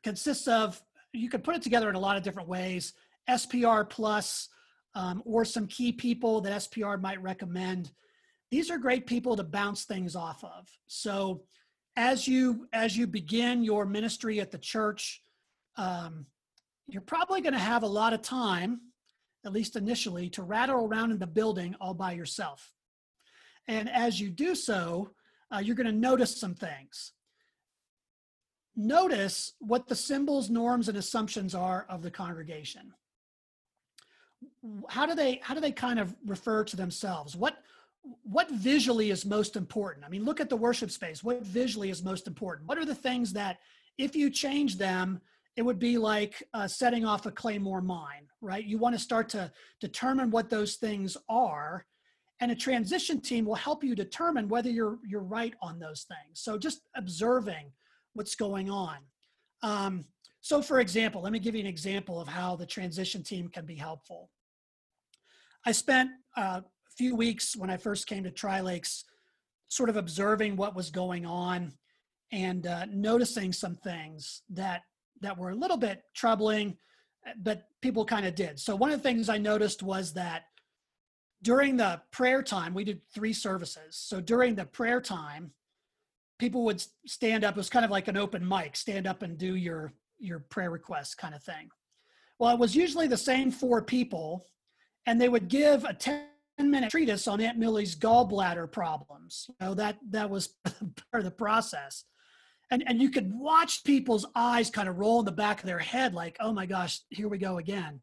consists 0.07 0.47
of, 0.47 0.81
you 1.11 1.29
could 1.29 1.43
put 1.43 1.53
it 1.53 1.61
together 1.61 1.89
in 1.89 1.95
a 1.95 1.99
lot 1.99 2.15
of 2.15 2.23
different 2.23 2.47
ways, 2.47 2.93
SPR 3.29 3.89
plus 3.89 4.47
um, 4.95 5.21
or 5.25 5.43
some 5.43 5.67
key 5.67 5.91
people 5.91 6.39
that 6.39 6.53
SPR 6.53 6.99
might 7.01 7.21
recommend. 7.21 7.91
These 8.49 8.71
are 8.71 8.77
great 8.77 9.05
people 9.05 9.35
to 9.35 9.43
bounce 9.43 9.83
things 9.83 10.15
off 10.15 10.41
of. 10.45 10.69
So 10.87 11.43
as 11.97 12.25
you 12.25 12.69
as 12.71 12.95
you 12.95 13.05
begin 13.05 13.65
your 13.65 13.85
ministry 13.85 14.39
at 14.39 14.49
the 14.49 14.57
church, 14.57 15.21
um, 15.75 16.25
you're 16.87 17.01
probably 17.01 17.41
going 17.41 17.51
to 17.51 17.59
have 17.59 17.83
a 17.83 17.87
lot 17.87 18.13
of 18.13 18.21
time, 18.21 18.79
at 19.45 19.51
least 19.51 19.75
initially, 19.75 20.29
to 20.29 20.41
rattle 20.41 20.85
around 20.85 21.11
in 21.11 21.19
the 21.19 21.27
building 21.27 21.75
all 21.81 21.93
by 21.93 22.13
yourself. 22.13 22.71
And 23.67 23.89
as 23.89 24.21
you 24.21 24.29
do 24.29 24.55
so, 24.55 25.09
uh, 25.53 25.59
you're 25.59 25.75
going 25.75 25.93
to 25.93 26.07
notice 26.09 26.39
some 26.39 26.55
things. 26.55 27.11
Notice 28.79 29.53
what 29.57 29.87
the 29.87 29.95
symbols, 29.95 30.51
norms, 30.51 30.87
and 30.87 30.97
assumptions 30.99 31.55
are 31.55 31.87
of 31.89 32.03
the 32.03 32.11
congregation. 32.11 32.93
How 34.87 35.07
do 35.07 35.15
they 35.15 35.39
how 35.41 35.55
do 35.55 35.59
they 35.59 35.71
kind 35.71 35.99
of 35.99 36.15
refer 36.27 36.63
to 36.63 36.75
themselves? 36.75 37.35
What 37.35 37.57
what 38.21 38.51
visually 38.51 39.09
is 39.09 39.25
most 39.25 39.55
important? 39.55 40.05
I 40.05 40.09
mean 40.09 40.23
look 40.23 40.39
at 40.39 40.49
the 40.49 40.55
worship 40.55 40.91
space. 40.91 41.23
What 41.23 41.41
visually 41.41 41.89
is 41.89 42.03
most 42.03 42.27
important? 42.27 42.67
What 42.67 42.77
are 42.77 42.85
the 42.85 42.93
things 42.93 43.33
that 43.33 43.57
if 43.97 44.15
you 44.15 44.29
change 44.29 44.77
them 44.77 45.21
it 45.55 45.63
would 45.63 45.79
be 45.79 45.97
like 45.97 46.43
uh, 46.53 46.67
setting 46.67 47.03
off 47.03 47.25
a 47.25 47.31
claymore 47.31 47.81
mine 47.81 48.27
right? 48.41 48.63
You 48.63 48.77
want 48.77 48.93
to 48.93 48.99
start 48.99 49.27
to 49.29 49.51
determine 49.79 50.29
what 50.29 50.51
those 50.51 50.75
things 50.75 51.17
are 51.27 51.83
and 52.39 52.51
a 52.51 52.55
transition 52.55 53.19
team 53.19 53.45
will 53.45 53.55
help 53.55 53.83
you 53.83 53.95
determine 53.95 54.47
whether 54.47 54.69
you're 54.69 54.99
you're 55.07 55.23
right 55.23 55.55
on 55.63 55.79
those 55.79 56.03
things. 56.03 56.39
So 56.39 56.59
just 56.59 56.81
observing 56.95 57.71
what's 58.17 58.35
going 58.35 58.69
on 58.69 58.97
um, 59.63 60.05
so 60.41 60.61
for 60.61 60.79
example, 60.79 61.21
let 61.21 61.33
me 61.33 61.39
give 61.39 61.55
you 61.55 61.61
an 61.61 61.67
example 61.67 62.21
of 62.21 62.27
how 62.27 62.55
the 62.55 62.65
transition 62.65 63.23
team 63.23 63.49
can 63.49 63.65
be 63.65 63.75
helpful. 63.75 64.29
I 65.65 65.71
spent 65.71 66.09
uh, 66.37 66.61
a 66.63 66.91
few 66.97 67.15
weeks 67.15 67.55
when 67.55 67.69
I 67.69 67.77
first 67.77 68.07
came 68.07 68.23
to 68.23 68.31
Tri 68.31 68.61
Lakes 68.61 69.03
sort 69.67 69.89
of 69.89 69.97
observing 69.97 70.55
what 70.55 70.75
was 70.75 70.89
going 70.89 71.25
on 71.25 71.73
and 72.31 72.65
uh, 72.65 72.85
noticing 72.89 73.51
some 73.51 73.75
things 73.75 74.43
that 74.49 74.83
that 75.19 75.37
were 75.37 75.49
a 75.49 75.55
little 75.55 75.77
bit 75.77 76.03
troubling, 76.15 76.77
but 77.37 77.63
people 77.81 78.05
kind 78.05 78.25
of 78.25 78.35
did. 78.35 78.59
So 78.59 78.75
one 78.75 78.91
of 78.91 78.99
the 78.99 79.09
things 79.09 79.29
I 79.29 79.39
noticed 79.39 79.81
was 79.81 80.13
that 80.13 80.43
during 81.41 81.75
the 81.75 82.01
prayer 82.11 82.43
time, 82.43 82.73
we 82.73 82.83
did 82.83 83.01
three 83.13 83.33
services. 83.33 83.97
So 83.97 84.21
during 84.21 84.53
the 84.55 84.65
prayer 84.65 85.01
time, 85.01 85.51
people 86.39 86.63
would 86.65 86.83
stand 87.05 87.43
up. 87.43 87.55
It 87.55 87.57
was 87.57 87.69
kind 87.69 87.85
of 87.85 87.91
like 87.91 88.07
an 88.07 88.17
open 88.17 88.47
mic, 88.47 88.75
stand 88.75 89.07
up 89.07 89.21
and 89.21 89.37
do 89.37 89.55
your 89.55 89.93
your 90.19 90.39
prayer 90.39 90.71
request 90.71 91.17
kind 91.17 91.35
of 91.35 91.43
thing. 91.43 91.69
Well, 92.39 92.53
it 92.53 92.59
was 92.59 92.75
usually 92.75 93.07
the 93.07 93.17
same 93.17 93.51
four 93.51 93.81
people, 93.81 94.45
and 95.05 95.19
they 95.19 95.29
would 95.29 95.47
give 95.47 95.83
a 95.83 95.93
10 95.93 96.25
minute 96.59 96.89
treatise 96.89 97.27
on 97.27 97.41
Aunt 97.41 97.57
Millie's 97.57 97.95
gallbladder 97.95 98.71
problems. 98.71 99.49
You 99.49 99.67
know, 99.67 99.73
that 99.75 99.97
that 100.09 100.29
was 100.29 100.55
part 100.65 100.85
of 101.13 101.23
the 101.23 101.31
process. 101.31 102.03
And 102.69 102.83
and 102.87 103.01
you 103.01 103.09
could 103.09 103.31
watch 103.33 103.83
people's 103.83 104.25
eyes 104.35 104.69
kind 104.69 104.89
of 104.89 104.97
roll 104.97 105.19
in 105.19 105.25
the 105.25 105.31
back 105.31 105.59
of 105.59 105.65
their 105.65 105.79
head, 105.79 106.13
like, 106.13 106.37
oh 106.39 106.51
my 106.51 106.65
gosh, 106.65 107.01
here 107.09 107.29
we 107.29 107.37
go 107.37 107.57
again. 107.57 108.01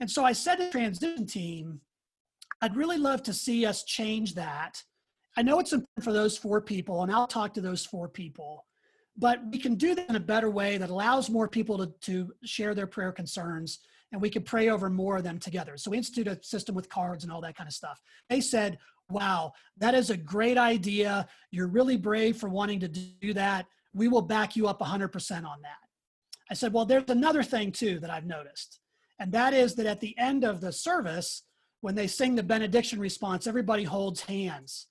And 0.00 0.10
so 0.10 0.24
I 0.24 0.32
said 0.32 0.56
to 0.56 0.64
the 0.64 0.70
transition 0.70 1.26
team, 1.26 1.80
I'd 2.60 2.76
really 2.76 2.98
love 2.98 3.22
to 3.24 3.32
see 3.32 3.66
us 3.66 3.84
change 3.84 4.34
that. 4.34 4.82
I 5.36 5.42
know 5.42 5.58
it's 5.60 5.72
important 5.72 6.04
for 6.04 6.12
those 6.12 6.36
four 6.36 6.60
people, 6.60 7.02
and 7.02 7.12
I'll 7.12 7.26
talk 7.26 7.54
to 7.54 7.60
those 7.60 7.86
four 7.86 8.08
people, 8.08 8.66
but 9.16 9.40
we 9.50 9.58
can 9.58 9.76
do 9.76 9.94
that 9.94 10.08
in 10.08 10.16
a 10.16 10.20
better 10.20 10.50
way 10.50 10.78
that 10.78 10.90
allows 10.90 11.30
more 11.30 11.48
people 11.48 11.78
to, 11.78 11.86
to 12.02 12.32
share 12.44 12.74
their 12.74 12.86
prayer 12.86 13.12
concerns 13.12 13.80
and 14.12 14.20
we 14.20 14.30
can 14.30 14.42
pray 14.42 14.68
over 14.68 14.90
more 14.90 15.16
of 15.16 15.24
them 15.24 15.38
together. 15.38 15.76
So 15.76 15.90
we 15.90 15.96
institute 15.96 16.28
a 16.28 16.38
system 16.42 16.74
with 16.74 16.88
cards 16.88 17.24
and 17.24 17.32
all 17.32 17.40
that 17.40 17.56
kind 17.56 17.66
of 17.66 17.74
stuff. 17.74 18.00
They 18.28 18.40
said, 18.40 18.78
wow, 19.10 19.54
that 19.78 19.94
is 19.94 20.10
a 20.10 20.16
great 20.16 20.58
idea. 20.58 21.26
You're 21.50 21.66
really 21.66 21.96
brave 21.96 22.36
for 22.36 22.48
wanting 22.48 22.80
to 22.80 22.88
do 22.88 23.32
that. 23.32 23.66
We 23.94 24.08
will 24.08 24.22
back 24.22 24.54
you 24.54 24.68
up 24.68 24.80
100% 24.80 25.44
on 25.44 25.62
that. 25.62 25.78
I 26.50 26.54
said, 26.54 26.72
well, 26.72 26.84
there's 26.84 27.08
another 27.08 27.42
thing 27.42 27.72
too 27.72 27.98
that 28.00 28.10
I've 28.10 28.26
noticed. 28.26 28.80
And 29.18 29.32
that 29.32 29.54
is 29.54 29.74
that 29.76 29.86
at 29.86 30.00
the 30.00 30.16
end 30.18 30.44
of 30.44 30.60
the 30.60 30.72
service, 30.72 31.42
when 31.80 31.94
they 31.94 32.06
sing 32.06 32.34
the 32.34 32.42
benediction 32.42 33.00
response, 33.00 33.46
everybody 33.46 33.84
holds 33.84 34.20
hands. 34.20 34.88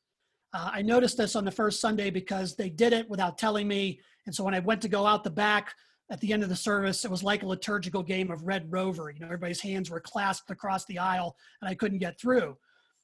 Uh, 0.54 0.72
I 0.74 0.82
noticed 0.82 1.18
this 1.18 1.36
on 1.36 1.46
the 1.46 1.52
first 1.52 1.80
Sunday 1.80 2.10
because 2.10 2.56
they 2.56 2.70
did 2.70 2.94
it 2.94 3.10
without 3.10 3.38
telling 3.38 3.68
me. 3.68 4.00
And 4.26 4.36
so 4.36 4.44
when 4.44 4.54
I 4.54 4.60
went 4.60 4.82
to 4.82 4.90
go 4.90 5.06
out 5.06 5.24
the 5.24 5.30
back, 5.30 5.74
at 6.12 6.20
the 6.20 6.34
end 6.34 6.44
of 6.44 6.50
the 6.50 6.56
service, 6.56 7.06
it 7.06 7.12
was 7.12 7.24
like 7.24 7.42
a 7.42 7.48
liturgical 7.48 8.04
game 8.04 8.30
of 8.32 8.46
Red 8.46 8.70
Rover. 8.70 9.10
You 9.10 9.22
know, 9.22 9.28
everybody's 9.28 9.62
hands 9.62 9.90
were 9.90 10.02
clasped 10.02 10.52
across 10.52 10.86
the 10.86 11.00
aisle, 11.00 11.38
and 11.62 11.70
I 11.70 11.74
couldn't 11.74 12.00
get 12.00 12.20
through. 12.20 12.58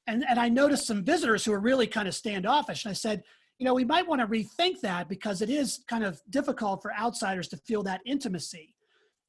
And 0.06 0.24
and 0.28 0.38
I 0.38 0.48
noticed 0.48 0.86
some 0.86 1.04
visitors 1.04 1.44
who 1.44 1.52
were 1.52 1.60
really 1.60 1.86
kind 1.86 2.06
of 2.06 2.14
standoffish. 2.14 2.84
And 2.84 2.90
I 2.90 2.94
said, 2.94 3.22
you 3.58 3.64
know, 3.64 3.74
we 3.74 3.84
might 3.84 4.06
want 4.06 4.20
to 4.20 4.26
rethink 4.26 4.80
that 4.82 5.08
because 5.08 5.42
it 5.42 5.50
is 5.50 5.80
kind 5.88 6.04
of 6.04 6.20
difficult 6.30 6.82
for 6.82 6.94
outsiders 6.94 7.48
to 7.48 7.56
feel 7.56 7.82
that 7.84 8.02
intimacy. 8.04 8.74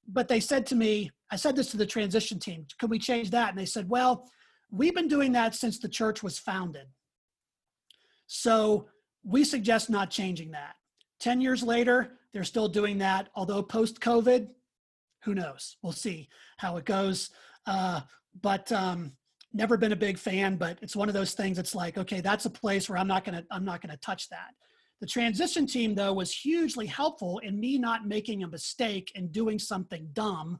But 0.07 0.28
they 0.28 0.39
said 0.39 0.65
to 0.67 0.76
me, 0.76 1.09
I 1.32 1.36
said 1.38 1.55
this 1.55 1.72
to 1.72 1.78
the 1.78 1.86
transition 1.86 2.38
team, 2.38 2.65
could 2.80 2.89
we 2.89 2.99
change 2.99 3.30
that? 3.32 3.49
And 3.49 3.57
they 3.57 3.65
said, 3.65 3.89
well, 3.89 4.30
we've 4.72 4.95
been 4.95 5.07
doing 5.07 5.32
that 5.34 5.55
since 5.55 5.80
the 5.80 5.89
church 5.89 6.22
was 6.22 6.38
founded. 6.38 6.88
So 8.30 8.88
we 9.23 9.43
suggest 9.43 9.89
not 9.89 10.11
changing 10.11 10.51
that. 10.51 10.75
10 11.19 11.41
years 11.41 11.63
later, 11.63 12.11
they're 12.32 12.43
still 12.43 12.67
doing 12.67 12.99
that, 12.99 13.30
although 13.36 13.63
post 13.63 13.99
COVID, 13.99 14.47
who 15.23 15.34
knows? 15.34 15.77
We'll 15.82 15.93
see 15.93 16.30
how 16.57 16.77
it 16.77 16.86
goes. 16.86 17.32
Uh, 17.65 18.01
but 18.39 18.71
um, 18.71 19.13
never 19.51 19.77
been 19.77 19.93
a 19.93 19.97
big 19.97 20.19
fan. 20.19 20.57
But 20.57 20.77
it's 20.84 20.95
one 20.95 21.09
of 21.09 21.15
those 21.15 21.34
things. 21.34 21.57
It's 21.57 21.73
like, 21.73 21.97
okay, 21.97 22.21
that's 22.21 22.45
a 22.45 22.51
place 22.51 22.88
where 22.88 22.99
I'm 22.99 23.07
not 23.07 23.25
gonna 23.25 23.43
I'm 23.49 23.65
not 23.65 23.82
gonna 23.82 23.97
touch 23.97 24.30
that. 24.30 24.51
The 25.01 25.07
transition 25.07 25.65
team 25.65 25.95
though 25.95 26.13
was 26.13 26.32
hugely 26.32 26.86
helpful 26.86 27.39
in 27.39 27.59
me 27.59 27.80
not 27.80 28.07
making 28.07 28.43
a 28.43 28.47
mistake 28.47 29.11
and 29.15 29.32
doing 29.32 29.57
something 29.57 30.07
dumb, 30.13 30.59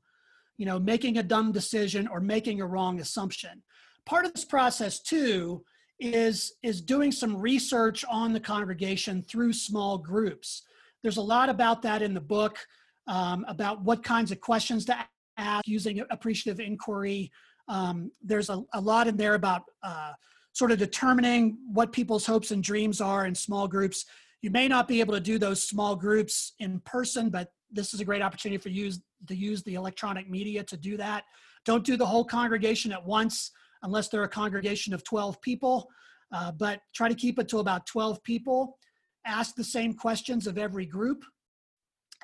you 0.58 0.66
know, 0.66 0.80
making 0.80 1.20
a 1.20 1.24
dumb 1.24 1.52
decision 1.52 2.08
or 2.08 2.20
making 2.20 2.62
a 2.62 2.66
wrong 2.66 3.00
assumption. 3.00 3.62
Part 4.08 4.26
of 4.26 4.34
this 4.34 4.46
process 4.46 5.00
too 5.00 5.64
is 6.00 6.54
is 6.64 6.82
doing 6.82 7.12
some 7.12 7.36
research 7.36 8.06
on 8.10 8.34
the 8.34 8.40
congregation 8.40 9.22
through 9.22 9.54
small 9.54 9.98
groups 9.98 10.64
there's 11.02 11.18
a 11.18 11.22
lot 11.22 11.50
about 11.50 11.82
that 11.84 12.02
in 12.02 12.14
the 12.14 12.22
book, 12.22 12.58
um, 13.08 13.46
about 13.48 13.82
what 13.82 14.04
kinds 14.04 14.32
of 14.32 14.42
questions 14.42 14.86
to 14.86 14.98
ask 15.38 15.68
using 15.68 16.04
appreciative 16.10 16.60
inquiry. 16.60 17.32
Um, 17.68 18.12
there's 18.22 18.50
a, 18.50 18.64
a, 18.74 18.82
lot 18.82 19.08
in 19.08 19.16
there 19.16 19.36
about 19.36 19.64
uh, 19.84 20.14
sort 20.54 20.72
of 20.72 20.80
determining 20.80 21.58
what 21.72 21.92
people's 21.92 22.26
hopes 22.26 22.52
and 22.52 22.64
dreams 22.64 23.00
are 23.00 23.26
in 23.26 23.36
small 23.36 23.68
groups. 23.68 24.06
You 24.42 24.50
may 24.50 24.68
not 24.68 24.88
be 24.88 25.00
able 25.00 25.14
to 25.14 25.20
do 25.20 25.38
those 25.38 25.62
small 25.64 25.96
groups 25.96 26.54
in 26.60 26.80
person, 26.82 27.30
but 27.30 27.52
this 27.72 27.94
is 27.94 28.02
a 28.02 28.06
great 28.06 28.22
opportunity 28.22 28.58
for 28.58 28.70
you 28.70 28.92
to 29.28 29.36
use 29.36 29.64
the 29.64 29.76
electronic 29.76 30.30
media 30.30 30.64
to 30.64 30.78
do 30.78 30.98
that. 30.98 31.24
Don't 31.66 31.86
do 31.86 31.96
the 31.96 32.06
whole 32.06 32.26
congregation 32.26 32.92
at 32.92 33.06
once 33.06 33.52
unless 33.84 34.10
they're 34.10 34.24
a 34.24 34.30
congregation 34.30 34.94
of 34.94 35.04
12 35.04 35.42
people, 35.42 35.88
uh, 36.34 36.52
but 36.52 36.82
try 36.94 37.10
to 37.10 37.16
keep 37.16 37.40
it 37.40 37.48
to 37.50 37.60
about 37.60 37.86
12 37.86 38.24
people 38.24 38.78
ask 39.26 39.56
the 39.56 39.64
same 39.64 39.94
questions 39.94 40.48
of 40.48 40.58
every 40.58 40.86
group, 40.86 41.24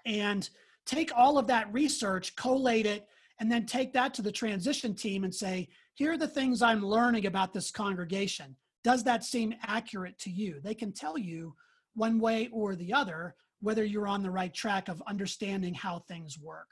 and 0.05 0.49
take 0.85 1.11
all 1.15 1.37
of 1.37 1.47
that 1.47 1.71
research, 1.73 2.35
collate 2.35 2.85
it, 2.85 3.07
and 3.39 3.51
then 3.51 3.65
take 3.65 3.93
that 3.93 4.13
to 4.13 4.21
the 4.21 4.31
transition 4.31 4.93
team 4.93 5.23
and 5.23 5.33
say, 5.33 5.67
here 5.95 6.13
are 6.13 6.17
the 6.17 6.27
things 6.27 6.61
I'm 6.61 6.85
learning 6.85 7.25
about 7.25 7.53
this 7.53 7.71
congregation. 7.71 8.55
Does 8.83 9.03
that 9.03 9.23
seem 9.23 9.53
accurate 9.63 10.17
to 10.19 10.29
you? 10.29 10.59
They 10.63 10.75
can 10.75 10.91
tell 10.91 11.17
you 11.17 11.55
one 11.95 12.19
way 12.19 12.49
or 12.51 12.75
the 12.75 12.93
other 12.93 13.35
whether 13.61 13.83
you're 13.83 14.07
on 14.07 14.21
the 14.21 14.29
right 14.29 14.53
track 14.53 14.89
of 14.89 15.01
understanding 15.07 15.73
how 15.73 15.99
things 15.99 16.37
work. 16.37 16.67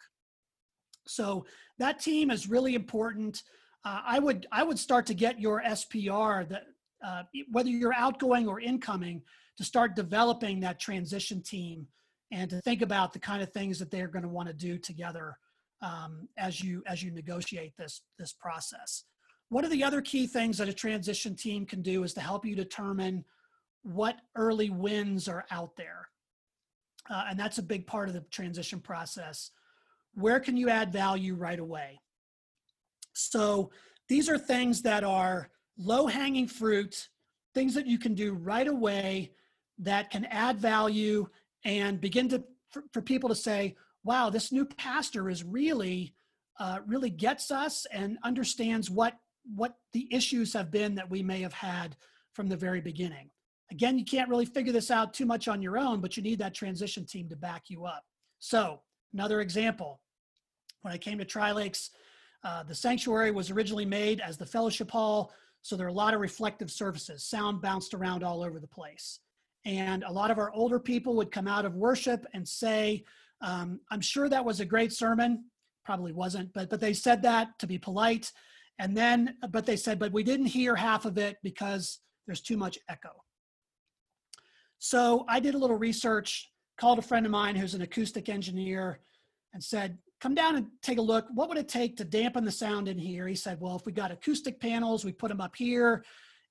So 1.08 1.46
that 1.80 2.00
team 2.00 2.30
is 2.30 2.50
really 2.50 2.76
important. 2.76 3.42
Uh, 3.86 4.02
I 4.06 4.20
would 4.20 4.48
I 4.52 4.64
would 4.64 4.80
start 4.80 5.06
to 5.08 5.14
get 5.14 5.40
your 5.40 5.62
SPR 5.62 6.48
that 6.50 6.64
uh, 7.06 7.24
whether 7.52 7.70
you're 7.70 7.94
outgoing 7.94 8.48
or 8.48 8.60
incoming 8.60 9.22
to 9.58 9.64
start 9.64 9.96
developing 9.96 10.62
that 10.62 10.80
transition 10.80 11.42
team 11.42 11.88
and 12.32 12.50
to 12.50 12.62
think 12.62 12.82
about 12.82 13.14
the 13.14 13.20
kind 13.20 13.44
of 13.44 13.52
things 13.52 13.78
that 13.80 13.92
they're 13.92 14.08
going 14.08 14.24
to 14.24 14.30
want 14.30 14.48
to 14.48 14.54
do 14.54 14.78
together 14.78 15.38
um, 15.82 16.30
as 16.38 16.62
you 16.64 16.82
as 16.88 17.04
you 17.04 17.12
negotiate 17.12 17.74
this 17.78 18.02
this 18.18 18.34
process. 18.34 19.04
One 19.50 19.66
of 19.66 19.72
the 19.72 19.84
other 19.84 20.02
key 20.02 20.28
things 20.28 20.58
that 20.58 20.70
a 20.70 20.74
transition 20.74 21.36
team 21.36 21.66
can 21.66 21.82
do 21.82 22.04
is 22.04 22.14
to 22.14 22.22
help 22.22 22.46
you 22.46 22.56
determine 22.56 23.26
what 23.84 24.18
early 24.36 24.70
wins 24.70 25.28
are 25.28 25.46
out 25.52 25.76
there, 25.76 26.08
uh, 27.10 27.26
and 27.30 27.38
that's 27.38 27.58
a 27.58 27.64
big 27.64 27.86
part 27.86 28.08
of 28.08 28.16
the 28.16 28.22
transition 28.32 28.80
process. 28.80 29.52
Where 30.16 30.40
can 30.40 30.56
you 30.56 30.70
add 30.70 30.94
value 30.94 31.36
right 31.36 31.60
away? 31.60 32.00
So 33.14 33.72
these 34.10 34.30
are 34.30 34.38
things 34.38 34.82
that 34.82 35.04
are 35.04 35.50
low 35.78 36.08
hanging 36.08 36.48
fruit, 36.48 37.10
things 37.54 37.74
that 37.76 37.88
you 37.88 37.98
can 37.98 38.14
do 38.16 38.34
right 38.34 38.68
away 38.68 39.32
that 39.80 40.10
can 40.10 40.26
add 40.26 40.60
value 40.60 41.28
and 41.66 42.00
begin 42.00 42.30
to 42.30 42.44
for, 42.70 42.84
for 42.92 43.02
people 43.02 43.30
to 43.30 43.36
say, 43.36 43.76
wow, 44.04 44.30
this 44.30 44.52
new 44.52 44.66
pastor 44.66 45.30
is 45.30 45.44
really 45.44 46.14
uh, 46.60 46.80
really 46.86 47.10
gets 47.10 47.50
us 47.50 47.88
and 47.92 48.18
understands 48.24 48.90
what 48.90 49.18
what 49.56 49.76
the 49.92 50.08
issues 50.12 50.54
have 50.54 50.72
been 50.72 50.96
that 50.96 51.10
we 51.10 51.22
may 51.22 51.42
have 51.42 51.54
had 51.54 51.96
from 52.34 52.48
the 52.48 52.58
very 52.58 52.82
beginning. 52.82 53.30
Again, 53.72 53.98
you 53.98 54.06
can't 54.06 54.30
really 54.30 54.46
figure 54.46 54.72
this 54.72 54.92
out 54.92 55.14
too 55.14 55.26
much 55.26 55.48
on 55.48 55.62
your 55.62 55.78
own, 55.78 56.00
but 56.00 56.16
you 56.16 56.24
need 56.24 56.40
that 56.40 56.54
transition 56.54 57.06
team 57.06 57.28
to 57.30 57.36
back 57.36 57.64
you 57.68 57.86
up. 57.86 58.04
So, 58.40 58.82
another 59.14 59.42
example 59.42 60.00
when 60.82 60.94
I 60.94 60.98
came 60.98 61.18
to 61.18 61.26
Tri 61.26 61.52
Lakes, 61.52 61.90
uh, 62.44 62.64
the 62.64 62.76
sanctuary 62.76 63.32
was 63.32 63.52
originally 63.52 63.86
made 63.86 64.20
as 64.20 64.38
the 64.38 64.46
fellowship 64.46 64.92
hall. 64.92 65.32
So, 65.62 65.76
there 65.76 65.86
are 65.86 65.90
a 65.90 65.94
lot 65.94 66.14
of 66.14 66.20
reflective 66.20 66.70
surfaces, 66.70 67.24
sound 67.24 67.62
bounced 67.62 67.94
around 67.94 68.24
all 68.24 68.44
over 68.44 68.60
the 68.60 68.68
place. 68.68 69.20
And 69.66 70.04
a 70.04 70.12
lot 70.12 70.30
of 70.30 70.38
our 70.38 70.52
older 70.52 70.80
people 70.80 71.16
would 71.16 71.32
come 71.32 71.48
out 71.48 71.66
of 71.66 71.76
worship 71.76 72.26
and 72.34 72.48
say, 72.48 73.06
um, 73.42 73.80
I'm 73.92 74.02
sure 74.02 74.28
that 74.30 74.44
was 74.44 74.60
a 74.60 74.66
great 74.66 74.92
sermon. 74.92 75.46
Probably 75.86 76.12
wasn't, 76.12 76.54
but, 76.54 76.70
but 76.70 76.80
they 76.80 76.94
said 76.94 77.22
that 77.24 77.58
to 77.60 77.68
be 77.68 77.78
polite. 77.78 78.32
And 78.80 78.96
then, 78.96 79.36
but 79.52 79.66
they 79.66 79.76
said, 79.76 80.00
but 80.00 80.12
we 80.12 80.24
didn't 80.24 80.48
hear 80.48 80.76
half 80.76 81.06
of 81.06 81.18
it 81.18 81.38
because 81.44 82.00
there's 82.26 82.42
too 82.42 82.58
much 82.58 82.78
echo. 82.90 83.12
So 84.80 85.26
I 85.30 85.40
did 85.40 85.56
a 85.56 85.58
little 85.58 85.78
research, 85.78 86.50
called 86.78 87.00
a 87.00 87.04
friend 87.04 87.26
of 87.26 87.32
mine 87.32 87.56
who's 87.56 87.76
an 87.76 87.82
acoustic 87.82 88.28
engineer, 88.30 89.00
and 89.54 89.64
said, 89.64 89.98
come 90.24 90.34
down 90.34 90.56
and 90.56 90.68
take 90.82 91.00
a 91.00 91.02
look. 91.02 91.28
What 91.34 91.50
would 91.50 91.58
it 91.58 91.68
take 91.68 91.98
to 91.98 92.06
dampen 92.06 92.46
the 92.46 92.52
sound 92.52 92.88
in 92.88 92.98
here? 92.98 93.28
He 93.28 93.36
said, 93.36 93.60
well, 93.60 93.76
if 93.76 93.86
we 93.86 93.92
got 93.92 94.10
acoustic 94.10 94.58
panels, 94.58 95.04
we 95.04 95.12
put 95.12 95.28
them 95.28 95.42
up 95.42 95.54
here. 95.54 96.06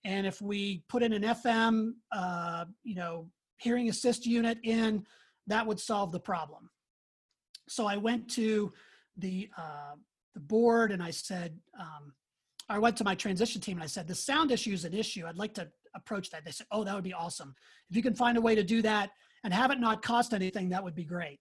And 0.04 0.26
if 0.26 0.42
we 0.42 0.84
put 0.90 1.02
in 1.02 1.14
an 1.14 1.22
FM, 1.22 1.92
uh, 2.14 2.66
you 2.84 2.94
know, 2.94 3.30
hearing 3.56 3.88
assist 3.88 4.26
unit 4.26 4.58
in, 4.62 5.06
that 5.46 5.66
would 5.66 5.80
solve 5.80 6.12
the 6.12 6.20
problem. 6.20 6.68
So 7.66 7.86
I 7.86 7.96
went 7.96 8.28
to 8.32 8.70
the 9.16 9.48
uh, 9.56 9.94
the 10.34 10.40
board 10.40 10.92
and 10.92 11.02
I 11.02 11.10
said, 11.10 11.58
um, 11.80 12.12
I 12.68 12.78
went 12.78 12.98
to 12.98 13.04
my 13.04 13.14
transition 13.14 13.60
team 13.62 13.78
and 13.78 13.84
I 13.84 13.86
said, 13.86 14.06
the 14.06 14.14
sound 14.14 14.50
issue 14.50 14.72
is 14.72 14.84
an 14.84 14.92
issue. 14.92 15.24
I'd 15.26 15.36
like 15.36 15.54
to 15.54 15.68
approach 15.94 16.28
that. 16.30 16.44
They 16.44 16.50
said, 16.50 16.66
oh, 16.72 16.84
that 16.84 16.94
would 16.94 17.04
be 17.04 17.14
awesome. 17.14 17.54
If 17.88 17.96
you 17.96 18.02
can 18.02 18.14
find 18.14 18.36
a 18.36 18.40
way 18.40 18.54
to 18.54 18.62
do 18.62 18.82
that 18.82 19.10
and 19.44 19.54
have 19.54 19.70
it 19.70 19.80
not 19.80 20.02
cost 20.02 20.34
anything, 20.34 20.68
that 20.70 20.84
would 20.84 20.94
be 20.94 21.04
great. 21.04 21.40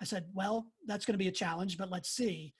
I 0.00 0.04
said, 0.04 0.26
well, 0.34 0.66
that's 0.86 1.04
going 1.04 1.14
to 1.14 1.18
be 1.18 1.28
a 1.28 1.32
challenge, 1.32 1.78
but 1.78 1.90
let's 1.90 2.10
see 2.10 2.54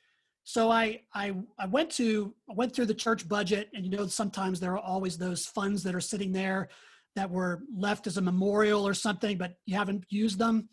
so 0.45 0.71
I, 0.71 1.01
I 1.15 1.35
I 1.59 1.67
went 1.67 1.91
to 1.93 2.35
I 2.49 2.55
went 2.55 2.75
through 2.75 2.87
the 2.87 2.95
church 2.95 3.27
budget, 3.27 3.71
and 3.75 3.85
you 3.85 3.91
know 3.91 4.07
sometimes 4.07 4.61
there 4.61 4.73
are 4.73 4.79
always 4.79 5.17
those 5.17 5.47
funds 5.47 5.83
that 5.83 5.95
are 5.95 6.01
sitting 6.01 6.33
there 6.33 6.69
that 7.17 7.31
were 7.31 7.63
left 7.75 8.07
as 8.07 8.19
a 8.19 8.23
memorial 8.23 8.87
or 8.87 8.93
something, 8.93 9.39
but 9.39 9.55
you 9.65 9.75
haven't 9.75 10.05
used 10.11 10.39
them. 10.39 10.69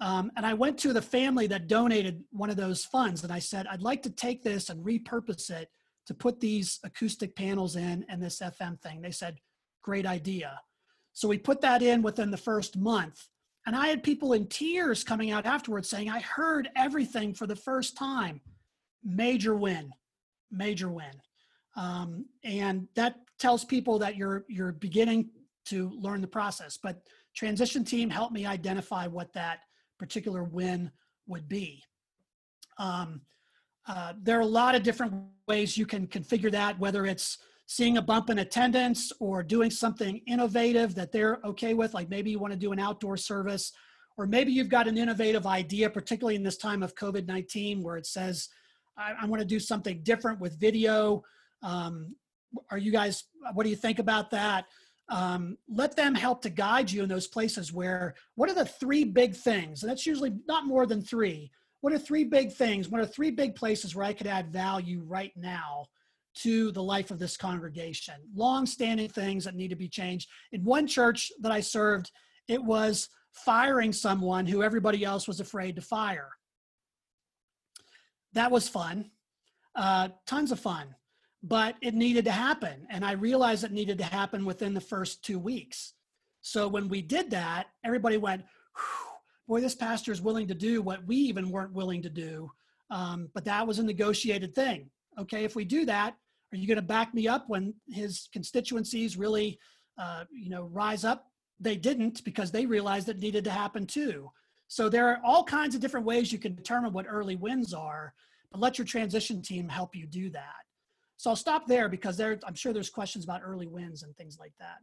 Um, 0.00 0.32
and 0.36 0.46
I 0.46 0.54
went 0.54 0.78
to 0.78 0.92
the 0.92 1.02
family 1.02 1.46
that 1.48 1.68
donated 1.68 2.24
one 2.30 2.48
of 2.48 2.56
those 2.56 2.84
funds, 2.84 3.22
and 3.22 3.32
I 3.32 3.40
said 3.40 3.66
I'd 3.66 3.82
like 3.82 4.02
to 4.04 4.10
take 4.10 4.42
this 4.42 4.70
and 4.70 4.84
repurpose 4.84 5.50
it 5.50 5.68
to 6.06 6.14
put 6.14 6.40
these 6.40 6.80
acoustic 6.82 7.36
panels 7.36 7.76
in 7.76 8.06
and 8.08 8.22
this 8.22 8.40
FM 8.40 8.80
thing. 8.80 9.02
They 9.02 9.10
said, 9.10 9.36
"Great 9.82 10.06
idea." 10.06 10.58
So 11.12 11.28
we 11.28 11.36
put 11.36 11.60
that 11.60 11.82
in 11.82 12.00
within 12.00 12.30
the 12.30 12.38
first 12.38 12.78
month. 12.78 13.28
And 13.66 13.74
I 13.74 13.88
had 13.88 14.02
people 14.02 14.34
in 14.34 14.46
tears 14.46 15.02
coming 15.04 15.30
out 15.30 15.46
afterwards 15.46 15.88
saying, 15.88 16.10
I 16.10 16.20
heard 16.20 16.68
everything 16.76 17.34
for 17.34 17.46
the 17.46 17.56
first 17.56 17.96
time 17.96 18.40
major 19.02 19.54
win, 19.54 19.90
major 20.50 20.90
win. 20.90 21.12
Um, 21.76 22.26
and 22.44 22.88
that 22.94 23.16
tells 23.38 23.64
people 23.64 23.98
that 23.98 24.16
you're 24.16 24.44
you're 24.48 24.72
beginning 24.72 25.30
to 25.66 25.90
learn 25.90 26.20
the 26.20 26.26
process. 26.26 26.78
But 26.82 27.02
transition 27.34 27.84
team 27.84 28.10
helped 28.10 28.32
me 28.32 28.46
identify 28.46 29.06
what 29.06 29.32
that 29.32 29.60
particular 29.98 30.44
win 30.44 30.90
would 31.26 31.48
be. 31.48 31.82
Um, 32.78 33.22
uh, 33.86 34.14
there 34.22 34.38
are 34.38 34.42
a 34.42 34.46
lot 34.46 34.74
of 34.74 34.82
different 34.82 35.14
ways 35.46 35.76
you 35.76 35.86
can 35.86 36.06
configure 36.06 36.50
that, 36.52 36.78
whether 36.78 37.06
it's 37.06 37.38
seeing 37.66 37.96
a 37.96 38.02
bump 38.02 38.30
in 38.30 38.40
attendance 38.40 39.12
or 39.20 39.42
doing 39.42 39.70
something 39.70 40.20
innovative 40.26 40.94
that 40.94 41.12
they're 41.12 41.40
okay 41.44 41.74
with, 41.74 41.94
like 41.94 42.08
maybe 42.10 42.30
you 42.30 42.38
want 42.38 42.52
to 42.52 42.58
do 42.58 42.72
an 42.72 42.78
outdoor 42.78 43.16
service, 43.16 43.72
or 44.16 44.26
maybe 44.26 44.52
you've 44.52 44.68
got 44.68 44.86
an 44.86 44.98
innovative 44.98 45.46
idea, 45.46 45.88
particularly 45.88 46.36
in 46.36 46.42
this 46.42 46.56
time 46.56 46.82
of 46.82 46.94
COVID 46.94 47.26
19, 47.26 47.82
where 47.82 47.96
it 47.96 48.06
says, 48.06 48.48
I, 48.96 49.14
I 49.22 49.26
want 49.26 49.40
to 49.40 49.46
do 49.46 49.58
something 49.58 50.02
different 50.02 50.40
with 50.40 50.58
video. 50.60 51.22
Um, 51.62 52.14
are 52.70 52.78
you 52.78 52.92
guys, 52.92 53.24
what 53.54 53.64
do 53.64 53.70
you 53.70 53.76
think 53.76 53.98
about 53.98 54.30
that? 54.30 54.66
Um, 55.08 55.58
let 55.68 55.96
them 55.96 56.14
help 56.14 56.42
to 56.42 56.50
guide 56.50 56.90
you 56.90 57.02
in 57.02 57.08
those 57.08 57.26
places 57.26 57.72
where, 57.72 58.14
what 58.36 58.48
are 58.48 58.54
the 58.54 58.64
three 58.64 59.04
big 59.04 59.34
things? 59.34 59.82
And 59.82 59.90
that's 59.90 60.06
usually 60.06 60.34
not 60.46 60.66
more 60.66 60.86
than 60.86 61.02
three. 61.02 61.50
What 61.80 61.92
are 61.92 61.98
three 61.98 62.24
big 62.24 62.52
things? 62.52 62.88
What 62.88 63.00
are 63.00 63.06
three 63.06 63.30
big 63.30 63.54
places 63.54 63.94
where 63.94 64.06
I 64.06 64.12
could 64.12 64.26
add 64.26 64.52
value 64.52 65.02
right 65.06 65.32
now 65.36 65.86
to 66.42 66.72
the 66.72 66.82
life 66.82 67.10
of 67.10 67.18
this 67.18 67.36
congregation? 67.36 68.14
Long 68.34 68.66
standing 68.66 69.08
things 69.08 69.44
that 69.44 69.54
need 69.54 69.68
to 69.68 69.76
be 69.76 69.88
changed. 69.88 70.28
In 70.52 70.64
one 70.64 70.86
church 70.86 71.32
that 71.40 71.52
I 71.52 71.60
served, 71.60 72.10
it 72.48 72.62
was 72.62 73.08
firing 73.32 73.92
someone 73.92 74.46
who 74.46 74.62
everybody 74.62 75.04
else 75.04 75.26
was 75.26 75.40
afraid 75.40 75.76
to 75.76 75.82
fire. 75.82 76.30
That 78.32 78.50
was 78.50 78.68
fun, 78.68 79.10
uh, 79.74 80.08
tons 80.26 80.52
of 80.52 80.60
fun, 80.60 80.94
but 81.42 81.76
it 81.82 81.94
needed 81.94 82.24
to 82.24 82.32
happen. 82.32 82.86
And 82.90 83.04
I 83.04 83.12
realized 83.12 83.64
it 83.64 83.72
needed 83.72 83.98
to 83.98 84.04
happen 84.04 84.44
within 84.44 84.74
the 84.74 84.80
first 84.80 85.24
two 85.24 85.38
weeks. 85.38 85.94
So 86.40 86.68
when 86.68 86.88
we 86.88 87.00
did 87.00 87.30
that, 87.30 87.68
everybody 87.84 88.16
went, 88.16 88.44
boy, 89.48 89.60
this 89.60 89.74
pastor 89.74 90.12
is 90.12 90.20
willing 90.20 90.48
to 90.48 90.54
do 90.54 90.82
what 90.82 91.06
we 91.06 91.16
even 91.16 91.50
weren't 91.50 91.72
willing 91.72 92.02
to 92.02 92.10
do. 92.10 92.50
Um, 92.90 93.30
but 93.34 93.44
that 93.44 93.66
was 93.66 93.78
a 93.78 93.82
negotiated 93.82 94.54
thing. 94.54 94.90
Okay, 95.18 95.44
if 95.44 95.54
we 95.54 95.64
do 95.64 95.84
that, 95.86 96.16
are 96.54 96.58
you 96.58 96.66
going 96.66 96.76
to 96.76 96.82
back 96.82 97.12
me 97.14 97.26
up 97.26 97.44
when 97.48 97.74
his 97.88 98.28
constituencies 98.32 99.16
really, 99.16 99.58
uh, 99.98 100.24
you 100.32 100.50
know, 100.50 100.64
rise 100.64 101.04
up? 101.04 101.26
They 101.60 101.76
didn't 101.76 102.24
because 102.24 102.50
they 102.50 102.66
realized 102.66 103.08
it 103.08 103.18
needed 103.18 103.44
to 103.44 103.50
happen 103.50 103.86
too. 103.86 104.30
So 104.68 104.88
there 104.88 105.08
are 105.08 105.20
all 105.24 105.44
kinds 105.44 105.74
of 105.74 105.80
different 105.80 106.06
ways 106.06 106.32
you 106.32 106.38
can 106.38 106.54
determine 106.54 106.92
what 106.92 107.06
early 107.08 107.36
wins 107.36 107.74
are, 107.74 108.14
but 108.50 108.60
let 108.60 108.78
your 108.78 108.86
transition 108.86 109.42
team 109.42 109.68
help 109.68 109.94
you 109.94 110.06
do 110.06 110.30
that. 110.30 110.62
So 111.16 111.30
I'll 111.30 111.36
stop 111.36 111.66
there 111.66 111.88
because 111.88 112.16
there, 112.16 112.38
I'm 112.46 112.54
sure 112.54 112.72
there's 112.72 112.90
questions 112.90 113.24
about 113.24 113.42
early 113.44 113.66
wins 113.66 114.02
and 114.02 114.16
things 114.16 114.38
like 114.38 114.52
that. 114.58 114.78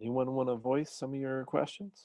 Anyone 0.00 0.32
want 0.34 0.48
to 0.48 0.56
voice 0.56 0.92
some 0.92 1.12
of 1.14 1.20
your 1.20 1.44
questions? 1.44 2.04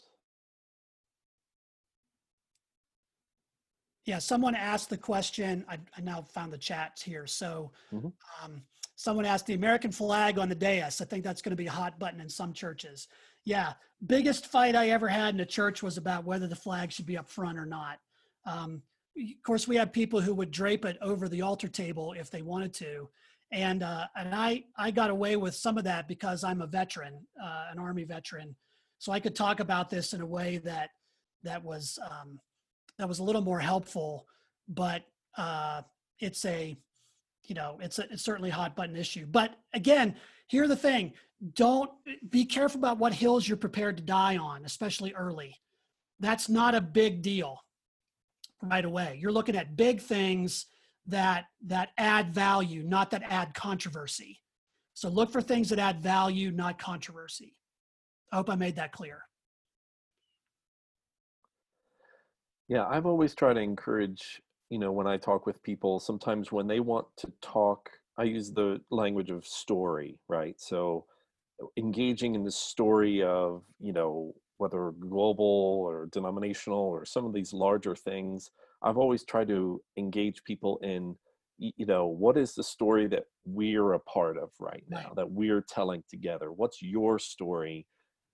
Yeah, 4.06 4.20
someone 4.20 4.56
asked 4.56 4.89
the 4.89 4.98
question. 4.98 5.64
I, 5.70 5.78
I 5.98 6.02
now 6.02 6.22
found 6.22 6.52
the 6.52 6.58
chats 6.58 7.02
here. 7.02 7.26
So, 7.26 7.72
mm-hmm. 7.94 8.08
um, 8.44 8.62
someone 8.96 9.26
asked 9.26 9.46
the 9.46 9.54
American 9.54 9.91
flag 9.91 10.39
on 10.39 10.50
the 10.50 10.56
dais. 10.56 11.00
I 11.00 11.06
think 11.06 11.24
that's 11.24 11.41
going 11.41 11.52
to 11.52 11.56
be 11.56 11.68
a 11.68 11.72
hot 11.72 12.00
button 12.00 12.20
in 12.20 12.30
some 12.30 12.52
churches. 12.52 13.08
Yeah, 13.46 13.74
biggest 14.06 14.48
fight 14.48 14.76
I 14.76 14.89
ever 14.89 15.08
had 15.08 15.36
in 15.36 15.39
a 15.39 15.46
church 15.46 15.82
was 15.82 15.98
about 15.98 16.26
whether 16.26 16.48
the 16.48 16.56
flag 16.56 16.91
should 16.91 17.06
be 17.06 17.18
up 17.18 17.30
front 17.30 17.58
or 17.58 17.66
not. 17.66 18.00
Um, 18.46 18.82
of 19.18 19.44
course, 19.44 19.68
we 19.68 19.76
had 19.76 19.94
people 19.94 20.20
who 20.20 20.34
would 20.36 20.52
drape 20.52 20.86
it 20.86 20.98
over 21.02 21.30
the 21.30 21.41
altar 21.41 21.68
table 21.68 22.14
if 22.18 22.30
they 22.30 22.41
wanted 22.41 22.74
to, 22.76 23.10
and 23.54 23.84
uh, 23.84 24.08
and 24.18 24.34
I 24.34 24.64
I 24.78 24.91
got 24.91 25.12
away 25.12 25.38
with 25.38 25.56
some 25.56 25.78
of 25.78 25.84
that 25.84 26.08
because 26.08 26.43
I'm 26.43 26.62
a 26.62 26.68
veteran, 26.68 27.26
uh, 27.41 27.66
an 27.72 27.80
Army 27.80 28.04
veteran, 28.04 28.56
so 28.97 29.12
I 29.12 29.20
could 29.20 29.36
talk 29.36 29.60
about 29.60 29.89
this 29.89 30.14
in 30.14 30.22
a 30.22 30.26
way 30.26 30.58
that 30.66 30.89
that 31.43 31.64
was 31.64 31.99
um, 32.10 32.39
that 32.97 33.08
was 33.08 33.20
a 33.20 33.24
little 33.24 33.43
more 33.43 33.60
helpful. 33.60 34.26
But 34.68 35.04
uh, 35.38 35.84
it's 36.20 36.43
a 36.45 36.76
you 37.45 37.56
know 37.56 37.78
it's 37.80 37.99
a 37.99 38.12
it's 38.12 38.24
certainly 38.24 38.49
a 38.49 38.54
hot 38.54 38.76
button 38.76 38.95
issue. 38.95 39.28
But 39.28 39.56
again, 39.74 40.16
here's 40.47 40.70
the 40.70 40.76
thing: 40.76 41.14
don't 41.54 41.91
be 42.30 42.45
careful 42.45 42.80
about 42.80 42.97
what 42.97 43.14
hills 43.14 43.47
you're 43.47 43.56
prepared 43.56 43.97
to 43.97 44.04
die 44.04 44.38
on, 44.38 44.66
especially 44.66 45.14
early. 45.14 45.56
That's 46.20 46.49
not 46.49 46.74
a 46.74 46.82
big 46.82 47.22
deal 47.22 47.60
right 48.64 48.86
away. 48.86 49.20
You're 49.22 49.32
looking 49.32 49.56
at 49.56 49.78
big 49.78 50.01
things 50.01 50.66
that 51.08 51.45
that 51.66 51.89
add 51.97 52.34
value, 52.34 52.84
not 52.84 53.12
that 53.12 53.24
add 53.24 53.54
controversy. 53.54 54.41
So 54.93 55.10
look 55.10 55.32
for 55.32 55.41
things 55.41 55.70
that 55.70 55.80
add 55.80 56.01
value, 56.01 56.51
not 56.51 56.80
controversy. 56.80 57.56
I 58.32 58.38
hope 58.38 58.49
I 58.49 58.56
made 58.56 58.76
that 58.76 58.91
clear. 58.91 59.24
Yeah, 62.68 62.86
I've 62.88 63.06
always 63.06 63.36
tried 63.36 63.56
to 63.56 63.60
encourage, 63.60 64.41
you 64.70 64.80
know, 64.80 64.91
when 64.91 65.08
I 65.08 65.18
talk 65.18 65.45
with 65.45 65.62
people, 65.64 65.99
sometimes 65.99 66.51
when 66.51 66.68
they 66.68 66.80
want 66.80 67.06
to 67.18 67.32
talk, 67.41 67.89
I 68.18 68.24
use 68.24 68.51
the 68.51 68.80
language 68.89 69.32
of 69.32 69.45
story, 69.45 70.18
right? 70.30 70.60
So 70.60 71.06
engaging 71.78 72.36
in 72.36 72.43
the 72.43 72.51
story 72.51 73.22
of, 73.22 73.64
you 73.80 73.93
know, 73.93 74.34
whether 74.58 74.91
global 74.91 75.84
or 75.86 76.08
denominational 76.12 76.80
or 76.80 77.06
some 77.06 77.26
of 77.26 77.34
these 77.34 77.54
larger 77.54 77.95
things, 77.95 78.51
I've 78.84 78.98
always 78.98 79.24
tried 79.24 79.48
to 79.50 79.82
engage 79.98 80.44
people 80.44 80.80
in, 80.84 81.16
you 81.58 81.86
know, 81.86 82.08
what 82.08 82.38
is 82.38 82.54
the 82.54 82.64
story 82.64 83.08
that 83.08 83.24
we're 83.46 83.94
a 83.94 84.00
part 84.00 84.38
of 84.38 84.50
right 84.60 84.84
now, 84.90 85.14
that 85.16 85.32
we're 85.32 85.62
telling 85.62 86.04
together? 86.10 86.52
What's 86.52 86.82
your 86.82 87.20
story 87.20 87.86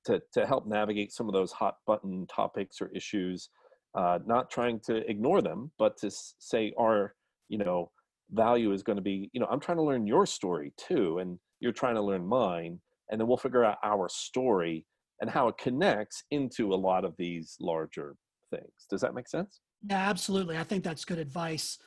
to, 0.06 0.22
to 0.34 0.46
help 0.46 0.66
navigate 0.66 1.12
some 1.12 1.28
of 1.28 1.34
those 1.34 1.52
hot 1.52 1.76
button 1.86 2.26
topics 2.28 2.82
or 2.82 2.90
issues? 2.96 3.50
Uh, 3.96 4.20
not 4.26 4.50
trying 4.50 4.80
to 4.82 4.98
ignore 5.10 5.42
them, 5.42 5.72
but 5.78 5.98
to 5.98 6.12
say 6.12 6.74
our, 6.80 7.16
you 7.48 7.58
know, 7.58 7.92
value 8.32 8.72
is 8.72 8.84
going 8.84 8.96
to 8.96 9.02
be, 9.02 9.30
you 9.34 9.40
know, 9.40 9.48
I'm 9.50 9.60
trying 9.60 9.78
to 9.78 9.84
learn 9.84 10.08
your 10.08 10.26
story 10.26 10.72
too, 10.78 11.20
and 11.20 11.40
you're 11.60 11.72
trying 11.72 11.96
to 11.96 12.02
learn 12.02 12.26
mine, 12.26 12.80
and 13.10 13.20
then 13.20 13.28
we'll 13.28 13.38
figure 13.38 13.66
out 13.66 13.78
our 13.84 14.08
story 14.10 14.86
and 15.22 15.30
how 15.30 15.48
it 15.48 15.58
connects 15.58 16.24
into 16.32 16.74
a 16.74 16.76
lot 16.76 17.04
of 17.04 17.16
these 17.18 17.58
larger 17.60 18.16
things. 18.52 18.72
Does 18.90 19.02
that 19.02 19.16
make 19.16 19.28
sense? 19.28 19.60
Yeah, 19.88 20.10
absolutely. 20.10 20.58
I 20.58 20.64
think 20.64 20.84
that's 20.84 21.06
good 21.06 21.20
advice. 21.20 21.78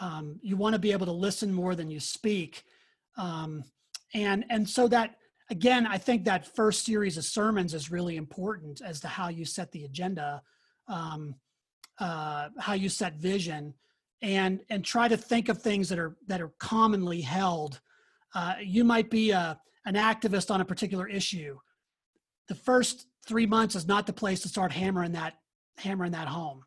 Um, 0.00 0.38
you 0.42 0.56
want 0.56 0.74
to 0.74 0.78
be 0.78 0.92
able 0.92 1.06
to 1.06 1.12
listen 1.12 1.52
more 1.52 1.74
than 1.74 1.90
you 1.90 1.98
speak, 1.98 2.64
um, 3.16 3.64
and 4.14 4.44
and 4.48 4.68
so 4.68 4.86
that 4.88 5.16
again, 5.50 5.86
I 5.86 5.98
think 5.98 6.24
that 6.24 6.54
first 6.54 6.84
series 6.84 7.18
of 7.18 7.24
sermons 7.24 7.74
is 7.74 7.90
really 7.90 8.16
important 8.16 8.80
as 8.80 9.00
to 9.00 9.08
how 9.08 9.28
you 9.28 9.44
set 9.44 9.72
the 9.72 9.84
agenda, 9.84 10.42
um, 10.88 11.34
uh, 11.98 12.50
how 12.58 12.74
you 12.74 12.88
set 12.88 13.14
vision, 13.16 13.74
and 14.22 14.60
and 14.70 14.84
try 14.84 15.08
to 15.08 15.16
think 15.16 15.48
of 15.48 15.60
things 15.60 15.88
that 15.88 15.98
are 15.98 16.16
that 16.28 16.40
are 16.40 16.52
commonly 16.58 17.20
held. 17.20 17.80
Uh, 18.34 18.54
you 18.62 18.84
might 18.84 19.10
be 19.10 19.32
a 19.32 19.58
an 19.86 19.94
activist 19.94 20.52
on 20.52 20.60
a 20.60 20.64
particular 20.64 21.08
issue. 21.08 21.58
The 22.48 22.54
first 22.54 23.06
three 23.26 23.46
months 23.46 23.74
is 23.74 23.86
not 23.86 24.06
the 24.06 24.12
place 24.12 24.40
to 24.40 24.48
start 24.48 24.72
hammering 24.72 25.12
that 25.12 25.34
hammering 25.78 26.12
that 26.12 26.28
home. 26.28 26.64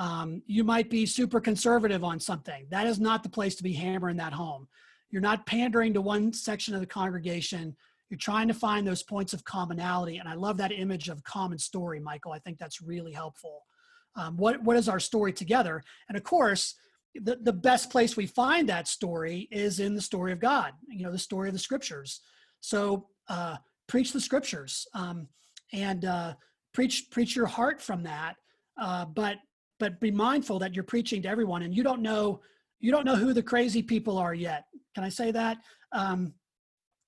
Um, 0.00 0.42
you 0.46 0.64
might 0.64 0.88
be 0.88 1.04
super 1.04 1.40
conservative 1.42 2.02
on 2.04 2.18
something. 2.18 2.66
That 2.70 2.86
is 2.86 2.98
not 2.98 3.22
the 3.22 3.28
place 3.28 3.54
to 3.56 3.62
be 3.62 3.74
hammering 3.74 4.16
that 4.16 4.32
home. 4.32 4.66
You're 5.10 5.20
not 5.20 5.44
pandering 5.44 5.92
to 5.92 6.00
one 6.00 6.32
section 6.32 6.74
of 6.74 6.80
the 6.80 6.86
congregation. 6.86 7.76
You're 8.08 8.16
trying 8.16 8.48
to 8.48 8.54
find 8.54 8.86
those 8.86 9.02
points 9.02 9.34
of 9.34 9.44
commonality. 9.44 10.16
And 10.16 10.26
I 10.26 10.34
love 10.34 10.56
that 10.56 10.72
image 10.72 11.10
of 11.10 11.22
common 11.24 11.58
story, 11.58 12.00
Michael. 12.00 12.32
I 12.32 12.38
think 12.38 12.56
that's 12.56 12.80
really 12.80 13.12
helpful. 13.12 13.66
Um, 14.16 14.38
what, 14.38 14.62
what 14.62 14.78
is 14.78 14.88
our 14.88 15.00
story 15.00 15.34
together? 15.34 15.82
And 16.08 16.16
of 16.16 16.24
course, 16.24 16.76
the, 17.14 17.36
the 17.36 17.52
best 17.52 17.90
place 17.90 18.16
we 18.16 18.26
find 18.26 18.70
that 18.70 18.88
story 18.88 19.48
is 19.50 19.80
in 19.80 19.94
the 19.94 20.00
story 20.00 20.32
of 20.32 20.40
God, 20.40 20.72
you 20.88 21.04
know, 21.04 21.12
the 21.12 21.18
story 21.18 21.50
of 21.50 21.52
the 21.52 21.60
scriptures. 21.60 22.20
So 22.62 23.08
uh, 23.28 23.56
preach 23.86 24.14
the 24.14 24.20
scriptures 24.20 24.86
um, 24.94 25.28
and 25.74 26.06
uh, 26.06 26.34
preach, 26.72 27.10
preach 27.10 27.36
your 27.36 27.46
heart 27.46 27.82
from 27.82 28.04
that. 28.04 28.36
Uh, 28.80 29.04
but 29.04 29.36
but 29.80 29.98
be 29.98 30.12
mindful 30.12 30.60
that 30.60 30.74
you're 30.74 30.84
preaching 30.84 31.20
to 31.22 31.28
everyone 31.28 31.62
and 31.62 31.74
you 31.74 31.82
don't 31.82 32.00
know 32.00 32.40
you 32.78 32.92
don't 32.92 33.04
know 33.04 33.16
who 33.16 33.32
the 33.32 33.42
crazy 33.42 33.82
people 33.82 34.16
are 34.16 34.34
yet 34.34 34.66
can 34.94 35.02
i 35.02 35.08
say 35.08 35.32
that 35.32 35.58
um, 35.92 36.32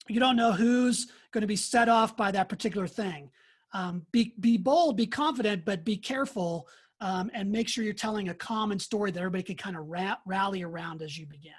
you 0.09 0.19
don't 0.19 0.35
know 0.35 0.51
who's 0.51 1.07
going 1.31 1.43
to 1.43 1.47
be 1.47 1.55
set 1.55 1.89
off 1.89 2.17
by 2.17 2.33
that 2.33 2.49
particular 2.49 2.89
thing 2.89 3.31
um, 3.75 4.05
be, 4.11 4.35
be 4.41 4.57
bold 4.57 4.97
be 4.97 5.07
confident 5.07 5.65
but 5.65 5.85
be 5.85 5.97
careful 5.97 6.67
um, 7.01 7.31
and 7.35 7.51
make 7.51 7.69
sure 7.69 7.85
you're 7.85 7.93
telling 7.93 8.29
a 8.31 8.35
common 8.35 8.79
story 8.79 9.13
that 9.13 9.21
everybody 9.21 9.43
can 9.45 9.57
kind 9.57 9.77
of 9.77 9.87
ra- 9.87 10.17
rally 10.27 10.63
around 10.63 11.03
as 11.03 11.17
you 11.17 11.27
begin 11.27 11.53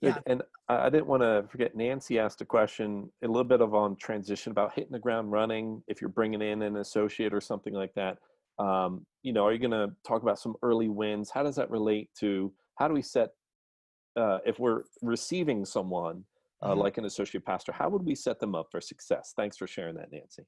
yeah. 0.00 0.18
and 0.26 0.42
I 0.68 0.88
didn't 0.88 1.06
want 1.06 1.22
to 1.22 1.44
forget 1.50 1.76
Nancy 1.76 2.18
asked 2.18 2.40
a 2.40 2.44
question 2.44 3.10
a 3.22 3.26
little 3.26 3.44
bit 3.44 3.60
of 3.60 3.74
on 3.74 3.96
transition 3.96 4.50
about 4.50 4.74
hitting 4.74 4.92
the 4.92 4.98
ground 4.98 5.30
running 5.30 5.82
if 5.88 6.00
you're 6.00 6.08
bringing 6.08 6.40
in 6.40 6.62
an 6.62 6.76
associate 6.76 7.34
or 7.34 7.40
something 7.40 7.74
like 7.74 7.92
that. 7.94 8.18
Um, 8.58 9.06
you 9.22 9.32
know, 9.32 9.46
are 9.46 9.52
you 9.52 9.58
going 9.58 9.70
to 9.70 9.92
talk 10.06 10.22
about 10.22 10.38
some 10.38 10.54
early 10.62 10.88
wins? 10.88 11.30
How 11.30 11.42
does 11.42 11.56
that 11.56 11.70
relate 11.70 12.10
to 12.20 12.52
how 12.76 12.88
do 12.88 12.94
we 12.94 13.02
set 13.02 13.30
uh, 14.16 14.38
if 14.46 14.58
we're 14.58 14.82
receiving 15.02 15.64
someone 15.64 16.24
uh, 16.62 16.70
mm-hmm. 16.70 16.80
like 16.80 16.98
an 16.98 17.04
associate 17.04 17.44
pastor? 17.44 17.72
How 17.72 17.88
would 17.88 18.02
we 18.04 18.14
set 18.14 18.38
them 18.38 18.54
up 18.54 18.66
for 18.70 18.80
success? 18.80 19.32
Thanks 19.36 19.56
for 19.56 19.66
sharing 19.66 19.96
that, 19.96 20.12
Nancy. 20.12 20.44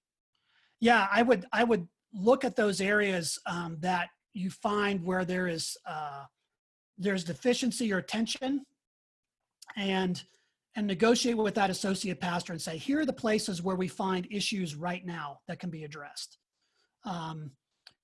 Yeah, 0.81 1.09
I 1.11 1.23
would 1.23 1.47
I 1.53 1.65
would 1.65 1.89
look 2.13 2.45
at 2.45 2.57
those 2.57 2.81
areas 2.81 3.39
um, 3.47 3.79
that 3.81 4.09
you 4.35 4.51
find 4.51 5.03
where 5.03 5.25
there 5.25 5.49
is 5.49 5.77
uh, 5.89 6.25
there's 6.99 7.25
deficiency 7.25 7.93
or 7.93 8.01
tension 8.01 8.65
and 9.77 10.23
and 10.77 10.87
negotiate 10.87 11.39
with 11.39 11.55
that 11.55 11.71
associate 11.71 12.21
pastor 12.21 12.53
and 12.53 12.61
say 12.61 12.77
here 12.77 13.01
are 13.01 13.07
the 13.07 13.13
places 13.13 13.63
where 13.63 13.77
we 13.77 13.89
find 13.89 14.29
issues 14.31 14.75
right 14.75 15.07
now 15.07 15.39
that 15.49 15.59
can 15.59 15.71
be 15.71 15.85
addressed 15.85 16.39
um, 17.05 17.51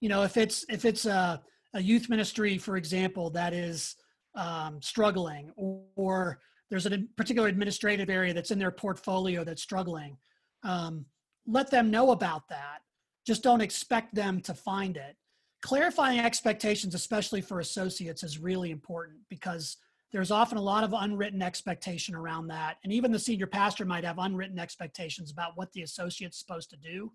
you 0.03 0.09
know 0.09 0.25
if 0.25 0.37
it's 0.37 0.67
if 0.69 0.85
it's 0.85 1.07
a, 1.07 1.41
a 1.75 1.81
youth 1.81 2.11
ministry 2.11 2.59
for 2.59 2.77
example 2.77 3.31
that 3.31 3.55
is 3.55 3.97
um, 4.35 4.81
struggling 4.83 5.51
or, 5.57 5.81
or, 5.97 6.41
there's 6.71 6.87
a 6.87 6.99
particular 7.19 7.49
administrative 7.49 8.09
area 8.09 8.33
that's 8.33 8.51
in 8.51 8.59
their 8.59 8.71
portfolio 8.71 9.45
that's 9.45 9.63
struggling 9.63 10.17
um, 10.65 11.05
let 11.47 11.71
them 11.71 11.91
know 11.91 12.11
about 12.11 12.49
that 12.49 12.81
just 13.27 13.43
don't 13.43 13.61
expect 13.61 14.15
them 14.15 14.41
to 14.41 14.55
find 14.55 14.97
it 14.97 15.17
clarifying 15.61 16.19
expectations 16.19 16.95
especially 16.95 17.41
for 17.41 17.61
associates 17.61 18.23
is 18.23 18.39
really 18.39 18.71
important 18.71 19.19
because 19.29 19.77
there's 20.13 20.31
often 20.31 20.59
a 20.59 20.63
lot 20.63 20.85
of 20.85 20.93
unwritten 20.93 21.41
expectation 21.41 22.15
around 22.15 22.47
that. 22.49 22.77
And 22.85 22.93
even 22.93 23.11
the 23.11 23.19
senior 23.19 23.47
pastor 23.47 23.87
might 23.87 24.05
have 24.05 24.19
unwritten 24.19 24.59
expectations 24.59 25.31
about 25.31 25.57
what 25.57 25.73
the 25.73 25.83
associate's 25.83 26.39
supposed 26.39 26.69
to 26.71 26.77
do. 26.77 27.11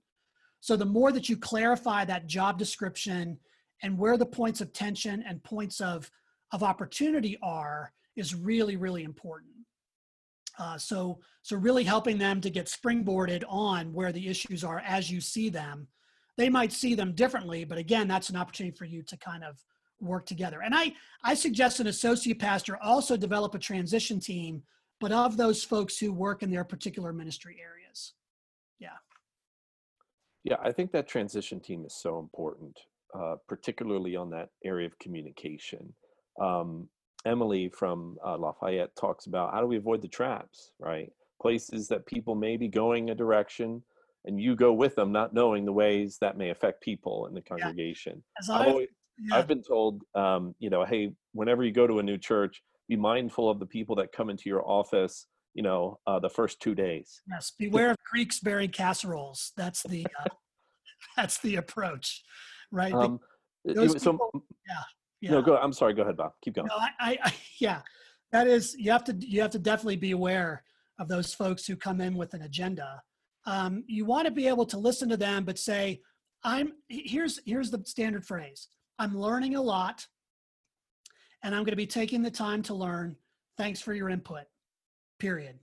So 0.60 0.76
the 0.76 0.86
more 0.86 1.12
that 1.12 1.30
you 1.30 1.38
clarify 1.38 2.06
that 2.06 2.28
job 2.28 2.58
description 2.58 3.40
and 3.84 3.98
where 3.98 4.18
the 4.18 4.26
points 4.26 4.62
of 4.62 4.74
tension 4.74 5.24
and 5.28 5.44
points 5.44 5.80
of, 5.82 6.10
of 6.52 6.64
opportunity 6.64 7.38
are 7.42 7.94
is 8.16 8.34
really, 8.34 8.76
really 8.76 9.04
important. 9.04 9.52
Uh, 10.60 10.78
so, 10.78 11.20
so 11.44 11.56
really 11.56 11.84
helping 11.84 12.18
them 12.18 12.42
to 12.42 12.50
get 12.50 12.66
springboarded 12.66 13.44
on 13.48 13.94
where 13.94 14.12
the 14.12 14.28
issues 14.28 14.64
are 14.64 14.80
as 14.80 15.12
you 15.12 15.22
see 15.22 15.50
them. 15.50 15.88
They 16.36 16.50
might 16.50 16.72
see 16.72 16.96
them 16.96 17.14
differently, 17.14 17.64
but 17.64 17.78
again, 17.78 18.08
that's 18.08 18.30
an 18.30 18.36
opportunity 18.36 18.76
for 18.76 18.86
you 18.86 19.04
to 19.04 19.18
kind 19.18 19.44
of 19.44 19.64
work 20.00 20.26
together. 20.26 20.62
And 20.64 20.74
I, 20.76 20.94
I 21.24 21.34
suggest 21.34 21.80
an 21.80 21.88
associate 21.88 22.40
pastor 22.40 22.78
also 22.82 23.18
develop 23.18 23.56
a 23.56 23.60
transition 23.60 24.20
team, 24.20 24.64
but 25.00 25.12
of 25.12 25.38
those 25.38 25.64
folks 25.64 25.98
who 25.98 26.12
work 26.12 26.44
in 26.44 26.52
their 26.52 26.64
particular 26.64 27.14
ministry 27.14 27.58
areas. 27.64 27.87
Yeah. 30.50 30.58
I 30.64 30.72
think 30.72 30.92
that 30.92 31.08
transition 31.08 31.60
team 31.60 31.86
is 31.86 31.94
so 31.94 32.20
important, 32.20 32.78
uh, 33.14 33.36
particularly 33.48 34.16
on 34.16 34.30
that 34.32 34.50
area 34.64 34.88
of 34.88 34.98
communication. 35.00 35.94
Um, 36.42 36.88
Emily 37.26 37.70
from 37.70 38.18
uh, 38.26 38.38
Lafayette 38.38 38.96
talks 38.96 39.26
about 39.26 39.54
how 39.54 39.60
do 39.60 39.68
we 39.68 39.78
avoid 39.78 40.02
the 40.02 40.08
traps, 40.08 40.72
right? 40.80 41.12
Places 41.42 41.88
that 41.90 42.06
people 42.06 42.36
may 42.36 42.56
be 42.58 42.68
going 42.68 43.10
a 43.10 43.16
direction 43.16 43.84
and 44.26 44.40
you 44.40 44.56
go 44.56 44.74
with 44.74 44.96
them, 44.96 45.12
not 45.12 45.34
knowing 45.34 45.66
the 45.66 45.74
ways 45.74 46.18
that 46.22 46.38
may 46.38 46.50
affect 46.50 46.82
people 46.82 47.28
in 47.28 47.34
the 47.34 47.42
congregation. 47.42 48.24
Yeah. 48.48 48.56
I've, 48.56 48.68
always, 48.68 48.88
yeah. 49.20 49.38
I've 49.38 49.48
been 49.48 49.64
told, 49.64 50.04
um, 50.16 50.56
you 50.60 50.70
know, 50.70 50.86
hey, 50.86 51.12
whenever 51.34 51.64
you 51.64 51.72
go 51.72 51.88
to 51.88 52.00
a 52.00 52.04
new 52.04 52.18
church, 52.18 52.62
be 52.88 52.96
mindful 52.96 53.50
of 53.50 53.60
the 53.60 53.66
people 53.66 53.96
that 53.96 54.12
come 54.12 54.30
into 54.30 54.50
your 54.50 54.68
office. 54.68 55.28
You 55.58 55.64
know, 55.64 56.00
uh, 56.08 56.20
the 56.20 56.30
first 56.30 56.62
two 56.62 56.76
days. 56.76 57.22
Yes, 57.30 57.52
beware 57.60 57.92
of 57.92 57.98
Greeks 58.10 58.40
bearing 58.40 58.70
casseroles. 58.70 59.52
That's 59.58 59.84
the 59.84 60.06
uh, 60.20 60.30
that's 61.18 61.40
the 61.40 61.58
approach, 61.58 62.24
right? 62.72 62.94
Um, 62.94 63.20
Those 63.66 64.02
so, 64.02 64.14
people, 64.14 64.46
yeah, 64.68 64.76
yeah. 65.20 65.32
No, 65.32 65.42
go. 65.42 65.58
I'm 65.58 65.74
sorry. 65.74 65.94
Go 65.94 66.04
ahead, 66.04 66.16
Bob. 66.16 66.32
Keep 66.42 66.56
going. 66.56 66.68
No, 66.68 66.76
I, 66.78 67.18
I, 67.24 67.34
yeah, 67.60 67.82
that 68.32 68.48
is 68.48 68.76
you 68.78 68.92
have 68.92 69.04
to 69.06 69.16
you 69.20 69.42
have 69.42 69.52
to 69.52 69.60
definitely 69.60 69.98
be 69.98 70.12
aware 70.12 70.64
of 71.00 71.08
those 71.08 71.34
folks 71.34 71.66
who 71.66 71.76
come 71.76 72.00
in 72.02 72.16
with 72.16 72.34
an 72.34 72.44
agenda. 72.44 73.02
Um, 73.46 73.84
you 73.88 74.06
want 74.06 74.26
to 74.26 74.32
be 74.32 74.48
able 74.48 74.66
to 74.68 74.78
listen 74.78 75.10
to 75.10 75.18
them, 75.18 75.44
but 75.44 75.58
say, 75.58 76.02
"I'm 76.44 76.74
here's 76.88 77.40
here's 77.46 77.72
the 77.72 77.82
standard 77.86 78.26
phrase. 78.26 78.68
I'm 79.00 79.18
learning 79.18 79.56
a 79.56 79.62
lot 79.62 80.06
and 81.44 81.56
I'm 81.56 81.62
going 81.62 81.72
to 81.72 81.78
be 81.78 81.88
taking 81.88 82.22
the 82.22 82.32
time 82.32 82.62
to 82.64 82.74
learn. 82.74 83.16
Thanks 83.58 83.82
for 83.82 83.94
your 83.94 84.10
input, 84.10 84.44
period. 85.20 85.60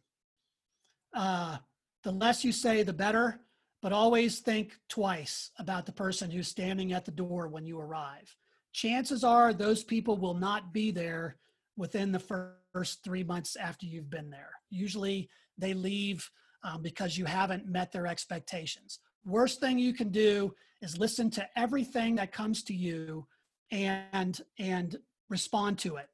Uh, 1.15 1.59
the 2.03 2.13
less 2.13 2.45
you 2.45 2.53
say, 2.53 2.83
the 2.83 2.93
better, 2.93 3.41
but 3.83 3.93
always 3.93 4.41
think 4.41 4.79
twice 4.89 5.51
about 5.59 5.87
the 5.87 5.93
person 5.93 6.31
who's 6.31 6.49
standing 6.49 6.93
at 6.93 7.05
the 7.05 7.11
door 7.11 7.49
when 7.49 7.67
you 7.67 7.79
arrive. 7.79 8.35
Chances 8.73 9.23
are 9.23 9.53
those 9.53 9.85
people 9.85 10.17
will 10.17 10.35
not 10.35 10.73
be 10.73 10.91
there 10.91 11.37
within 11.77 12.13
the 12.13 12.51
first 12.75 13.05
three 13.05 13.23
months 13.23 13.57
after 13.57 13.87
you've 13.87 14.11
been 14.11 14.31
there. 14.31 14.51
Usually 14.71 15.29
they 15.59 15.75
leave 15.75 16.29
um, 16.63 16.83
because 16.83 17.17
you 17.17 17.25
haven't 17.25 17.69
met 17.69 17.93
their 17.93 18.07
expectations. 18.07 19.01
Worst 19.25 19.61
thing 19.61 19.79
you 19.79 19.93
can 19.93 20.11
do 20.11 20.55
is 20.83 20.99
listen 20.99 21.31
to 21.31 21.49
everything 21.57 22.17
that 22.17 22.33
comes 22.33 22.63
to 22.65 22.75
you 22.75 23.27
and 23.71 24.41
and 24.59 24.97
respond 25.29 25.79
to 25.81 25.97
it. 25.97 26.09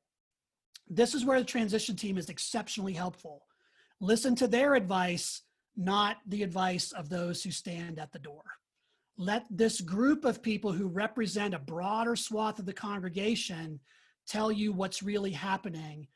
This 0.90 1.14
is 1.14 1.24
where 1.24 1.38
the 1.38 1.44
transition 1.44 1.94
team 1.94 2.18
is 2.18 2.28
exceptionally 2.28 2.92
helpful. 2.92 3.44
Listen 4.00 4.34
to 4.34 4.48
their 4.48 4.74
advice, 4.74 5.42
not 5.76 6.16
the 6.26 6.42
advice 6.42 6.90
of 6.90 7.08
those 7.08 7.44
who 7.44 7.52
stand 7.52 8.00
at 8.00 8.12
the 8.12 8.18
door. 8.18 8.42
Let 9.16 9.46
this 9.50 9.80
group 9.80 10.24
of 10.24 10.42
people 10.42 10.72
who 10.72 10.88
represent 10.88 11.54
a 11.54 11.60
broader 11.60 12.16
swath 12.16 12.58
of 12.58 12.66
the 12.66 12.72
congregation 12.72 13.78
tell 14.26 14.50
you 14.50 14.72
what's 14.72 15.02
really 15.02 15.30
happening, 15.30 16.08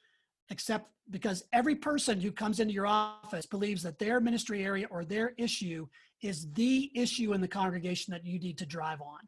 except 0.51 0.91
because 1.11 1.45
every 1.53 1.77
person 1.77 2.21
who 2.21 2.33
comes 2.33 2.59
into 2.59 2.75
your 2.75 2.87
office 2.87 3.47
believes 3.47 3.83
that 3.83 3.99
their 3.99 4.21
ministry 4.21 4.65
area 4.65 4.89
or 4.91 5.05
their 5.05 5.35
issue 5.39 5.87
is 6.23 6.51
the 6.55 6.91
issue 6.95 7.33
in 7.33 7.41
the 7.41 7.49
congregation 7.49 8.11
that 8.13 8.25
you 8.25 8.41
need 8.41 8.59
to 8.59 8.67
drive 8.67 9.01
on. 9.03 9.21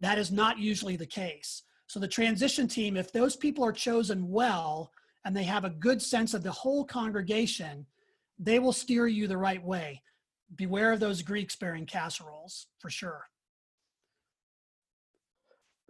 That 0.00 0.18
is 0.18 0.32
not 0.32 0.58
usually 0.58 0.96
the 0.96 1.06
case. 1.06 1.62
So 1.92 2.00
the 2.00 2.08
transition 2.08 2.68
team, 2.68 2.96
if 2.96 3.12
those 3.12 3.36
people 3.36 3.62
are 3.66 3.70
chosen 3.70 4.30
well 4.30 4.92
and 5.26 5.36
they 5.36 5.42
have 5.42 5.66
a 5.66 5.68
good 5.68 6.00
sense 6.00 6.32
of 6.32 6.42
the 6.42 6.50
whole 6.50 6.86
congregation, 6.86 7.84
they 8.38 8.58
will 8.58 8.72
steer 8.72 9.06
you 9.06 9.26
the 9.26 9.36
right 9.36 9.62
way. 9.62 10.00
Beware 10.56 10.92
of 10.92 11.00
those 11.00 11.20
Greeks 11.20 11.54
bearing 11.54 11.84
casseroles 11.84 12.68
for 12.78 12.88
sure. 12.88 13.26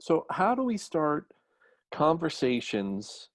So, 0.00 0.26
how 0.28 0.57
do 0.57 0.64
we 0.64 0.76
start 0.76 1.26
conversations, 1.94 3.28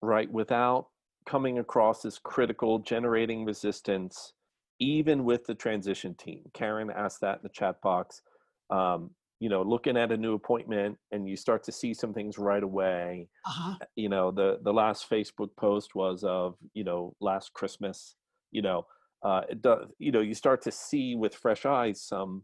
right, 0.00 0.32
without 0.32 0.86
coming 1.26 1.58
across 1.58 2.06
as 2.06 2.18
critical, 2.18 2.78
generating 2.78 3.44
resistance, 3.44 4.32
even 4.78 5.24
with 5.24 5.44
the 5.44 5.54
transition 5.54 6.14
team? 6.14 6.40
Karen 6.54 6.90
asked 6.90 7.20
that 7.20 7.34
in 7.34 7.42
the 7.42 7.50
chat 7.50 7.82
box. 7.82 8.22
Um, 8.70 9.10
you 9.40 9.48
know 9.48 9.62
looking 9.62 9.96
at 9.96 10.12
a 10.12 10.16
new 10.16 10.34
appointment 10.34 10.96
and 11.12 11.28
you 11.28 11.36
start 11.36 11.62
to 11.64 11.72
see 11.72 11.94
some 11.94 12.12
things 12.12 12.38
right 12.38 12.62
away 12.62 13.28
uh-huh. 13.46 13.76
Eh, 13.80 13.86
you 13.96 14.08
know 14.08 14.30
the 14.30 14.58
the 14.62 14.72
last 14.72 15.08
facebook 15.08 15.50
post 15.56 15.94
was 15.94 16.24
of 16.24 16.56
you 16.74 16.84
know 16.84 17.14
last 17.20 17.52
christmas 17.52 18.16
you 18.50 18.62
know 18.62 18.86
uh 19.22 19.42
it 19.48 19.62
does 19.62 19.86
you 19.98 20.12
know 20.12 20.20
you 20.20 20.34
start 20.34 20.62
to 20.62 20.72
see 20.72 21.14
with 21.14 21.34
fresh 21.34 21.66
eyes 21.66 22.02
some 22.02 22.42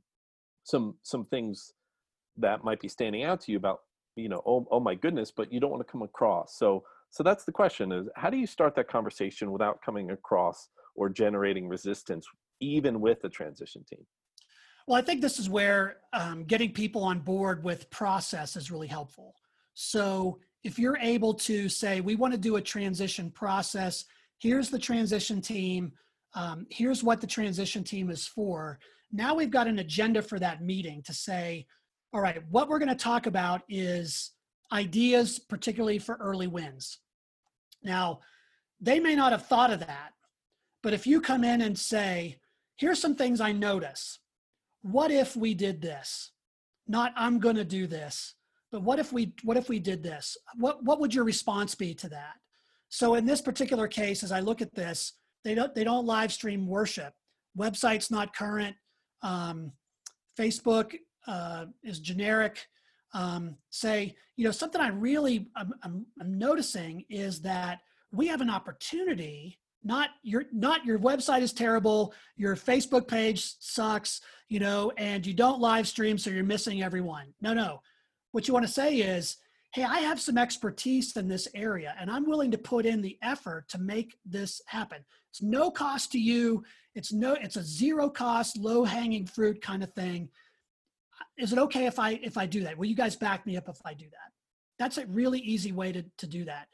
some 0.65 0.95
some 1.03 1.25
things 1.27 1.73
that 2.37 2.65
might 2.65 2.81
be 2.81 2.89
standing 2.89 3.25
out 3.25 3.41
to 3.41 3.53
you 3.53 3.59
about 3.59 3.81
you 4.17 4.29
know 4.29 4.43
oh, 4.47 4.67
oh 4.71 4.81
my 4.81 4.95
goodness 4.95 5.31
but 5.31 5.53
you 5.53 5.61
don't 5.61 5.71
want 5.71 5.85
to 5.85 5.91
come 5.91 6.03
across 6.03 6.59
so 6.59 6.83
so 7.11 7.23
that's 7.23 7.45
the 7.45 7.53
question 7.53 7.93
is 7.93 8.09
how 8.17 8.31
do 8.31 8.37
you 8.37 8.47
start 8.47 8.75
that 8.75 8.89
conversation 8.89 9.53
without 9.53 9.81
coming 9.85 10.11
across 10.11 10.69
or 10.97 11.09
generating 11.09 11.69
resistance 11.69 12.27
even 12.61 13.01
with 13.01 13.21
the 13.21 13.29
transition 13.29 13.85
team 13.89 14.05
well, 14.87 14.99
I 14.99 15.03
think 15.03 15.21
this 15.21 15.39
is 15.39 15.49
where 15.49 15.97
um, 16.13 16.45
getting 16.45 16.73
people 16.73 17.03
on 17.05 17.21
board 17.21 17.65
with 17.65 17.91
process 17.91 18.57
is 18.57 18.71
really 18.71 18.87
helpful. 18.87 19.35
So 19.75 20.39
if 20.63 20.79
you're 20.79 20.99
able 20.99 21.35
to 21.35 21.69
say, 21.69 22.01
we 22.01 22.17
want 22.17 22.33
to 22.33 22.39
do 22.39 22.57
a 22.57 22.61
transition 22.61 23.31
process, 23.31 24.05
here's 24.39 24.71
the 24.71 24.79
transition 24.79 25.41
team, 25.41 25.93
um, 26.35 26.67
here's 26.71 27.03
what 27.03 27.21
the 27.21 27.27
transition 27.27 27.83
team 27.83 28.11
is 28.11 28.27
for. 28.27 28.79
Now 29.13 29.35
we've 29.35 29.51
got 29.51 29.69
an 29.69 29.79
agenda 29.79 30.21
for 30.21 30.39
that 30.39 30.63
meeting 30.63 31.03
to 31.05 31.15
say, 31.15 31.67
all 32.13 32.21
right, 32.21 32.43
what 32.51 32.69
we're 32.69 32.79
going 32.79 32.89
to 32.89 32.95
talk 32.95 33.27
about 33.27 33.63
is 33.69 34.33
ideas, 34.73 35.39
particularly 35.39 35.99
for 35.99 36.17
early 36.17 36.47
wins. 36.47 36.99
Now, 37.83 38.21
they 38.81 39.01
may 39.01 39.15
not 39.15 39.33
have 39.33 39.47
thought 39.47 39.73
of 39.73 39.81
that, 39.81 40.13
but 40.83 40.93
if 40.95 41.07
you 41.07 41.21
come 41.21 41.45
in 41.45 41.63
and 41.63 41.79
say, 41.79 42.39
here's 42.77 43.01
some 43.01 43.15
things 43.15 43.41
I 43.41 43.53
notice 43.53 44.19
what 44.85 45.11
if 45.11 45.35
we 45.35 45.55
did 45.55 45.81
this? 45.81 46.33
Not 46.87 47.15
I'm 47.17 47.39
going 47.39 47.57
to 47.57 47.65
do 47.65 47.87
this, 47.87 48.35
but 48.71 48.83
what 48.83 48.99
if 48.99 49.13
we 49.13 49.33
what 49.43 49.57
if 49.57 49.71
we 49.71 49.79
did 49.79 50.03
this? 50.03 50.37
What 50.57 50.85
what 50.85 51.01
would 51.01 51.15
your 51.15 51.25
response 51.25 51.75
be 51.75 51.95
to 51.95 52.09
that? 52.11 52.35
So 52.91 53.15
in 53.15 53.25
this 53.25 53.41
particular 53.41 53.89
case, 53.89 54.23
as 54.23 54.31
I 54.31 54.41
look 54.41 54.61
at 54.61 54.75
this, 54.75 55.15
they 55.43 55.55
don't 55.55 55.75
they 55.75 55.85
don't 55.85 56.05
live 56.05 56.33
stream 56.33 56.67
worship. 56.67 57.15
Website's 57.59 58.11
not 58.11 58.37
current. 58.37 58.77
Um, 59.23 59.73
Facebook 60.39 60.95
uh, 61.27 61.65
is 61.83 61.99
generic. 61.99 62.67
Um, 63.15 63.57
say, 63.71 64.15
you 64.37 64.45
know, 64.45 64.51
something 64.51 64.83
I 64.83 64.89
really 64.89 65.49
I'm, 65.57 65.73
I'm, 65.83 66.05
I'm 66.21 66.37
noticing 66.37 67.07
is 67.09 67.41
that 67.41 67.79
we 68.13 68.27
have 68.27 68.43
an 68.43 68.51
opportunity. 68.51 69.59
Not 69.85 70.11
your 70.23 70.45
not 70.53 70.85
your 70.85 70.99
website 70.99 71.43
is 71.43 71.53
terrible. 71.53 72.15
Your 72.37 72.57
Facebook 72.57 73.07
page 73.07 73.55
sucks. 73.61 74.21
You 74.49 74.61
know, 74.61 74.93
and 74.97 75.27
you 75.27 75.35
don't 75.35 75.61
live 75.61 75.89
stream, 75.89 76.19
so 76.19 76.31
you're 76.31 76.45
missing 76.45 76.83
everyone. 76.83 77.35
No, 77.41 77.55
no. 77.55 77.81
What 78.33 78.47
you 78.47 78.55
want 78.55 78.67
to 78.67 78.73
say 78.73 78.97
is, 78.97 79.37
hey, 79.73 79.85
I 79.85 80.01
have 80.01 80.21
some 80.21 80.39
expertise 80.39 81.17
in 81.17 81.29
this 81.29 81.49
area, 81.55 81.95
and 81.99 82.11
I'm 82.11 82.29
willing 82.29 82.51
to 82.51 82.59
put 82.59 82.87
in 82.87 83.01
the 83.01 83.19
effort 83.23 83.69
to 83.71 83.79
make 83.79 84.17
this 84.25 84.61
happen. 84.67 84.99
It's 85.31 85.43
no 85.43 85.71
cost 85.71 86.13
to 86.13 86.19
you. 86.19 86.63
It's 86.95 87.13
no, 87.13 87.35
it's 87.35 87.57
a 87.57 87.63
zero 87.63 88.09
cost, 88.09 88.57
low 88.57 88.85
hanging 88.85 89.27
fruit 89.27 89.61
kind 89.61 89.83
of 89.83 89.93
thing. 89.95 90.29
Is 91.37 91.53
it 91.53 91.59
okay 91.59 91.87
if 91.87 91.99
I 91.99 92.21
if 92.23 92.39
I 92.39 92.47
do 92.47 92.63
that? 92.65 92.79
Will 92.79 92.87
you 92.87 92.95
guys 92.95 93.17
back 93.17 93.45
me 93.47 93.57
up 93.57 93.69
if 93.69 93.81
I 93.85 93.95
do 93.95 94.07
that? 94.07 94.31
That's 94.79 94.99
a 94.99 95.07
really 95.07 95.41
easy 95.41 95.73
way 95.73 95.91
to, 95.93 96.05
to 96.19 96.27
do 96.27 96.45
that. 96.45 96.69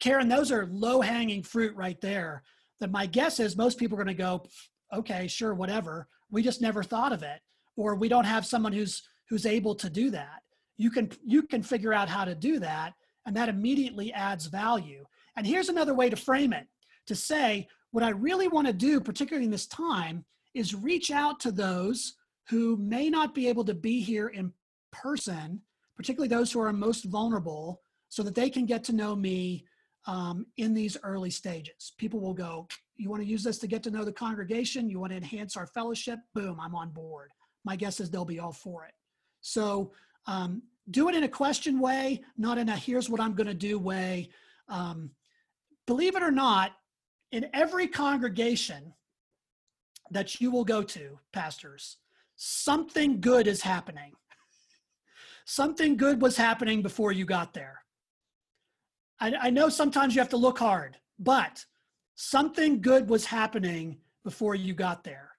Karen, 0.00 0.28
those 0.28 0.52
are 0.52 0.68
low 0.70 1.00
hanging 1.00 1.42
fruit 1.42 1.74
right 1.76 2.00
there. 2.00 2.42
That 2.80 2.90
my 2.90 3.06
guess 3.06 3.40
is 3.40 3.56
most 3.56 3.78
people 3.78 3.96
are 3.96 4.04
going 4.04 4.16
to 4.16 4.22
go, 4.22 4.44
okay, 4.92 5.28
sure, 5.28 5.54
whatever. 5.54 6.08
We 6.30 6.42
just 6.42 6.60
never 6.60 6.82
thought 6.82 7.12
of 7.12 7.22
it, 7.22 7.40
or 7.76 7.94
we 7.94 8.08
don't 8.08 8.24
have 8.24 8.44
someone 8.44 8.72
who's 8.72 9.02
who's 9.28 9.46
able 9.46 9.74
to 9.76 9.88
do 9.88 10.10
that. 10.10 10.42
You 10.76 10.90
can 10.90 11.10
you 11.24 11.42
can 11.42 11.62
figure 11.62 11.94
out 11.94 12.08
how 12.08 12.24
to 12.24 12.34
do 12.34 12.58
that, 12.58 12.94
and 13.26 13.36
that 13.36 13.48
immediately 13.48 14.12
adds 14.12 14.46
value. 14.46 15.06
And 15.36 15.46
here's 15.46 15.68
another 15.68 15.94
way 15.94 16.10
to 16.10 16.16
frame 16.16 16.52
it: 16.52 16.66
to 17.06 17.14
say, 17.14 17.68
what 17.92 18.04
I 18.04 18.10
really 18.10 18.48
want 18.48 18.66
to 18.66 18.72
do, 18.72 19.00
particularly 19.00 19.46
in 19.46 19.52
this 19.52 19.66
time, 19.66 20.24
is 20.52 20.74
reach 20.74 21.10
out 21.10 21.38
to 21.40 21.52
those 21.52 22.14
who 22.48 22.76
may 22.76 23.08
not 23.08 23.34
be 23.34 23.48
able 23.48 23.64
to 23.64 23.74
be 23.74 24.00
here 24.00 24.28
in 24.28 24.52
person, 24.92 25.62
particularly 25.96 26.28
those 26.28 26.52
who 26.52 26.60
are 26.60 26.72
most 26.72 27.04
vulnerable, 27.04 27.80
so 28.08 28.22
that 28.22 28.34
they 28.34 28.50
can 28.50 28.66
get 28.66 28.84
to 28.84 28.92
know 28.92 29.14
me 29.14 29.64
um, 30.06 30.46
in 30.56 30.74
these 30.74 30.96
early 31.02 31.30
stages. 31.30 31.92
People 31.98 32.20
will 32.20 32.34
go, 32.34 32.66
You 32.96 33.10
want 33.10 33.22
to 33.22 33.28
use 33.28 33.42
this 33.42 33.58
to 33.58 33.66
get 33.66 33.82
to 33.84 33.90
know 33.90 34.04
the 34.04 34.12
congregation? 34.12 34.88
You 34.88 35.00
want 35.00 35.12
to 35.12 35.16
enhance 35.16 35.56
our 35.56 35.66
fellowship? 35.66 36.18
Boom, 36.34 36.58
I'm 36.60 36.74
on 36.74 36.90
board. 36.90 37.30
My 37.64 37.76
guess 37.76 38.00
is 38.00 38.10
they'll 38.10 38.24
be 38.24 38.40
all 38.40 38.52
for 38.52 38.84
it. 38.84 38.92
So 39.40 39.92
um, 40.26 40.62
do 40.90 41.08
it 41.08 41.14
in 41.14 41.24
a 41.24 41.28
question 41.28 41.80
way, 41.80 42.22
not 42.36 42.58
in 42.58 42.68
a 42.68 42.76
here's 42.76 43.08
what 43.08 43.20
I'm 43.20 43.34
going 43.34 43.46
to 43.46 43.54
do 43.54 43.78
way. 43.78 44.30
Um, 44.68 45.10
believe 45.86 46.16
it 46.16 46.22
or 46.22 46.30
not, 46.30 46.72
in 47.32 47.48
every 47.52 47.88
congregation 47.88 48.92
that 50.10 50.40
you 50.40 50.50
will 50.50 50.64
go 50.64 50.82
to, 50.82 51.18
pastors, 51.32 51.96
something 52.36 53.20
good 53.20 53.46
is 53.46 53.62
happening. 53.62 54.12
Something 55.46 55.96
good 55.96 56.22
was 56.22 56.36
happening 56.36 56.82
before 56.82 57.12
you 57.12 57.24
got 57.24 57.52
there. 57.52 57.83
I, 59.20 59.34
I, 59.42 59.50
know 59.50 59.68
sometimes 59.68 60.14
you 60.14 60.20
have 60.20 60.30
to 60.30 60.36
look 60.36 60.58
hard, 60.58 60.96
but 61.18 61.64
something 62.14 62.80
good 62.80 63.08
was 63.08 63.24
happening 63.24 63.98
before 64.24 64.54
you 64.54 64.74
got 64.74 65.04
there. 65.04 65.30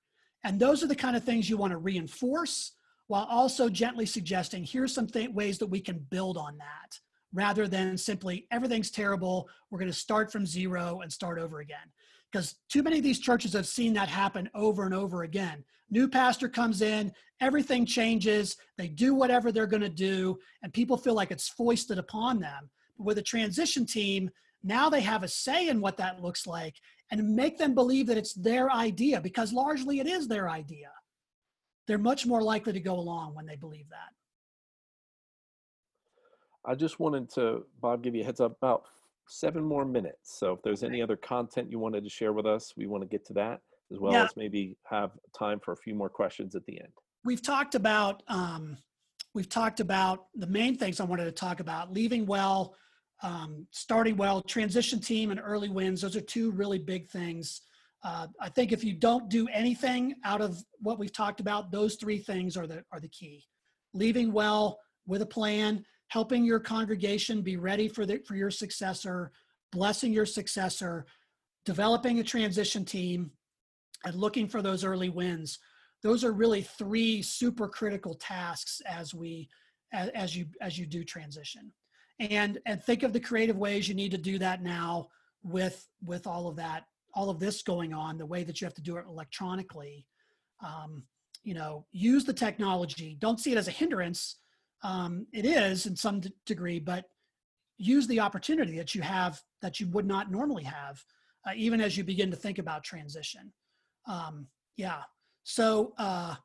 And 0.43 0.59
those 0.59 0.83
are 0.83 0.87
the 0.87 0.95
kind 0.95 1.15
of 1.15 1.23
things 1.23 1.49
you 1.49 1.57
want 1.57 1.71
to 1.71 1.77
reinforce 1.77 2.73
while 3.07 3.27
also 3.29 3.69
gently 3.69 4.05
suggesting 4.05 4.63
here's 4.63 4.93
some 4.93 5.07
th- 5.07 5.29
ways 5.29 5.57
that 5.59 5.67
we 5.67 5.79
can 5.79 5.99
build 6.09 6.37
on 6.37 6.57
that 6.57 6.99
rather 7.33 7.67
than 7.67 7.97
simply 7.97 8.47
everything's 8.51 8.91
terrible. 8.91 9.49
We're 9.69 9.79
going 9.79 9.91
to 9.91 9.97
start 9.97 10.31
from 10.31 10.45
zero 10.45 11.01
and 11.01 11.11
start 11.11 11.37
over 11.37 11.59
again. 11.59 11.91
Because 12.31 12.55
too 12.69 12.83
many 12.83 12.97
of 12.97 13.03
these 13.03 13.19
churches 13.19 13.53
have 13.53 13.67
seen 13.67 13.93
that 13.93 14.09
happen 14.09 14.49
over 14.55 14.85
and 14.85 14.93
over 14.93 15.23
again. 15.23 15.63
New 15.89 16.07
pastor 16.07 16.49
comes 16.49 16.81
in, 16.81 17.11
everything 17.41 17.85
changes, 17.85 18.57
they 18.77 18.87
do 18.87 19.13
whatever 19.13 19.51
they're 19.51 19.67
going 19.67 19.81
to 19.81 19.89
do, 19.89 20.37
and 20.63 20.73
people 20.73 20.97
feel 20.97 21.13
like 21.13 21.31
it's 21.31 21.47
foisted 21.47 21.99
upon 21.99 22.39
them. 22.39 22.69
With 22.97 23.17
a 23.17 23.21
transition 23.21 23.85
team, 23.85 24.29
now 24.63 24.89
they 24.89 25.01
have 25.01 25.23
a 25.23 25.27
say 25.27 25.67
in 25.69 25.81
what 25.81 25.97
that 25.97 26.21
looks 26.21 26.47
like 26.47 26.75
and 27.11 27.35
make 27.35 27.57
them 27.57 27.75
believe 27.75 28.07
that 28.07 28.17
it's 28.17 28.33
their 28.33 28.71
idea 28.71 29.21
because 29.21 29.53
largely 29.53 29.99
it 29.99 30.07
is 30.07 30.27
their 30.27 30.49
idea. 30.49 30.91
They're 31.87 31.97
much 31.97 32.25
more 32.25 32.41
likely 32.41 32.73
to 32.73 32.79
go 32.79 32.95
along 32.95 33.35
when 33.35 33.45
they 33.45 33.55
believe 33.55 33.89
that. 33.89 34.13
I 36.67 36.73
just 36.73 36.99
wanted 36.99 37.29
to, 37.31 37.63
Bob, 37.79 38.03
give 38.03 38.15
you 38.15 38.21
a 38.21 38.25
heads 38.25 38.41
up 38.41 38.57
about 38.57 38.85
seven 39.27 39.63
more 39.63 39.85
minutes. 39.85 40.37
So 40.37 40.53
if 40.53 40.63
there's 40.63 40.83
any 40.83 41.01
other 41.01 41.15
content 41.15 41.71
you 41.71 41.79
wanted 41.79 42.03
to 42.03 42.09
share 42.09 42.33
with 42.33 42.45
us, 42.45 42.73
we 42.75 42.87
want 42.87 43.03
to 43.03 43.07
get 43.07 43.25
to 43.27 43.33
that 43.33 43.61
as 43.91 43.99
well 43.99 44.13
yeah. 44.13 44.23
as 44.23 44.35
maybe 44.35 44.75
have 44.83 45.11
time 45.37 45.59
for 45.59 45.73
a 45.73 45.77
few 45.77 45.93
more 45.93 46.09
questions 46.09 46.55
at 46.55 46.65
the 46.65 46.79
end. 46.79 46.91
We've 47.23 47.41
talked 47.41 47.75
about 47.75 48.23
um, 48.27 48.77
we've 49.33 49.49
talked 49.49 49.79
about 49.79 50.25
the 50.35 50.47
main 50.47 50.77
things 50.77 50.99
I 50.99 51.05
wanted 51.05 51.25
to 51.25 51.31
talk 51.31 51.59
about: 51.59 51.91
leaving 51.91 52.25
well, 52.25 52.75
um, 53.23 53.65
starting 53.71 54.17
well, 54.17 54.41
transition 54.41 54.99
team, 54.99 55.31
and 55.31 55.39
early 55.43 55.69
wins. 55.69 56.01
Those 56.01 56.15
are 56.15 56.21
two 56.21 56.51
really 56.51 56.79
big 56.79 57.09
things. 57.09 57.61
Uh, 58.03 58.27
I 58.39 58.49
think 58.49 58.71
if 58.71 58.83
you 58.83 58.93
don't 58.93 59.29
do 59.29 59.47
anything 59.47 60.15
out 60.23 60.41
of 60.41 60.63
what 60.79 60.99
we've 60.99 61.13
talked 61.13 61.39
about, 61.39 61.71
those 61.71 61.95
three 61.95 62.19
things 62.19 62.55
are 62.55 62.67
the 62.67 62.83
are 62.91 62.99
the 62.99 63.09
key. 63.09 63.45
Leaving 63.93 64.31
well 64.31 64.79
with 65.07 65.21
a 65.21 65.25
plan, 65.25 65.83
helping 66.09 66.43
your 66.43 66.59
congregation 66.59 67.41
be 67.41 67.57
ready 67.57 67.87
for, 67.87 68.05
the, 68.05 68.19
for 68.27 68.35
your 68.35 68.51
successor, 68.51 69.31
blessing 69.71 70.11
your 70.11 70.25
successor, 70.25 71.05
developing 71.65 72.19
a 72.19 72.23
transition 72.23 72.85
team, 72.85 73.31
and 74.05 74.15
looking 74.15 74.47
for 74.47 74.61
those 74.61 74.83
early 74.83 75.09
wins. 75.09 75.59
Those 76.03 76.23
are 76.23 76.31
really 76.31 76.61
three 76.61 77.21
super 77.21 77.67
critical 77.67 78.13
tasks 78.13 78.81
as 78.85 79.13
we 79.13 79.49
as, 79.93 80.09
as 80.09 80.35
you 80.35 80.45
as 80.61 80.77
you 80.77 80.85
do 80.85 81.03
transition. 81.03 81.71
And 82.19 82.59
and 82.65 82.81
think 82.83 83.03
of 83.03 83.13
the 83.13 83.19
creative 83.19 83.57
ways 83.57 83.87
you 83.89 83.95
need 83.95 84.11
to 84.11 84.17
do 84.17 84.37
that 84.39 84.63
now 84.63 85.09
with 85.43 85.87
with 86.03 86.25
all 86.27 86.47
of 86.47 86.55
that 86.55 86.85
all 87.13 87.29
of 87.29 87.39
this 87.39 87.61
going 87.61 87.93
on 87.93 88.17
the 88.17 88.25
way 88.25 88.43
that 88.43 88.59
you 88.59 88.65
have 88.65 88.73
to 88.73 88.81
do 88.81 88.97
it 88.97 89.05
electronically 89.07 90.05
um, 90.65 91.03
you 91.43 91.53
know 91.53 91.85
use 91.91 92.23
the 92.23 92.33
technology 92.33 93.17
don't 93.19 93.39
see 93.39 93.51
it 93.51 93.57
as 93.57 93.67
a 93.67 93.71
hindrance 93.71 94.37
um, 94.85 95.25
it 95.33 95.45
is 95.45 95.87
in 95.87 95.95
some 95.95 96.19
d- 96.19 96.31
degree, 96.45 96.79
but 96.79 97.05
use 97.77 98.05
the 98.05 98.19
opportunity 98.19 98.77
that 98.77 98.93
you 98.93 99.01
have 99.01 99.41
that 99.63 99.79
you 99.79 99.87
would 99.87 100.05
not 100.05 100.31
normally 100.31 100.63
have, 100.63 101.03
uh, 101.47 101.53
even 101.55 101.81
as 101.81 101.97
you 101.97 102.03
begin 102.03 102.29
to 102.29 102.37
think 102.37 102.59
about 102.59 102.83
transition. 102.83 103.51
Um, 104.07 104.45
yeah. 104.77 105.01
So 105.43 105.93
uh, 105.97 106.35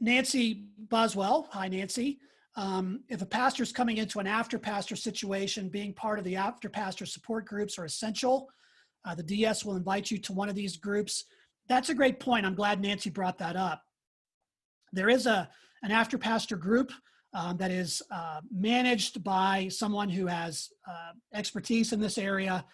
Nancy 0.00 0.66
Boswell, 0.76 1.48
hi 1.52 1.68
Nancy. 1.68 2.18
Um, 2.58 3.04
if 3.08 3.22
a 3.22 3.26
pastor 3.26 3.62
is 3.62 3.70
coming 3.70 3.98
into 3.98 4.18
an 4.18 4.26
after 4.26 4.58
pastor 4.58 4.96
situation, 4.96 5.68
being 5.68 5.94
part 5.94 6.18
of 6.18 6.24
the 6.24 6.34
after 6.34 6.68
pastor 6.68 7.06
support 7.06 7.44
groups 7.44 7.78
are 7.78 7.84
essential. 7.84 8.48
Uh, 9.04 9.14
the 9.14 9.22
DS 9.22 9.64
will 9.64 9.76
invite 9.76 10.10
you 10.10 10.18
to 10.18 10.32
one 10.32 10.48
of 10.48 10.56
these 10.56 10.76
groups. 10.76 11.26
That's 11.68 11.88
a 11.88 11.94
great 11.94 12.18
point. 12.18 12.44
I'm 12.44 12.56
glad 12.56 12.80
Nancy 12.80 13.10
brought 13.10 13.38
that 13.38 13.54
up. 13.54 13.84
There 14.92 15.08
is 15.08 15.26
a 15.26 15.48
an 15.84 15.92
after 15.92 16.18
pastor 16.18 16.56
group 16.56 16.90
um, 17.32 17.56
that 17.58 17.70
is 17.70 18.02
uh, 18.10 18.40
managed 18.52 19.22
by 19.22 19.68
someone 19.68 20.08
who 20.08 20.26
has 20.26 20.70
uh, 20.90 21.12
expertise 21.32 21.92
in 21.92 22.00
this 22.00 22.18
area. 22.18 22.64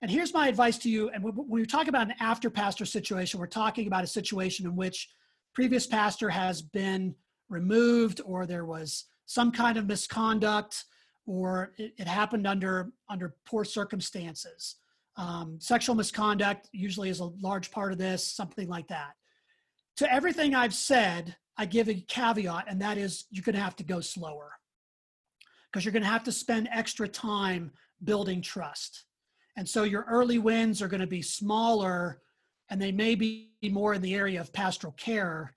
And 0.00 0.10
here's 0.10 0.32
my 0.32 0.48
advice 0.48 0.78
to 0.78 0.88
you. 0.88 1.10
And 1.10 1.22
when 1.22 1.34
we 1.46 1.66
talk 1.66 1.88
about 1.88 2.06
an 2.06 2.14
after 2.20 2.48
pastor 2.48 2.86
situation, 2.86 3.38
we're 3.38 3.48
talking 3.48 3.86
about 3.86 4.04
a 4.04 4.06
situation 4.06 4.64
in 4.64 4.74
which 4.74 5.10
previous 5.54 5.86
pastor 5.86 6.30
has 6.30 6.62
been 6.62 7.14
removed 7.50 8.22
or 8.24 8.46
there 8.46 8.64
was 8.64 9.04
some 9.26 9.52
kind 9.52 9.76
of 9.76 9.86
misconduct 9.86 10.84
or 11.26 11.72
it, 11.76 11.92
it 11.98 12.06
happened 12.06 12.46
under 12.46 12.90
under 13.08 13.34
poor 13.44 13.64
circumstances. 13.64 14.76
Um, 15.16 15.58
sexual 15.60 15.94
misconduct 15.94 16.68
usually 16.72 17.08
is 17.08 17.20
a 17.20 17.30
large 17.40 17.70
part 17.70 17.92
of 17.92 17.98
this, 17.98 18.26
something 18.26 18.68
like 18.68 18.88
that. 18.88 19.12
To 19.96 20.12
everything 20.12 20.54
I've 20.54 20.74
said, 20.74 21.36
I 21.56 21.64
give 21.64 21.88
a 21.88 21.94
caveat, 21.94 22.66
and 22.68 22.80
that 22.82 22.98
is 22.98 23.24
you're 23.30 23.42
going 23.42 23.54
to 23.54 23.62
have 23.62 23.76
to 23.76 23.84
go 23.84 24.00
slower 24.00 24.52
because 25.70 25.84
you're 25.84 25.92
going 25.92 26.02
to 26.02 26.08
have 26.08 26.24
to 26.24 26.32
spend 26.32 26.68
extra 26.70 27.08
time 27.08 27.70
building 28.04 28.42
trust. 28.42 29.04
And 29.56 29.66
so 29.68 29.84
your 29.84 30.04
early 30.08 30.38
wins 30.38 30.82
are 30.82 30.88
going 30.88 31.00
to 31.00 31.06
be 31.06 31.22
smaller 31.22 32.20
and 32.68 32.80
they 32.80 32.92
may 32.92 33.14
be 33.14 33.50
more 33.62 33.94
in 33.94 34.02
the 34.02 34.14
area 34.14 34.40
of 34.40 34.52
pastoral 34.52 34.92
care. 34.94 35.54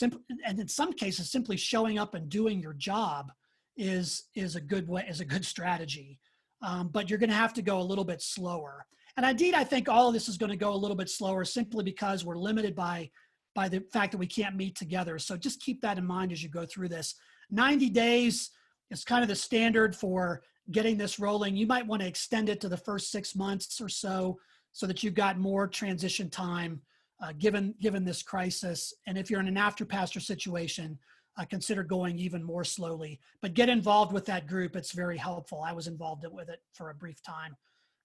And 0.00 0.58
in 0.58 0.68
some 0.68 0.92
cases, 0.92 1.30
simply 1.30 1.56
showing 1.56 1.98
up 1.98 2.14
and 2.14 2.28
doing 2.28 2.60
your 2.60 2.72
job 2.72 3.30
is, 3.76 4.24
is 4.34 4.56
a 4.56 4.60
good 4.60 4.88
way, 4.88 5.04
is 5.08 5.20
a 5.20 5.24
good 5.24 5.44
strategy. 5.44 6.18
Um, 6.62 6.88
but 6.88 7.10
you're 7.10 7.18
going 7.18 7.30
to 7.30 7.36
have 7.36 7.54
to 7.54 7.62
go 7.62 7.80
a 7.80 7.82
little 7.82 8.04
bit 8.04 8.22
slower. 8.22 8.86
And 9.16 9.26
indeed, 9.26 9.54
I 9.54 9.64
think 9.64 9.88
all 9.88 10.08
of 10.08 10.14
this 10.14 10.28
is 10.28 10.38
going 10.38 10.50
to 10.50 10.56
go 10.56 10.72
a 10.72 10.76
little 10.76 10.96
bit 10.96 11.10
slower 11.10 11.44
simply 11.44 11.84
because 11.84 12.24
we're 12.24 12.36
limited 12.36 12.74
by 12.74 13.10
by 13.54 13.68
the 13.68 13.80
fact 13.92 14.12
that 14.12 14.18
we 14.18 14.26
can't 14.26 14.56
meet 14.56 14.74
together. 14.74 15.18
So 15.18 15.36
just 15.36 15.60
keep 15.60 15.82
that 15.82 15.98
in 15.98 16.06
mind 16.06 16.32
as 16.32 16.42
you 16.42 16.48
go 16.48 16.64
through 16.64 16.88
this. 16.88 17.16
90 17.50 17.90
days 17.90 18.50
is 18.90 19.04
kind 19.04 19.22
of 19.22 19.28
the 19.28 19.36
standard 19.36 19.94
for 19.94 20.42
getting 20.70 20.96
this 20.96 21.18
rolling. 21.18 21.54
You 21.54 21.66
might 21.66 21.86
want 21.86 22.00
to 22.00 22.08
extend 22.08 22.48
it 22.48 22.62
to 22.62 22.70
the 22.70 22.78
first 22.78 23.10
six 23.10 23.36
months 23.36 23.78
or 23.78 23.90
so, 23.90 24.38
so 24.72 24.86
that 24.86 25.02
you've 25.02 25.12
got 25.12 25.38
more 25.38 25.66
transition 25.68 26.30
time 26.30 26.80
uh, 27.22 27.32
given 27.38 27.74
given 27.80 28.04
this 28.04 28.22
crisis. 28.22 28.92
And 29.06 29.16
if 29.16 29.30
you're 29.30 29.40
in 29.40 29.48
an 29.48 29.56
after 29.56 29.84
pastor 29.84 30.20
situation, 30.20 30.98
uh, 31.38 31.44
consider 31.44 31.82
going 31.82 32.18
even 32.18 32.42
more 32.42 32.64
slowly. 32.64 33.20
But 33.40 33.54
get 33.54 33.68
involved 33.68 34.12
with 34.12 34.26
that 34.26 34.46
group; 34.46 34.76
it's 34.76 34.92
very 34.92 35.16
helpful. 35.16 35.62
I 35.64 35.72
was 35.72 35.86
involved 35.86 36.26
with 36.30 36.48
it 36.48 36.60
for 36.72 36.90
a 36.90 36.94
brief 36.94 37.22
time. 37.22 37.56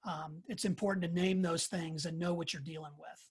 Um, 0.06 0.44
it's 0.48 0.66
important 0.66 1.04
to 1.06 1.12
name 1.12 1.42
those 1.42 1.66
things 1.66 2.06
and 2.06 2.20
know 2.20 2.34
what 2.34 2.54
you're 2.54 2.62
dealing 2.62 2.94
with. 3.00 3.30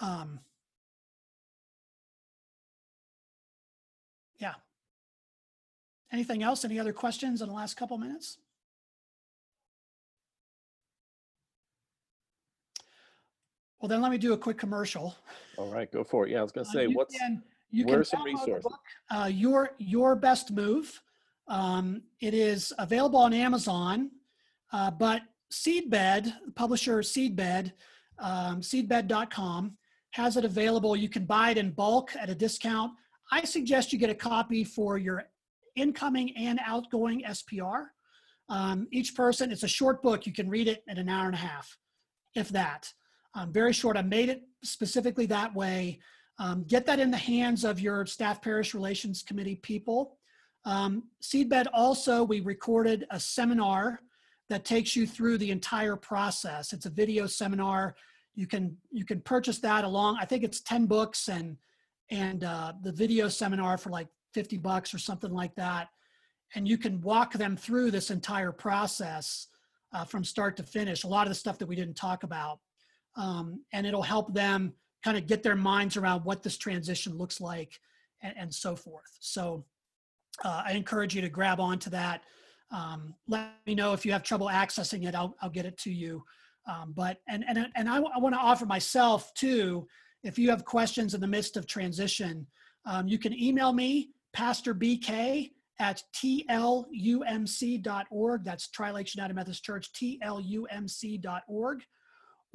Um, 0.00 0.40
yeah. 4.38 4.54
Anything 6.12 6.42
else? 6.42 6.64
Any 6.64 6.78
other 6.78 6.92
questions 6.92 7.40
in 7.40 7.48
the 7.48 7.54
last 7.54 7.76
couple 7.76 7.96
minutes? 7.98 8.38
Well, 13.86 13.90
then 13.94 14.02
let 14.02 14.10
me 14.10 14.18
do 14.18 14.32
a 14.32 14.36
quick 14.36 14.58
commercial. 14.58 15.14
All 15.56 15.70
right, 15.72 15.88
go 15.92 16.02
for 16.02 16.26
it. 16.26 16.32
Yeah, 16.32 16.40
I 16.40 16.42
was 16.42 16.50
going 16.50 16.64
to 16.64 16.70
say, 16.72 16.86
Uh, 16.86 16.90
what's 16.90 17.16
can- 17.16 17.40
you 17.70 17.84
where 17.84 17.94
can 17.94 18.00
are 18.00 18.04
some 18.04 18.24
resources? 18.24 18.64
book, 18.64 18.80
Uh, 19.12 19.30
your 19.32 19.76
your 19.78 20.16
best 20.16 20.50
move. 20.50 21.00
Um, 21.46 22.02
it 22.20 22.34
is 22.34 22.72
available 22.80 23.20
on 23.20 23.32
Amazon, 23.32 24.10
uh, 24.72 24.90
but 24.90 25.22
Seedbed, 25.52 26.24
the 26.46 26.50
publisher 26.56 26.98
Seedbed, 26.98 27.72
um, 28.18 28.60
seedbed.com 28.60 29.78
has 30.14 30.36
it 30.36 30.44
available. 30.44 30.96
You 30.96 31.08
can 31.08 31.24
buy 31.24 31.50
it 31.50 31.56
in 31.56 31.70
bulk 31.70 32.10
at 32.16 32.28
a 32.28 32.34
discount. 32.34 32.90
I 33.30 33.44
suggest 33.44 33.92
you 33.92 34.00
get 34.00 34.10
a 34.10 34.16
copy 34.16 34.64
for 34.64 34.98
your 34.98 35.30
incoming 35.76 36.36
and 36.36 36.58
outgoing 36.64 37.22
SPR. 37.24 37.90
Um, 38.48 38.88
each 38.90 39.14
person, 39.14 39.52
it's 39.52 39.62
a 39.62 39.68
short 39.68 40.02
book. 40.02 40.26
You 40.26 40.32
can 40.32 40.48
read 40.50 40.66
it 40.66 40.82
in 40.88 40.98
an 40.98 41.08
hour 41.08 41.26
and 41.26 41.34
a 41.36 41.38
half, 41.38 41.78
if 42.34 42.48
that. 42.48 42.92
Um, 43.36 43.52
very 43.52 43.74
short. 43.74 43.98
I 43.98 44.02
made 44.02 44.30
it 44.30 44.42
specifically 44.64 45.26
that 45.26 45.54
way. 45.54 46.00
Um, 46.38 46.64
get 46.64 46.86
that 46.86 46.98
in 46.98 47.10
the 47.10 47.18
hands 47.18 47.64
of 47.64 47.78
your 47.78 48.06
staff 48.06 48.40
parish 48.40 48.72
relations 48.74 49.22
committee 49.22 49.56
people. 49.56 50.16
Um, 50.64 51.04
Seedbed 51.22 51.66
also, 51.72 52.24
we 52.24 52.40
recorded 52.40 53.06
a 53.10 53.20
seminar 53.20 54.00
that 54.48 54.64
takes 54.64 54.96
you 54.96 55.06
through 55.06 55.38
the 55.38 55.50
entire 55.50 55.96
process. 55.96 56.72
It's 56.72 56.86
a 56.86 56.90
video 56.90 57.26
seminar. 57.26 57.94
You 58.34 58.46
can 58.46 58.76
you 58.90 59.04
can 59.04 59.20
purchase 59.20 59.58
that 59.60 59.84
along. 59.84 60.18
I 60.20 60.24
think 60.24 60.42
it's 60.42 60.60
ten 60.60 60.86
books 60.86 61.28
and 61.28 61.56
and 62.10 62.42
uh, 62.42 62.72
the 62.82 62.92
video 62.92 63.28
seminar 63.28 63.76
for 63.76 63.90
like 63.90 64.08
fifty 64.32 64.56
bucks 64.56 64.94
or 64.94 64.98
something 64.98 65.32
like 65.32 65.54
that. 65.56 65.88
And 66.54 66.66
you 66.66 66.78
can 66.78 67.00
walk 67.00 67.32
them 67.34 67.56
through 67.56 67.90
this 67.90 68.10
entire 68.10 68.52
process 68.52 69.48
uh, 69.92 70.04
from 70.04 70.24
start 70.24 70.56
to 70.56 70.62
finish. 70.62 71.04
A 71.04 71.08
lot 71.08 71.26
of 71.26 71.30
the 71.30 71.34
stuff 71.34 71.58
that 71.58 71.66
we 71.66 71.76
didn't 71.76 71.96
talk 71.96 72.22
about, 72.22 72.60
um, 73.16 73.60
and 73.72 73.86
it'll 73.86 74.02
help 74.02 74.32
them 74.34 74.72
kind 75.04 75.16
of 75.16 75.26
get 75.26 75.42
their 75.42 75.56
minds 75.56 75.96
around 75.96 76.24
what 76.24 76.42
this 76.42 76.56
transition 76.58 77.16
looks 77.16 77.40
like 77.40 77.78
and, 78.22 78.34
and 78.36 78.54
so 78.54 78.76
forth. 78.76 79.16
So 79.20 79.64
uh, 80.44 80.62
I 80.66 80.72
encourage 80.72 81.14
you 81.14 81.22
to 81.22 81.28
grab 81.28 81.60
onto 81.60 81.90
that. 81.90 82.22
Um, 82.70 83.14
let 83.28 83.52
me 83.66 83.74
know 83.74 83.92
if 83.92 84.04
you 84.04 84.12
have 84.12 84.22
trouble 84.22 84.48
accessing 84.48 85.06
it. 85.06 85.14
I'll, 85.14 85.36
I'll 85.40 85.50
get 85.50 85.66
it 85.66 85.78
to 85.78 85.92
you. 85.92 86.24
Um, 86.68 86.92
but 86.96 87.18
and 87.28 87.44
and 87.46 87.68
and 87.76 87.88
I, 87.88 88.00
want 88.00 88.34
to 88.34 88.40
offer 88.40 88.66
myself 88.66 89.32
too. 89.34 89.86
If 90.24 90.36
you 90.36 90.50
have 90.50 90.64
questions 90.64 91.14
in 91.14 91.20
the 91.20 91.26
midst 91.28 91.56
of 91.56 91.68
transition, 91.68 92.44
um, 92.86 93.06
you 93.06 93.18
can 93.18 93.32
email 93.40 93.72
me, 93.72 94.10
Pastor 94.32 94.74
BK 94.74 95.52
at 95.78 96.02
tlumc.org. 96.14 96.84
That's 98.44 98.68
Tri 98.68 98.90
Lakes 98.90 99.14
United 99.14 99.34
Methodist 99.34 99.62
Church, 99.62 99.92
tlumc.org. 99.92 101.82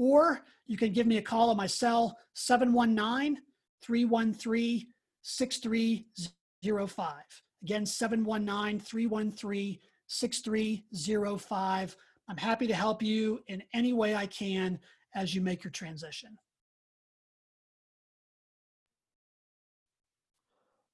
Or 0.02 0.42
you 0.66 0.78
can 0.78 0.94
give 0.94 1.06
me 1.06 1.18
a 1.18 1.22
call 1.22 1.52
on 1.52 1.58
my 1.58 1.68
cell, 1.68 2.18
719 2.34 3.38
313 3.84 4.88
6305. 5.22 7.14
Again, 7.62 7.86
719 7.86 8.80
313 8.80 9.78
6305. 10.08 11.96
I'm 12.28 12.38
happy 12.38 12.66
to 12.66 12.74
help 12.74 13.04
you 13.04 13.42
in 13.48 13.62
any 13.76 13.94
way 13.94 14.16
I 14.16 14.26
can 14.26 14.80
as 15.14 15.36
you 15.36 15.42
make 15.42 15.64
your 15.64 15.70
transition. 15.70 16.36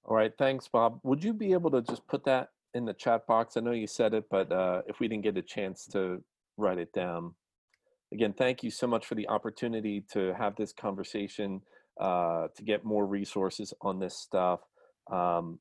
All 0.04 0.18
right, 0.18 0.34
thanks, 0.38 0.68
Bob. 0.68 1.00
Would 1.04 1.24
you 1.24 1.32
be 1.32 1.54
able 1.54 1.72
to 1.72 1.82
just 1.82 2.06
put 2.08 2.26
that 2.26 2.50
in 2.74 2.84
the 2.84 2.94
chat 2.94 3.26
box? 3.26 3.56
I 3.56 3.62
know 3.62 3.72
you 3.72 3.88
said 3.88 4.14
it, 4.14 4.26
but 4.30 4.52
uh, 4.52 4.82
if 4.86 5.00
we 5.00 5.08
didn't 5.08 5.24
get 5.24 5.38
a 5.38 5.42
chance 5.42 5.86
to 5.94 6.22
write 6.58 6.78
it 6.78 6.92
down. 6.92 7.34
Again, 8.14 8.34
thank 8.34 8.64
you 8.64 8.72
so 8.72 8.88
much 8.88 9.06
for 9.06 9.16
the 9.16 9.28
opportunity 9.28 10.06
to 10.14 10.34
have 10.38 10.56
this 10.56 10.72
conversation, 10.72 11.62
uh, 12.00 12.48
to 12.56 12.64
get 12.64 12.86
more 12.86 13.06
resources 13.06 13.74
on 13.82 14.00
this 14.00 14.18
stuff. 14.18 14.62
Um, 15.12 15.60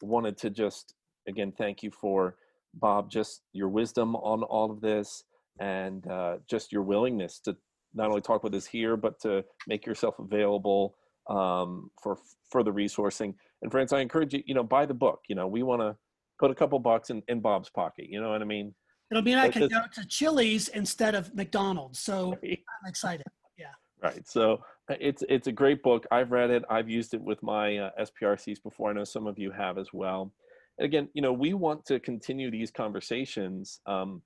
wanted 0.00 0.38
to 0.38 0.50
just, 0.50 0.94
again, 1.28 1.52
thank 1.56 1.82
you 1.82 1.90
for, 1.90 2.36
Bob, 2.74 3.10
just 3.10 3.42
your 3.52 3.68
wisdom 3.68 4.14
on 4.16 4.42
all 4.44 4.70
of 4.70 4.80
this 4.80 5.24
and 5.60 6.06
uh, 6.06 6.36
just 6.48 6.72
your 6.72 6.82
willingness 6.82 7.40
to 7.40 7.56
not 7.94 8.08
only 8.08 8.20
talk 8.20 8.42
with 8.42 8.54
us 8.54 8.66
here, 8.66 8.96
but 8.96 9.20
to 9.20 9.44
make 9.66 9.84
yourself 9.84 10.18
available 10.18 10.94
um, 11.28 11.90
for 12.02 12.16
further 12.50 12.72
resourcing. 12.72 13.34
And 13.60 13.70
friends, 13.70 13.92
I 13.92 14.00
encourage 14.00 14.34
you, 14.34 14.42
you 14.46 14.54
know, 14.54 14.64
buy 14.64 14.86
the 14.86 14.94
book. 14.94 15.20
You 15.28 15.34
know, 15.34 15.46
we 15.46 15.62
want 15.62 15.82
to 15.82 15.96
put 16.38 16.50
a 16.50 16.54
couple 16.54 16.78
bucks 16.78 17.10
in, 17.10 17.22
in 17.28 17.40
Bob's 17.40 17.70
pocket. 17.70 18.06
You 18.08 18.20
know 18.20 18.30
what 18.30 18.42
I 18.42 18.44
mean? 18.44 18.74
It'll 19.12 19.22
mean 19.22 19.36
I 19.36 19.50
can 19.50 19.68
go 19.68 19.82
to 19.92 20.06
Chili's 20.06 20.68
instead 20.68 21.14
of 21.14 21.34
McDonald's. 21.34 21.98
So 21.98 22.38
I'm 22.42 22.88
excited. 22.88 23.26
Yeah. 23.58 23.66
Right. 24.02 24.26
So 24.26 24.62
uh, 24.90 24.94
it's 24.98 25.22
it's 25.28 25.48
a 25.48 25.52
great 25.52 25.82
book. 25.82 26.06
I've 26.10 26.32
read 26.32 26.48
it. 26.48 26.64
I've 26.70 26.88
used 26.88 27.12
it 27.12 27.20
with 27.20 27.42
my 27.42 27.76
uh, 27.76 27.90
SPRCs 28.00 28.62
before. 28.62 28.88
I 28.88 28.94
know 28.94 29.04
some 29.04 29.26
of 29.26 29.38
you 29.38 29.50
have 29.50 29.76
as 29.76 29.88
well. 29.92 30.32
And 30.78 30.86
again, 30.86 31.10
you 31.12 31.20
know, 31.20 31.32
we 31.32 31.52
want 31.52 31.84
to 31.86 32.00
continue 32.00 32.50
these 32.50 32.70
conversations. 32.70 33.80
Um, 33.84 34.22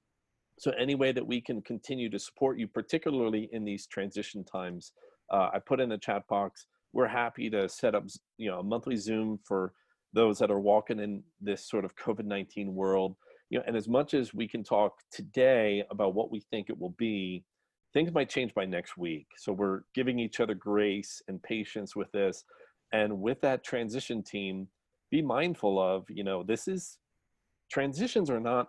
so 0.56 0.70
any 0.78 0.94
way 0.94 1.10
that 1.10 1.26
we 1.26 1.40
can 1.40 1.60
continue 1.62 2.08
to 2.10 2.18
support 2.18 2.56
you, 2.56 2.68
particularly 2.68 3.48
in 3.52 3.64
these 3.64 3.88
transition 3.88 4.44
times, 4.44 4.92
uh, 5.32 5.50
I 5.52 5.58
put 5.58 5.80
in 5.80 5.88
the 5.88 5.98
chat 5.98 6.22
box. 6.28 6.66
We're 6.92 7.08
happy 7.08 7.50
to 7.50 7.68
set 7.68 7.96
up, 7.96 8.04
you 8.38 8.50
know, 8.50 8.60
a 8.60 8.62
monthly 8.62 8.96
Zoom 8.96 9.40
for 9.44 9.72
those 10.12 10.38
that 10.38 10.52
are 10.52 10.60
walking 10.60 11.00
in 11.00 11.24
this 11.40 11.68
sort 11.68 11.84
of 11.84 11.96
COVID 11.96 12.24
nineteen 12.24 12.76
world. 12.76 13.16
You 13.50 13.58
know, 13.58 13.64
and 13.66 13.76
as 13.76 13.88
much 13.88 14.14
as 14.14 14.34
we 14.34 14.48
can 14.48 14.64
talk 14.64 14.94
today 15.10 15.84
about 15.90 16.14
what 16.14 16.30
we 16.30 16.40
think 16.40 16.68
it 16.68 16.78
will 16.78 16.94
be, 16.98 17.44
things 17.92 18.12
might 18.12 18.28
change 18.28 18.52
by 18.54 18.66
next 18.66 18.96
week. 18.96 19.26
So 19.36 19.52
we're 19.52 19.82
giving 19.94 20.18
each 20.18 20.40
other 20.40 20.54
grace 20.54 21.22
and 21.28 21.42
patience 21.42 21.94
with 21.94 22.10
this. 22.12 22.44
And 22.92 23.20
with 23.20 23.40
that 23.42 23.64
transition 23.64 24.22
team, 24.22 24.68
be 25.10 25.22
mindful 25.22 25.80
of, 25.80 26.04
you 26.08 26.24
know, 26.24 26.42
this 26.42 26.66
is 26.66 26.98
transitions 27.70 28.30
are 28.30 28.40
not 28.40 28.68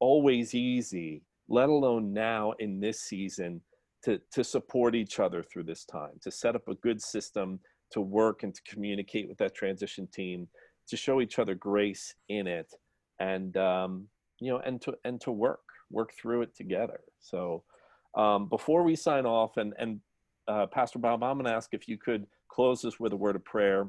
always 0.00 0.54
easy, 0.54 1.22
let 1.48 1.68
alone 1.68 2.12
now 2.12 2.52
in 2.58 2.80
this 2.80 3.00
season 3.00 3.60
to, 4.04 4.20
to 4.32 4.42
support 4.42 4.94
each 4.94 5.20
other 5.20 5.42
through 5.42 5.64
this 5.64 5.84
time, 5.84 6.12
to 6.22 6.30
set 6.30 6.54
up 6.54 6.68
a 6.68 6.74
good 6.76 7.00
system 7.00 7.60
to 7.90 8.00
work 8.00 8.42
and 8.42 8.54
to 8.54 8.60
communicate 8.66 9.28
with 9.28 9.38
that 9.38 9.54
transition 9.54 10.06
team, 10.12 10.48
to 10.88 10.96
show 10.96 11.20
each 11.20 11.38
other 11.38 11.54
grace 11.54 12.14
in 12.28 12.46
it 12.46 12.72
and 13.20 13.56
um, 13.56 14.08
you 14.44 14.52
know 14.52 14.60
and 14.64 14.80
to 14.82 14.94
and 15.04 15.20
to 15.20 15.30
work 15.30 15.60
work 15.90 16.12
through 16.20 16.42
it 16.42 16.54
together 16.56 17.00
so 17.20 17.62
um, 18.14 18.48
before 18.48 18.82
we 18.82 18.96
sign 18.96 19.26
off, 19.26 19.56
and 19.56 19.74
and 19.78 20.00
uh, 20.46 20.66
Pastor 20.66 20.98
Bob, 20.98 21.22
I'm 21.22 21.36
going 21.36 21.46
to 21.46 21.52
ask 21.52 21.70
if 21.72 21.88
you 21.88 21.98
could 21.98 22.26
close 22.48 22.84
us 22.84 23.00
with 23.00 23.12
a 23.12 23.16
word 23.16 23.36
of 23.36 23.44
prayer. 23.44 23.88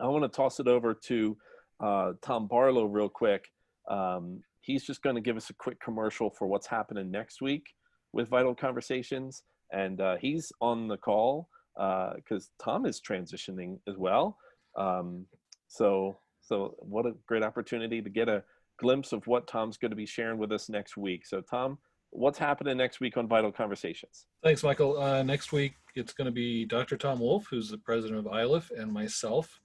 I 0.00 0.06
want 0.06 0.24
to 0.24 0.28
toss 0.28 0.60
it 0.60 0.68
over 0.68 0.94
to 0.94 1.36
uh, 1.82 2.12
Tom 2.22 2.46
Barlow 2.46 2.84
real 2.84 3.08
quick. 3.08 3.48
Um, 3.90 4.42
he's 4.60 4.84
just 4.84 5.02
going 5.02 5.16
to 5.16 5.22
give 5.22 5.36
us 5.36 5.50
a 5.50 5.54
quick 5.54 5.80
commercial 5.80 6.30
for 6.30 6.46
what's 6.46 6.66
happening 6.66 7.10
next 7.10 7.40
week 7.40 7.64
with 8.12 8.28
Vital 8.28 8.54
Conversations, 8.54 9.42
and 9.72 10.00
uh, 10.00 10.16
he's 10.20 10.52
on 10.60 10.88
the 10.88 10.96
call 10.96 11.48
because 11.74 12.50
Tom 12.62 12.86
is 12.86 13.00
transitioning 13.00 13.78
as 13.88 13.96
well. 13.96 14.36
Um, 14.76 15.26
so 15.68 16.18
so 16.42 16.74
what 16.78 17.06
a 17.06 17.14
great 17.26 17.42
opportunity 17.42 18.02
to 18.02 18.10
get 18.10 18.28
a 18.28 18.44
glimpse 18.78 19.12
of 19.12 19.26
what 19.26 19.46
Tom's 19.46 19.76
going 19.76 19.90
to 19.90 19.96
be 19.96 20.06
sharing 20.06 20.38
with 20.38 20.52
us 20.52 20.68
next 20.68 20.96
week. 20.96 21.26
So 21.26 21.40
Tom, 21.40 21.78
what's 22.10 22.38
happening 22.38 22.76
next 22.76 23.00
week 23.00 23.16
on 23.16 23.26
Vital 23.26 23.52
Conversations? 23.52 24.26
Thanks, 24.42 24.62
Michael. 24.62 25.00
Uh, 25.00 25.22
next 25.22 25.52
week, 25.52 25.74
it's 25.94 26.12
going 26.12 26.26
to 26.26 26.32
be 26.32 26.64
Dr. 26.64 26.96
Tom 26.96 27.20
Wolfe, 27.20 27.46
who's 27.50 27.70
the 27.70 27.78
president 27.78 28.26
of 28.26 28.32
Iliff, 28.32 28.70
and 28.70 28.92
myself 28.92 29.60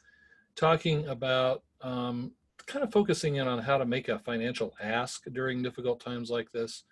talking 0.55 1.07
about 1.07 1.63
um, 1.81 2.31
kind 2.65 2.83
of 2.83 2.91
focusing 2.91 3.35
in 3.35 3.47
on 3.47 3.59
how 3.59 3.77
to 3.77 3.85
make 3.85 4.09
a 4.09 4.19
financial 4.19 4.73
ask 4.81 5.23
during 5.31 5.61
difficult 5.61 5.99
times 5.99 6.29
like 6.29 6.51
this. 6.51 6.83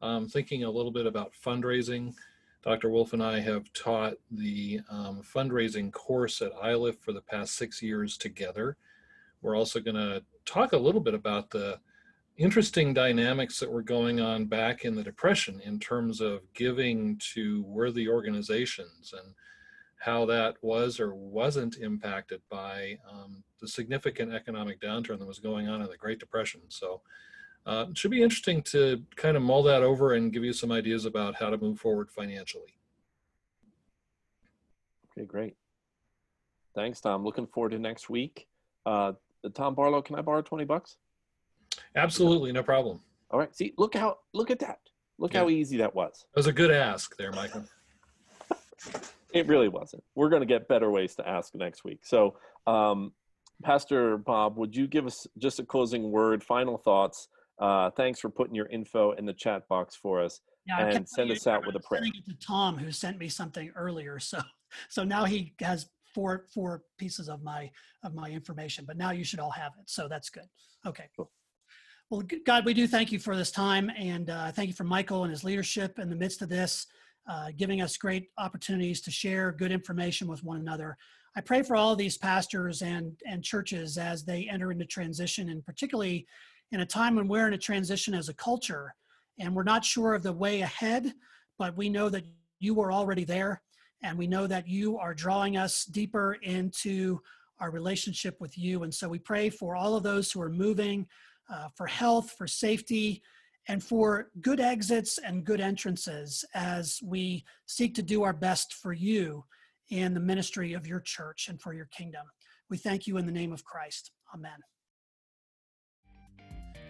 Um, 0.00 0.28
thinking 0.28 0.62
a 0.62 0.70
little 0.70 0.92
bit 0.92 1.06
about 1.06 1.32
fundraising. 1.44 2.14
Dr. 2.62 2.88
Wolfe 2.88 3.12
and 3.12 3.22
I 3.22 3.40
have 3.40 3.72
taught 3.72 4.14
the 4.30 4.80
um, 4.90 5.22
fundraising 5.22 5.92
course 5.92 6.40
at 6.42 6.52
Iliff 6.64 6.98
for 7.00 7.12
the 7.12 7.20
past 7.20 7.56
six 7.56 7.82
years 7.82 8.16
together. 8.16 8.76
We're 9.42 9.56
also 9.56 9.80
going 9.80 9.96
to 9.96 10.22
talk 10.44 10.72
a 10.72 10.78
little 10.78 11.00
bit 11.00 11.14
about 11.14 11.50
the 11.50 11.78
interesting 12.36 12.94
dynamics 12.94 13.58
that 13.58 13.70
were 13.70 13.82
going 13.82 14.20
on 14.20 14.46
back 14.46 14.84
in 14.84 14.94
the 14.94 15.02
Depression 15.02 15.60
in 15.64 15.78
terms 15.78 16.20
of 16.20 16.42
giving 16.54 17.20
to 17.34 17.62
worthy 17.64 18.08
organizations 18.08 19.12
and 19.12 19.34
how 19.98 20.24
that 20.24 20.54
was 20.62 21.00
or 21.00 21.14
wasn't 21.14 21.76
impacted 21.78 22.40
by 22.48 22.96
um, 23.10 23.42
the 23.60 23.66
significant 23.66 24.32
economic 24.32 24.80
downturn 24.80 25.18
that 25.18 25.26
was 25.26 25.40
going 25.40 25.68
on 25.68 25.82
in 25.82 25.88
the 25.88 25.96
Great 25.96 26.20
Depression. 26.20 26.60
So 26.68 27.00
uh, 27.66 27.86
it 27.90 27.98
should 27.98 28.12
be 28.12 28.22
interesting 28.22 28.62
to 28.62 29.02
kind 29.16 29.36
of 29.36 29.42
mull 29.42 29.64
that 29.64 29.82
over 29.82 30.14
and 30.14 30.32
give 30.32 30.44
you 30.44 30.52
some 30.52 30.70
ideas 30.70 31.04
about 31.04 31.34
how 31.34 31.50
to 31.50 31.58
move 31.58 31.80
forward 31.80 32.10
financially. 32.10 32.74
Okay, 35.12 35.26
great. 35.26 35.56
Thanks, 36.76 37.00
Tom. 37.00 37.24
Looking 37.24 37.48
forward 37.48 37.70
to 37.70 37.78
next 37.80 38.08
week. 38.08 38.46
Uh, 38.86 39.12
Tom 39.54 39.74
Barlow, 39.74 40.02
can 40.02 40.16
I 40.16 40.22
borrow 40.22 40.42
20 40.42 40.64
bucks? 40.64 40.96
Absolutely, 41.94 42.52
no 42.52 42.62
problem. 42.62 43.00
All 43.30 43.38
right. 43.38 43.54
See, 43.54 43.74
look 43.76 43.94
how 43.94 44.18
look 44.32 44.50
at 44.50 44.58
that. 44.60 44.78
Look 45.18 45.34
yeah. 45.34 45.40
how 45.40 45.48
easy 45.48 45.76
that 45.78 45.94
was. 45.94 46.24
That 46.34 46.38
was 46.38 46.46
a 46.46 46.52
good 46.52 46.70
ask 46.70 47.16
there, 47.16 47.32
Michael. 47.32 47.64
it 49.34 49.46
really 49.46 49.68
wasn't. 49.68 50.02
We're 50.14 50.28
going 50.28 50.40
to 50.40 50.46
get 50.46 50.68
better 50.68 50.90
ways 50.90 51.14
to 51.16 51.28
ask 51.28 51.54
next 51.54 51.84
week. 51.84 52.00
So, 52.04 52.36
um, 52.66 53.12
Pastor 53.62 54.16
Bob, 54.16 54.56
would 54.56 54.74
you 54.74 54.86
give 54.86 55.06
us 55.06 55.26
just 55.38 55.58
a 55.58 55.64
closing 55.64 56.10
word, 56.10 56.44
final 56.44 56.78
thoughts? 56.78 57.28
Uh, 57.58 57.90
thanks 57.90 58.20
for 58.20 58.30
putting 58.30 58.54
your 58.54 58.66
info 58.66 59.12
in 59.12 59.26
the 59.26 59.32
chat 59.32 59.66
box 59.68 59.96
for 59.96 60.22
us, 60.22 60.40
yeah, 60.66 60.86
and 60.86 61.08
send 61.08 61.30
us 61.32 61.48
out 61.48 61.66
with 61.66 61.74
a 61.74 61.80
prayer. 61.80 62.02
Sending 62.02 62.22
it 62.24 62.30
to 62.30 62.46
Tom, 62.46 62.78
who 62.78 62.92
sent 62.92 63.18
me 63.18 63.28
something 63.28 63.72
earlier. 63.74 64.20
So, 64.20 64.40
so 64.88 65.02
now 65.02 65.24
he 65.24 65.54
has 65.60 65.88
four 66.18 66.46
four 66.52 66.82
pieces 66.98 67.28
of 67.28 67.44
my 67.44 67.70
of 68.02 68.12
my 68.12 68.28
information. 68.28 68.84
But 68.84 68.96
now 68.96 69.12
you 69.12 69.22
should 69.22 69.38
all 69.38 69.52
have 69.52 69.70
it. 69.78 69.88
So 69.88 70.08
that's 70.08 70.30
good. 70.30 70.48
Okay. 70.84 71.08
Cool. 71.14 71.30
Well, 72.10 72.24
God, 72.44 72.64
we 72.64 72.74
do 72.74 72.88
thank 72.88 73.12
you 73.12 73.20
for 73.20 73.36
this 73.36 73.52
time, 73.52 73.88
and 73.96 74.28
uh, 74.28 74.50
thank 74.50 74.66
you 74.66 74.74
for 74.74 74.82
Michael 74.82 75.22
and 75.22 75.30
his 75.30 75.44
leadership 75.44 76.00
in 76.00 76.08
the 76.08 76.16
midst 76.16 76.42
of 76.42 76.48
this, 76.48 76.86
uh, 77.30 77.50
giving 77.56 77.82
us 77.82 77.96
great 77.96 78.30
opportunities 78.38 79.00
to 79.02 79.10
share 79.12 79.52
good 79.52 79.70
information 79.70 80.26
with 80.26 80.42
one 80.42 80.58
another. 80.58 80.96
I 81.36 81.40
pray 81.40 81.62
for 81.62 81.76
all 81.76 81.92
of 81.92 81.98
these 81.98 82.18
pastors 82.18 82.82
and 82.82 83.12
and 83.24 83.44
churches 83.44 83.96
as 83.96 84.24
they 84.24 84.48
enter 84.50 84.72
into 84.72 84.86
transition, 84.86 85.50
and 85.50 85.64
particularly 85.64 86.26
in 86.72 86.80
a 86.80 86.86
time 86.86 87.14
when 87.14 87.28
we're 87.28 87.46
in 87.46 87.54
a 87.54 87.58
transition 87.58 88.12
as 88.12 88.28
a 88.28 88.34
culture, 88.34 88.92
and 89.38 89.54
we're 89.54 89.62
not 89.62 89.84
sure 89.84 90.14
of 90.14 90.24
the 90.24 90.32
way 90.32 90.62
ahead, 90.62 91.14
but 91.60 91.76
we 91.76 91.88
know 91.88 92.08
that 92.08 92.24
you 92.58 92.80
are 92.80 92.90
already 92.90 93.24
there, 93.24 93.62
and 94.02 94.16
we 94.18 94.26
know 94.26 94.46
that 94.46 94.68
you 94.68 94.98
are 94.98 95.14
drawing 95.14 95.56
us 95.56 95.84
deeper 95.84 96.36
into 96.42 97.20
our 97.60 97.70
relationship 97.70 98.36
with 98.40 98.56
you. 98.56 98.84
And 98.84 98.94
so 98.94 99.08
we 99.08 99.18
pray 99.18 99.50
for 99.50 99.74
all 99.74 99.96
of 99.96 100.02
those 100.02 100.30
who 100.30 100.40
are 100.40 100.50
moving 100.50 101.06
uh, 101.52 101.68
for 101.74 101.86
health, 101.86 102.32
for 102.38 102.46
safety, 102.46 103.22
and 103.68 103.82
for 103.82 104.30
good 104.40 104.60
exits 104.60 105.18
and 105.18 105.44
good 105.44 105.60
entrances 105.60 106.44
as 106.54 107.00
we 107.04 107.44
seek 107.66 107.94
to 107.94 108.02
do 108.02 108.22
our 108.22 108.32
best 108.32 108.74
for 108.74 108.92
you 108.92 109.44
in 109.90 110.14
the 110.14 110.20
ministry 110.20 110.72
of 110.72 110.86
your 110.86 111.00
church 111.00 111.48
and 111.48 111.60
for 111.60 111.74
your 111.74 111.86
kingdom. 111.86 112.24
We 112.70 112.76
thank 112.76 113.06
you 113.06 113.16
in 113.16 113.26
the 113.26 113.32
name 113.32 113.52
of 113.52 113.64
Christ. 113.64 114.10
Amen. 114.34 114.58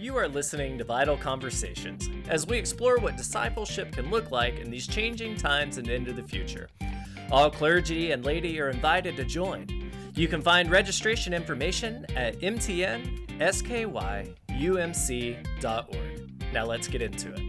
You 0.00 0.16
are 0.16 0.28
listening 0.28 0.78
to 0.78 0.84
Vital 0.84 1.16
Conversations 1.16 2.09
as 2.28 2.46
we 2.46 2.56
explore 2.56 2.98
what 2.98 3.16
discipleship 3.16 3.92
can 3.92 4.11
look 4.11 4.30
like 4.30 4.61
in 4.61 4.70
these 4.70 4.86
changing 4.86 5.36
times 5.36 5.78
and 5.78 5.88
into 5.88 6.12
the 6.12 6.22
future. 6.22 6.68
All 7.31 7.51
clergy 7.51 8.12
and 8.12 8.24
laity 8.24 8.61
are 8.61 8.70
invited 8.70 9.16
to 9.16 9.24
join. 9.24 9.66
You 10.14 10.29
can 10.29 10.43
find 10.43 10.70
registration 10.70 11.33
information 11.35 12.07
at 12.16 12.41
mtnsky.com 12.41 14.35
umc.org. 14.59 16.43
Now 16.53 16.66
let's 16.66 16.89
get 16.89 17.03
into 17.03 17.33
it. 17.33 17.47